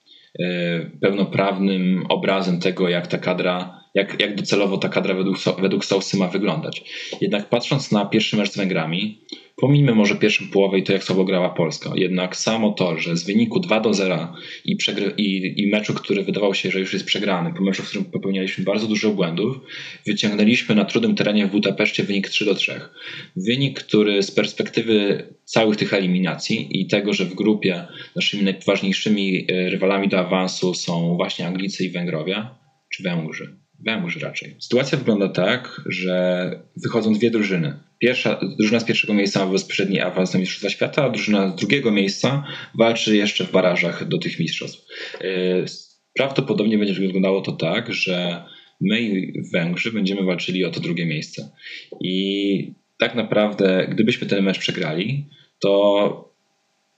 pełnoprawnym 1.01 2.05
obrazem 2.09 2.59
tego, 2.59 2.89
jak 2.89 3.07
ta 3.07 3.17
kadra, 3.17 3.81
jak, 3.95 4.19
jak 4.21 4.35
docelowo 4.35 4.77
ta 4.77 4.89
kadra 4.89 5.13
według, 5.13 5.37
według 5.61 5.85
Sousy 5.85 6.17
ma 6.17 6.27
wyglądać. 6.27 6.83
Jednak 7.21 7.49
patrząc 7.49 7.91
na 7.91 8.05
pierwszy 8.05 8.37
mecz 8.37 8.51
z 8.51 8.57
Węgrami, 8.57 9.21
Pomijmy 9.61 9.95
może 9.95 10.15
pierwszą 10.15 10.45
połowę 10.47 10.79
i 10.79 10.83
to, 10.83 10.93
jak 10.93 11.03
słabo 11.03 11.25
grała 11.25 11.49
Polska. 11.49 11.91
Jednak 11.95 12.35
samo 12.35 12.71
to, 12.71 12.99
że 12.99 13.17
z 13.17 13.23
wyniku 13.23 13.59
2 13.59 13.79
do 13.79 13.93
0 13.93 14.33
i, 14.65 14.77
i, 15.17 15.61
i 15.61 15.67
meczu, 15.67 15.93
który 15.93 16.23
wydawał 16.23 16.53
się, 16.53 16.71
że 16.71 16.79
już 16.79 16.93
jest 16.93 17.05
przegrany, 17.05 17.53
po 17.53 17.63
meczu, 17.63 17.83
w 17.83 17.89
którym 17.89 18.05
popełnialiśmy 18.05 18.63
bardzo 18.63 18.87
dużo 18.87 19.11
błędów, 19.11 19.59
wyciągnęliśmy 20.05 20.75
na 20.75 20.85
trudnym 20.85 21.15
terenie 21.15 21.47
w 21.47 21.51
Budapeszcie 21.51 22.03
wynik 22.03 22.29
3 22.29 22.45
do 22.45 22.55
3. 22.55 22.81
Wynik, 23.35 23.79
który 23.79 24.23
z 24.23 24.31
perspektywy 24.31 25.27
całych 25.43 25.77
tych 25.77 25.93
eliminacji 25.93 26.81
i 26.81 26.87
tego, 26.87 27.13
że 27.13 27.25
w 27.25 27.35
grupie 27.35 27.87
naszymi 28.15 28.43
najważniejszymi 28.43 29.45
e, 29.51 29.69
rywalami 29.69 30.09
do 30.09 30.19
awansu 30.19 30.73
są 30.73 31.15
właśnie 31.15 31.47
Anglicy 31.47 31.85
i 31.85 31.89
Węgrowie, 31.89 32.45
czy 32.89 33.03
Węgrzy, 33.03 33.57
Węgrzy 33.79 34.19
raczej. 34.19 34.55
Sytuacja 34.59 34.97
wygląda 34.97 35.29
tak, 35.29 35.81
że 35.85 36.51
wychodzą 36.75 37.13
dwie 37.13 37.31
drużyny. 37.31 37.90
Pierwsza, 38.01 38.39
drużyna 38.57 38.79
z 38.79 38.85
pierwszego 38.85 39.13
miejsca 39.13 39.45
ma 39.45 39.51
bezpośredni 39.51 39.99
awans 39.99 40.31
do 40.31 40.39
Mistrzostwa 40.39 40.69
Świata, 40.69 41.03
a 41.03 41.09
drużyna 41.09 41.49
z 41.49 41.55
drugiego 41.55 41.91
miejsca 41.91 42.43
walczy 42.77 43.17
jeszcze 43.17 43.43
w 43.43 43.51
barażach 43.51 44.07
do 44.07 44.17
tych 44.17 44.39
mistrzostw. 44.39 44.85
E, 45.21 45.27
prawdopodobnie 46.15 46.77
będzie 46.77 46.93
wyglądało 46.93 47.41
to 47.41 47.51
tak, 47.51 47.93
że 47.93 48.43
my 48.81 49.01
i 49.01 49.33
Węgrzy 49.53 49.91
będziemy 49.91 50.23
walczyli 50.23 50.65
o 50.65 50.71
to 50.71 50.79
drugie 50.79 51.05
miejsce. 51.05 51.49
I 52.01 52.73
tak 52.99 53.15
naprawdę, 53.15 53.87
gdybyśmy 53.91 54.27
ten 54.27 54.43
mecz 54.43 54.59
przegrali, 54.59 55.25
to 55.59 56.33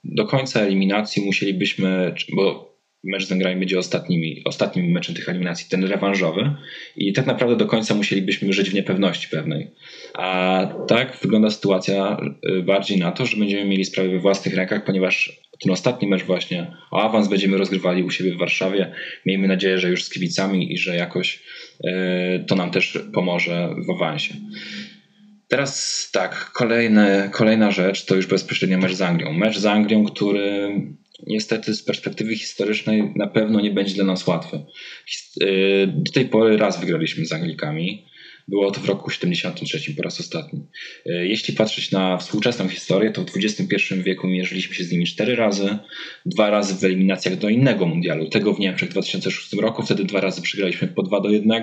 do 0.04 0.26
końca 0.26 0.60
eliminacji 0.60 1.24
musielibyśmy, 1.24 2.14
bo 2.36 2.73
mecz 3.04 3.24
z 3.24 3.28
Węgrami 3.28 3.60
będzie 3.60 3.78
ostatnim, 3.78 4.22
ostatnim 4.44 4.90
meczem 4.90 5.14
tych 5.14 5.28
eliminacji, 5.28 5.66
ten 5.70 5.84
rewanżowy 5.84 6.54
i 6.96 7.12
tak 7.12 7.26
naprawdę 7.26 7.56
do 7.56 7.66
końca 7.66 7.94
musielibyśmy 7.94 8.52
żyć 8.52 8.70
w 8.70 8.74
niepewności 8.74 9.28
pewnej. 9.28 9.70
A 10.14 10.66
tak 10.88 11.18
wygląda 11.22 11.50
sytuacja 11.50 12.16
y, 12.58 12.62
bardziej 12.62 12.98
na 12.98 13.12
to, 13.12 13.26
że 13.26 13.36
będziemy 13.36 13.64
mieli 13.64 13.84
sprawę 13.84 14.08
we 14.08 14.18
własnych 14.18 14.54
rękach, 14.54 14.84
ponieważ 14.84 15.40
Ten 15.60 15.72
ostatni 15.72 16.08
mecz 16.08 16.22
właśnie 16.22 16.76
o 16.90 17.02
awans 17.02 17.28
będziemy 17.28 17.58
rozgrywali 17.58 18.02
u 18.02 18.10
siebie 18.10 18.32
w 18.32 18.38
Warszawie. 18.38 18.92
Miejmy 19.26 19.48
nadzieję, 19.48 19.78
że 19.78 19.90
już 19.90 20.04
z 20.04 20.10
kibicami 20.10 20.72
i 20.72 20.78
że 20.78 20.96
jakoś 20.96 21.42
to 22.46 22.54
nam 22.54 22.70
też 22.70 22.98
pomoże 23.12 23.74
w 23.86 23.90
awansie. 23.90 24.34
Teraz 25.48 26.10
tak, 26.12 26.50
kolejne, 26.54 27.30
kolejna 27.32 27.70
rzecz 27.70 28.04
to 28.04 28.14
już 28.14 28.26
bezpośrednio 28.26 28.78
mecz 28.78 28.92
z 28.92 29.02
Anglią. 29.02 29.32
Mecz 29.32 29.58
z 29.58 29.66
Anglią, 29.66 30.04
który 30.04 30.70
niestety 31.26 31.74
z 31.74 31.82
perspektywy 31.82 32.36
historycznej 32.36 33.12
na 33.16 33.26
pewno 33.26 33.60
nie 33.60 33.70
będzie 33.70 33.94
dla 33.94 34.04
nas 34.04 34.26
łatwy. 34.26 34.60
Do 35.86 36.12
tej 36.12 36.24
pory 36.24 36.56
raz 36.56 36.80
wygraliśmy 36.80 37.26
z 37.26 37.32
Anglikami. 37.32 38.06
Było 38.48 38.70
to 38.70 38.80
w 38.80 38.84
roku 38.84 39.10
73 39.10 39.94
po 39.94 40.02
raz 40.02 40.20
ostatni. 40.20 40.60
Y, 41.06 41.26
jeśli 41.28 41.54
patrzeć 41.54 41.90
na 41.90 42.18
współczesną 42.18 42.68
historię, 42.68 43.10
to 43.10 43.24
w 43.24 43.36
XXI 43.36 43.94
wieku 44.02 44.26
mierzyliśmy 44.26 44.74
się 44.74 44.84
z 44.84 44.92
nimi 44.92 45.06
cztery 45.06 45.36
razy. 45.36 45.78
Dwa 46.26 46.50
razy 46.50 46.74
w 46.74 46.84
eliminacjach 46.84 47.36
do 47.36 47.48
innego 47.48 47.86
mundialu, 47.86 48.28
tego 48.28 48.54
w 48.54 48.60
Niemczech 48.60 48.88
w 48.88 48.92
2006 48.92 49.52
roku. 49.52 49.82
Wtedy 49.82 50.04
dwa 50.04 50.20
razy 50.20 50.42
przegraliśmy 50.42 50.88
po 50.88 51.02
2 51.02 51.20
do 51.20 51.30
1. 51.30 51.62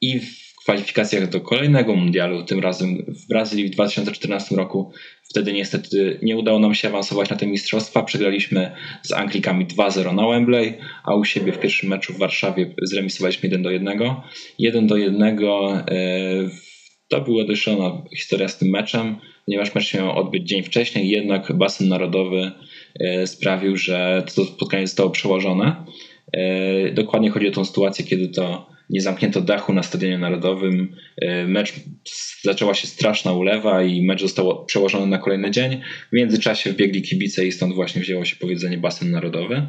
I 0.00 0.20
w 0.20 0.43
kwalifikacjach 0.64 1.28
do 1.28 1.40
kolejnego 1.40 1.96
mundialu, 1.96 2.44
tym 2.44 2.60
razem 2.60 3.04
w 3.08 3.28
Brazylii 3.28 3.66
w 3.66 3.70
2014 3.70 4.56
roku. 4.56 4.92
Wtedy 5.30 5.52
niestety 5.52 6.18
nie 6.22 6.36
udało 6.36 6.58
nam 6.58 6.74
się 6.74 6.88
awansować 6.88 7.30
na 7.30 7.36
te 7.36 7.46
mistrzostwa. 7.46 8.02
Przegraliśmy 8.02 8.70
z 9.02 9.12
Anglikami 9.12 9.66
2-0 9.66 10.14
na 10.14 10.28
Wembley, 10.28 10.74
a 11.04 11.14
u 11.14 11.24
siebie 11.24 11.52
w 11.52 11.58
pierwszym 11.58 11.88
meczu 11.88 12.12
w 12.12 12.18
Warszawie 12.18 12.74
zremisowaliśmy 12.82 13.48
1 13.48 13.62
do 13.62 13.70
1. 13.70 13.98
1 14.58 14.86
do 14.86 14.96
1 14.96 15.22
e, 15.22 15.84
to 17.08 17.20
była 17.20 17.44
dość 17.44 17.62
szalona 17.62 18.02
historia 18.16 18.48
z 18.48 18.58
tym 18.58 18.68
meczem, 18.68 19.16
ponieważ 19.46 19.74
mecz 19.74 19.94
miał 19.94 20.18
odbyć 20.18 20.48
dzień 20.48 20.62
wcześniej, 20.62 21.08
jednak 21.08 21.52
basen 21.52 21.88
narodowy 21.88 22.52
e, 23.00 23.26
sprawił, 23.26 23.76
że 23.76 24.22
to 24.34 24.44
spotkanie 24.44 24.86
zostało 24.86 25.10
przełożone. 25.10 25.84
E, 26.32 26.92
dokładnie 26.92 27.30
chodzi 27.30 27.48
o 27.48 27.52
tą 27.52 27.64
sytuację, 27.64 28.04
kiedy 28.04 28.28
to 28.28 28.73
nie 28.90 29.00
zamknięto 29.00 29.40
dachu 29.40 29.72
na 29.72 29.82
Stadionie 29.82 30.18
Narodowym. 30.18 30.96
E, 31.22 31.46
mecz 31.46 31.72
zaczęła 32.42 32.74
się 32.74 32.86
straszna 32.86 33.32
ulewa 33.32 33.82
i 33.82 34.02
mecz 34.02 34.20
został 34.20 34.64
przełożony 34.64 35.06
na 35.06 35.18
kolejny 35.18 35.50
dzień. 35.50 35.80
W 36.12 36.16
międzyczasie 36.16 36.72
wbiegli 36.72 37.02
kibice 37.02 37.46
i 37.46 37.52
stąd 37.52 37.74
właśnie 37.74 38.02
wzięło 38.02 38.24
się 38.24 38.36
powiedzenie 38.36 38.78
basen 38.78 39.10
narodowy. 39.10 39.66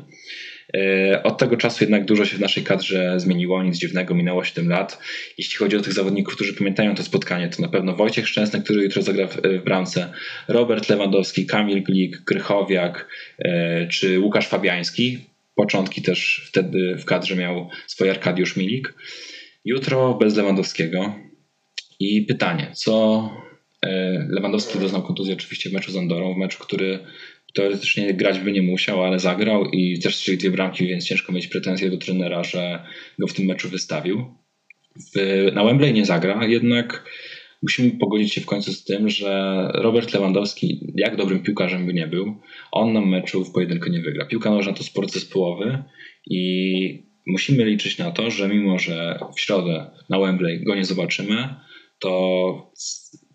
E, 0.74 1.24
od 1.24 1.38
tego 1.38 1.58
czasu 1.58 1.84
jednak 1.84 2.06
dużo 2.06 2.26
się 2.26 2.38
w 2.38 2.40
naszej 2.40 2.64
kadrze 2.64 3.20
zmieniło, 3.20 3.64
nic 3.64 3.78
dziwnego, 3.78 4.16
minęło 4.16 4.44
7 4.44 4.70
lat. 4.70 5.00
Jeśli 5.38 5.58
chodzi 5.58 5.78
o 5.78 5.82
tych 5.82 5.94
zawodników, 5.94 6.36
którzy 6.36 6.54
pamiętają 6.54 6.96
to 6.96 7.04
spotkanie, 7.04 7.50
to 7.50 7.62
na 7.62 7.68
pewno 7.68 7.96
Wojciech 7.96 8.28
Szczęsny, 8.28 8.62
który 8.62 8.84
jutro 8.84 9.02
zagra 9.02 9.28
w, 9.28 9.38
w 9.42 9.64
bramce, 9.64 10.14
Robert 10.48 10.90
Lewandowski, 10.90 11.46
Kamil 11.46 11.84
Glik, 11.84 12.24
Krychowiak 12.24 13.08
e, 13.40 13.88
czy 13.88 14.20
Łukasz 14.20 14.48
Fabiański. 14.48 15.20
Początki 15.56 16.02
też 16.02 16.46
wtedy 16.48 16.96
w 17.00 17.06
kadrze 17.06 17.36
miał 17.36 17.70
swój 17.88 18.10
Arkadiusz 18.10 18.58
Milik. 18.58 18.94
Jutro 19.66 20.14
bez 20.14 20.36
Lewandowskiego. 20.36 21.16
I 22.00 22.22
pytanie, 22.22 22.72
co 22.74 23.30
e, 23.82 23.90
Lewandowski 24.30 24.80
doznał 24.80 25.04
kontuzji 25.04 25.34
oczywiście 25.34 25.70
w 25.70 25.74
meczu 25.74 25.92
z 25.92 25.98
Andorą, 25.98 26.34
w 26.34 26.38
meczu, 26.38 26.60
który 26.60 27.00
teoretycznie 27.54 28.14
grać 28.14 28.40
by 28.40 28.52
nie 28.52 28.62
musiał, 28.62 29.04
ale 29.04 29.20
zagrał 29.20 29.66
i 29.66 30.00
też 30.00 30.16
strzelił 30.16 30.40
dwie 30.40 30.52
bramki, 30.52 30.88
więc 30.88 31.06
ciężko 31.06 31.34
mieć 31.34 31.48
pretensje 31.48 31.90
do 31.90 31.98
trenera, 31.98 32.44
że 32.44 32.84
go 33.20 33.28
w 33.28 33.34
tym 33.34 33.46
meczu 33.46 33.70
wystawił. 33.70 34.26
W, 34.96 35.52
na 35.54 35.64
Wembley 35.64 35.94
nie 35.94 36.06
zagra, 36.06 36.46
jednak 36.46 37.04
musimy 37.62 37.92
pogodzić 37.92 38.34
się 38.34 38.42
w 38.42 38.46
końcu 38.46 38.74
z 38.74 38.84
tym, 38.84 39.10
że 39.10 39.68
Robert 39.74 40.14
Lewandowski, 40.14 40.94
jak 40.96 41.16
dobrym 41.16 41.44
piłkarzem 41.44 41.86
by 41.86 41.94
nie 41.94 42.08
był, 42.08 42.36
on 42.72 42.94
nam 42.94 43.10
meczu 43.10 43.46
w 43.46 43.52
pojedynkę 43.52 43.90
nie 43.90 44.02
wygra. 44.02 44.26
Piłka 44.26 44.50
nożna 44.50 44.74
to 44.74 44.84
sport 44.84 45.12
zespołowy 45.12 45.84
i 46.30 47.06
musimy 47.28 47.66
liczyć 47.66 47.98
na 47.98 48.12
to, 48.12 48.32
że 48.32 48.50
mimo, 48.50 48.80
że 48.80 49.20
w 49.36 49.40
środę 49.40 49.92
na 50.10 50.20
Wembley 50.20 50.64
go 50.64 50.76
nie 50.76 50.86
zobaczymy, 50.86 51.56
to 52.00 52.72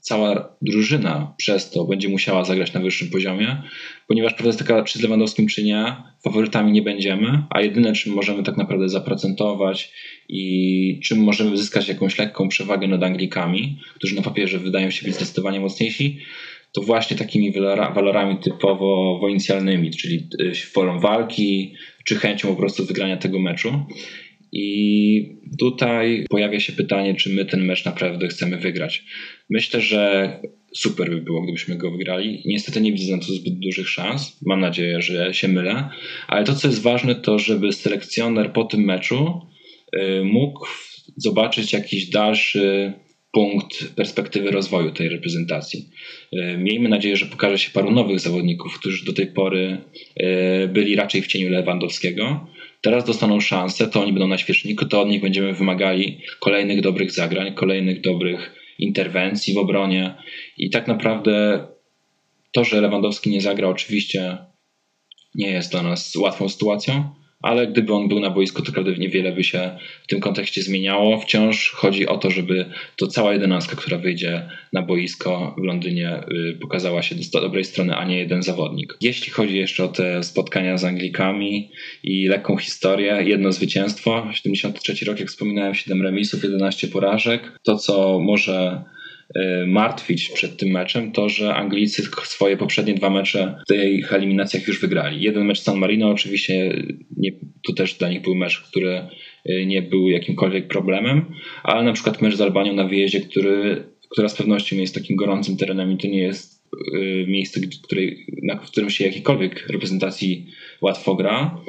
cała 0.01 0.57
drużyna 0.63 1.35
przez 1.37 1.71
to 1.71 1.85
będzie 1.85 2.09
musiała 2.09 2.45
zagrać 2.45 2.73
na 2.73 2.81
wyższym 2.81 3.11
poziomie, 3.11 3.63
ponieważ 4.09 4.35
prawda 4.35 4.49
jest 4.49 4.59
taka, 4.59 4.83
czy 4.83 4.99
z 4.99 5.03
Lewandowskim, 5.03 5.47
czy 5.47 5.65
nie, 5.65 5.97
faworytami 6.25 6.73
nie 6.73 6.83
będziemy, 6.83 7.43
a 7.51 7.61
jedyne, 7.61 7.93
czym 7.93 8.15
możemy 8.15 8.43
tak 8.43 8.57
naprawdę 8.57 8.89
zaprocentować 8.89 9.93
i 10.33 11.01
czym 11.03 11.19
możemy 11.19 11.57
zyskać 11.57 11.89
jakąś 11.89 12.19
lekką 12.19 12.49
przewagę 12.49 12.89
nad 12.89 13.03
Anglikami, 13.03 13.79
którzy 13.95 14.17
na 14.17 14.23
papierze 14.23 14.59
wydają 14.59 14.91
się 14.91 15.07
być 15.07 15.15
zdecydowanie 15.15 15.61
mocniejsi, 15.61 16.19
to 16.73 16.83
właśnie 16.83 17.17
takimi 17.17 17.53
walorami 17.95 18.37
typowo 18.37 19.19
wojencjalnymi, 19.21 19.91
czyli 19.91 20.29
y, 20.41 20.53
wolą 20.75 21.01
walki, 21.01 21.75
czy 22.05 22.17
chęcią 22.17 22.49
po 22.49 22.57
prostu 22.57 22.85
wygrania 22.85 23.17
tego 23.17 23.39
meczu. 23.39 23.73
I 24.53 25.39
tutaj 25.59 26.25
pojawia 26.31 26.61
się 26.61 26.73
pytanie, 26.73 27.15
czy 27.15 27.31
my 27.31 27.45
ten 27.45 27.65
mecz 27.65 27.85
naprawdę 27.85 28.29
chcemy 28.29 28.57
wygrać. 28.57 29.05
Myślę, 29.51 29.81
że 29.81 30.33
super 30.75 31.11
by 31.11 31.23
było, 31.23 31.43
gdybyśmy 31.43 31.77
go 31.77 31.91
wygrali. 31.91 32.43
Niestety 32.47 32.81
nie 32.81 32.93
widzę 32.93 33.17
na 33.17 33.23
to 33.23 33.33
zbyt 33.33 33.59
dużych 33.59 33.89
szans. 33.89 34.39
Mam 34.47 34.61
nadzieję, 34.61 35.03
że 35.03 35.35
się 35.35 35.49
mylę. 35.49 35.89
Ale 36.29 36.45
to, 36.45 36.55
co 36.55 36.69
jest 36.69 36.83
ważne, 36.83 37.15
to 37.15 37.39
żeby 37.39 37.73
selekcjoner 37.73 38.53
po 38.53 38.65
tym 38.65 38.81
meczu 38.81 39.51
mógł 40.25 40.67
zobaczyć 41.17 41.73
jakiś 41.73 42.11
dalszy 42.11 42.93
punkt 43.33 43.95
perspektywy 43.95 44.51
rozwoju 44.51 44.93
tej 44.93 45.09
reprezentacji. 45.09 45.89
Y, 46.33 46.59
miejmy 46.59 46.89
nadzieję, 46.89 47.17
że 47.17 47.27
pokaże 47.27 47.59
się 47.59 47.71
paru 47.71 47.91
nowych 47.91 48.21
zawodników, 48.21 48.79
którzy 48.79 49.05
do 49.05 49.13
tej 49.13 49.27
pory 49.27 49.79
y, 50.65 50.69
byli 50.69 50.97
raczej 50.97 51.23
w 51.23 51.27
cieniu 51.27 51.51
Lewandowskiego 51.51 52.47
Teraz 52.83 53.05
dostaną 53.05 53.41
szansę, 53.41 53.89
to 53.89 54.03
oni 54.03 54.13
będą 54.13 54.29
na 54.29 54.39
świeczniku, 54.39 54.87
to 54.87 55.01
od 55.01 55.09
nich 55.09 55.21
będziemy 55.21 55.53
wymagali 55.53 56.21
kolejnych 56.39 56.81
dobrych 56.81 57.11
zagrań, 57.11 57.55
kolejnych 57.55 58.01
dobrych 58.01 58.55
interwencji 58.79 59.55
w 59.55 59.59
obronie. 59.59 60.15
I 60.59 60.71
tak 60.71 60.89
naprawdę 60.89 61.67
to, 62.53 62.65
że 62.65 62.81
Lewandowski 62.81 63.31
nie 63.31 63.41
zagra, 63.41 63.69
oczywiście 63.69 64.39
nie 65.35 65.51
jest 65.51 65.71
dla 65.71 65.83
nas 65.83 66.17
łatwą 66.17 66.49
sytuacją, 66.49 67.15
ale 67.43 67.67
gdyby 67.67 67.95
on 67.95 68.09
był 68.09 68.21
na 68.21 68.31
boisku, 68.31 68.63
to 68.63 68.69
naprawdę 68.69 68.93
niewiele 68.93 69.33
by 69.33 69.45
się 69.45 69.71
w 70.03 70.07
tym 70.07 70.21
kontekście 70.21 70.63
zmieniało. 70.63 71.19
Wciąż 71.19 71.71
chodzi 71.71 72.07
o 72.07 72.19
to, 72.19 72.31
żeby 72.31 72.65
to 72.97 73.07
cała 73.07 73.33
jedenastka, 73.33 73.77
która 73.77 73.99
wyjdzie 73.99 74.49
na 74.73 74.83
boisko 74.83 75.55
w 75.59 75.65
Londynie, 75.65 76.21
y, 76.51 76.59
pokazała 76.61 77.03
się 77.03 77.15
z 77.15 77.31
dobrej 77.31 77.65
strony, 77.65 77.97
a 77.97 78.05
nie 78.05 78.19
jeden 78.19 78.43
zawodnik. 78.43 78.97
Jeśli 79.01 79.33
chodzi 79.33 79.59
jeszcze 79.59 79.85
o 79.85 79.89
te 79.89 80.23
spotkania 80.23 80.79
z 80.79 80.85
Anglikami 80.85 81.71
i 82.03 82.29
lekką 82.29 82.57
historię, 82.57 83.23
jedno 83.25 83.53
zwycięstwo, 83.53 84.29
73 84.33 85.05
rok, 85.05 85.21
jak 85.21 85.29
wspominałem, 85.29 85.75
7 85.75 86.03
remisów, 86.03 86.43
11 86.43 86.89
porażek. 86.89 87.59
To, 87.63 87.79
co 87.79 88.21
może 88.21 88.85
martwić 89.67 90.29
przed 90.29 90.57
tym 90.57 90.69
meczem, 90.69 91.13
to 91.13 91.29
że 91.29 91.55
Anglicy 91.55 92.03
swoje 92.25 92.57
poprzednie 92.57 92.95
dwa 92.95 93.11
mecze 93.11 93.59
w 93.65 93.69
tych 93.69 94.13
eliminacjach 94.13 94.69
już 94.69 94.81
wygrali. 94.81 95.23
Jeden 95.23 95.45
mecz 95.45 95.61
San 95.61 95.79
Marino 95.79 96.11
oczywiście, 96.11 96.83
nie, 97.17 97.33
to 97.67 97.73
też 97.73 97.95
dla 97.95 98.11
nich 98.11 98.23
był 98.23 98.35
mecz, 98.35 98.61
który 98.61 99.03
y, 99.51 99.67
nie 99.67 99.83
był 99.83 100.09
jakimkolwiek 100.09 100.69
problemem, 100.69 101.25
ale 101.63 101.85
na 101.85 101.93
przykład 101.93 102.23
mecz 102.23 102.35
z 102.35 102.41
Albanią 102.41 102.73
na 102.73 102.85
wyjeździe, 102.85 103.21
który, 103.21 103.85
która 104.11 104.29
z 104.29 104.37
pewnością 104.37 104.77
jest 104.77 104.95
takim 104.95 105.17
gorącym 105.17 105.57
terenem 105.57 105.93
i 105.93 105.97
to 105.97 106.09
nie 106.09 106.23
jest 106.23 106.60
y, 106.95 107.25
miejsce, 107.29 107.61
której, 107.83 108.27
na, 108.43 108.57
którym 108.57 108.91
się 108.91 109.05
jakiejkolwiek 109.05 109.69
reprezentacji 109.69 110.47
łatwo 110.81 111.15
gra. 111.15 111.61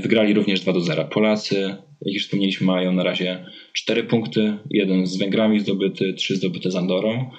Wygrali 0.00 0.34
również 0.34 0.60
2 0.60 0.72
do 0.72 0.80
0. 0.80 1.04
Polacy 1.04 1.76
jak 2.02 2.14
już 2.14 2.24
wspomnieliśmy, 2.24 2.66
mają 2.66 2.92
na 2.92 3.02
razie 3.02 3.44
cztery 3.72 4.04
punkty, 4.04 4.58
jeden 4.70 5.06
z 5.06 5.16
Węgrami 5.16 5.60
zdobyty, 5.60 6.14
trzy 6.14 6.36
zdobyte 6.36 6.70
z 6.70 6.76
Andorą 6.76 7.30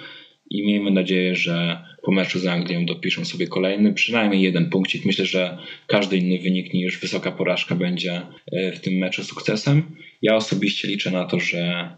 i 0.49 0.65
miejmy 0.65 0.91
nadzieję, 0.91 1.35
że 1.35 1.83
po 2.03 2.11
meczu 2.11 2.39
z 2.39 2.47
Anglią 2.47 2.85
dopiszą 2.85 3.25
sobie 3.25 3.47
kolejny, 3.47 3.93
przynajmniej 3.93 4.41
jeden 4.41 4.69
punkcik. 4.69 5.05
Myślę, 5.05 5.25
że 5.25 5.57
każdy 5.87 6.17
inny 6.17 6.39
wynik 6.39 6.73
niż 6.73 6.99
wysoka 6.99 7.31
porażka 7.31 7.75
będzie 7.75 8.21
e, 8.51 8.71
w 8.71 8.79
tym 8.79 8.93
meczu 8.93 9.23
sukcesem. 9.23 9.83
Ja 10.21 10.35
osobiście 10.35 10.87
liczę 10.87 11.11
na 11.11 11.25
to, 11.25 11.39
że 11.39 11.89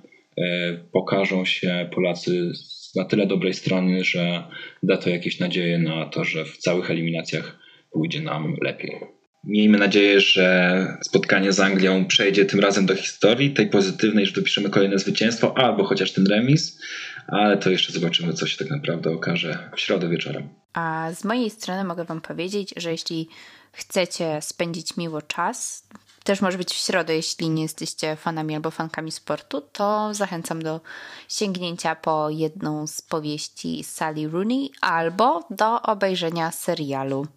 pokażą 0.92 1.46
się 1.46 1.90
Polacy 1.96 2.52
na 3.00 3.06
tyle 3.06 3.28
dobrej 3.28 3.54
strony, 3.54 4.04
że 4.04 4.44
da 4.84 4.98
to 4.98 5.10
jakieś 5.10 5.40
nadzieje 5.40 5.80
na 5.80 6.06
to, 6.06 6.24
że 6.24 6.46
w 6.46 6.58
całych 6.58 6.92
eliminacjach 6.92 7.58
pójdzie 7.92 8.22
nam 8.22 8.56
lepiej. 8.62 9.00
Miejmy 9.44 9.78
nadzieję, 9.78 10.22
że 10.22 10.98
spotkanie 11.02 11.54
z 11.54 11.60
Anglią 11.60 12.06
przejdzie 12.06 12.46
tym 12.46 12.60
razem 12.60 12.86
do 12.86 12.96
historii, 12.96 13.54
tej 13.54 13.70
pozytywnej, 13.70 14.26
że 14.26 14.34
dopiszemy 14.34 14.70
kolejne 14.70 15.00
zwycięstwo, 15.00 15.58
albo 15.58 15.84
chociaż 15.84 16.12
ten 16.12 16.28
remis, 16.28 16.82
ale 17.28 17.58
to 17.58 17.70
jeszcze 17.70 17.94
zobaczymy, 17.94 18.34
co 18.34 18.48
się 18.48 18.58
tak 18.58 18.70
naprawdę 18.70 19.12
okaże 19.12 19.70
w 19.76 19.80
środę 19.80 20.10
wieczorem. 20.10 20.50
A 20.74 21.12
z 21.14 21.24
mojej 21.24 21.50
strony 21.50 21.84
mogę 21.84 22.06
Wam 22.06 22.22
powiedzieć, 22.22 22.74
że 22.78 22.92
jeśli 22.92 23.28
chcecie 23.72 24.38
spędzić 24.42 24.98
miło 24.98 25.22
czas, 25.22 25.88
też 26.24 26.42
może 26.42 26.58
być 26.58 26.74
w 26.74 26.78
środę, 26.78 27.16
jeśli 27.16 27.50
nie 27.50 27.64
jesteście 27.64 28.16
fanami 28.16 28.56
albo 28.56 28.72
fankami 28.72 29.12
sportu, 29.12 29.62
to 29.62 30.14
zachęcam 30.14 30.62
do 30.62 30.82
sięgnięcia 31.30 31.96
po 31.96 32.30
jedną 32.30 32.88
z 32.88 33.02
powieści 33.02 33.84
Sally 33.84 34.30
Rooney 34.30 34.72
albo 34.82 35.44
do 35.50 35.82
obejrzenia 35.82 36.52
serialu 36.52 37.28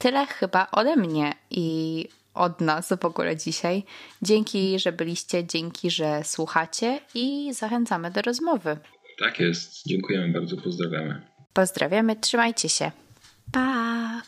tyle 0.00 0.26
chyba 0.26 0.66
ode 0.72 0.96
mnie 0.96 1.34
i 1.50 2.08
od 2.34 2.60
nas 2.60 2.92
w 3.00 3.04
ogóle 3.04 3.36
dzisiaj. 3.36 3.82
Dzięki, 4.22 4.78
że 4.78 4.92
byliście, 4.92 5.46
dzięki, 5.46 5.90
że 5.90 6.24
słuchacie 6.24 7.00
i 7.14 7.54
zachęcamy 7.54 8.10
do 8.10 8.22
rozmowy. 8.22 8.76
Tak 9.18 9.40
jest. 9.40 9.86
Dziękujemy 9.86 10.32
bardzo, 10.32 10.56
pozdrawiamy. 10.56 11.20
Pozdrawiamy, 11.52 12.16
trzymajcie 12.16 12.68
się. 12.68 12.90
Pa! 13.52 14.22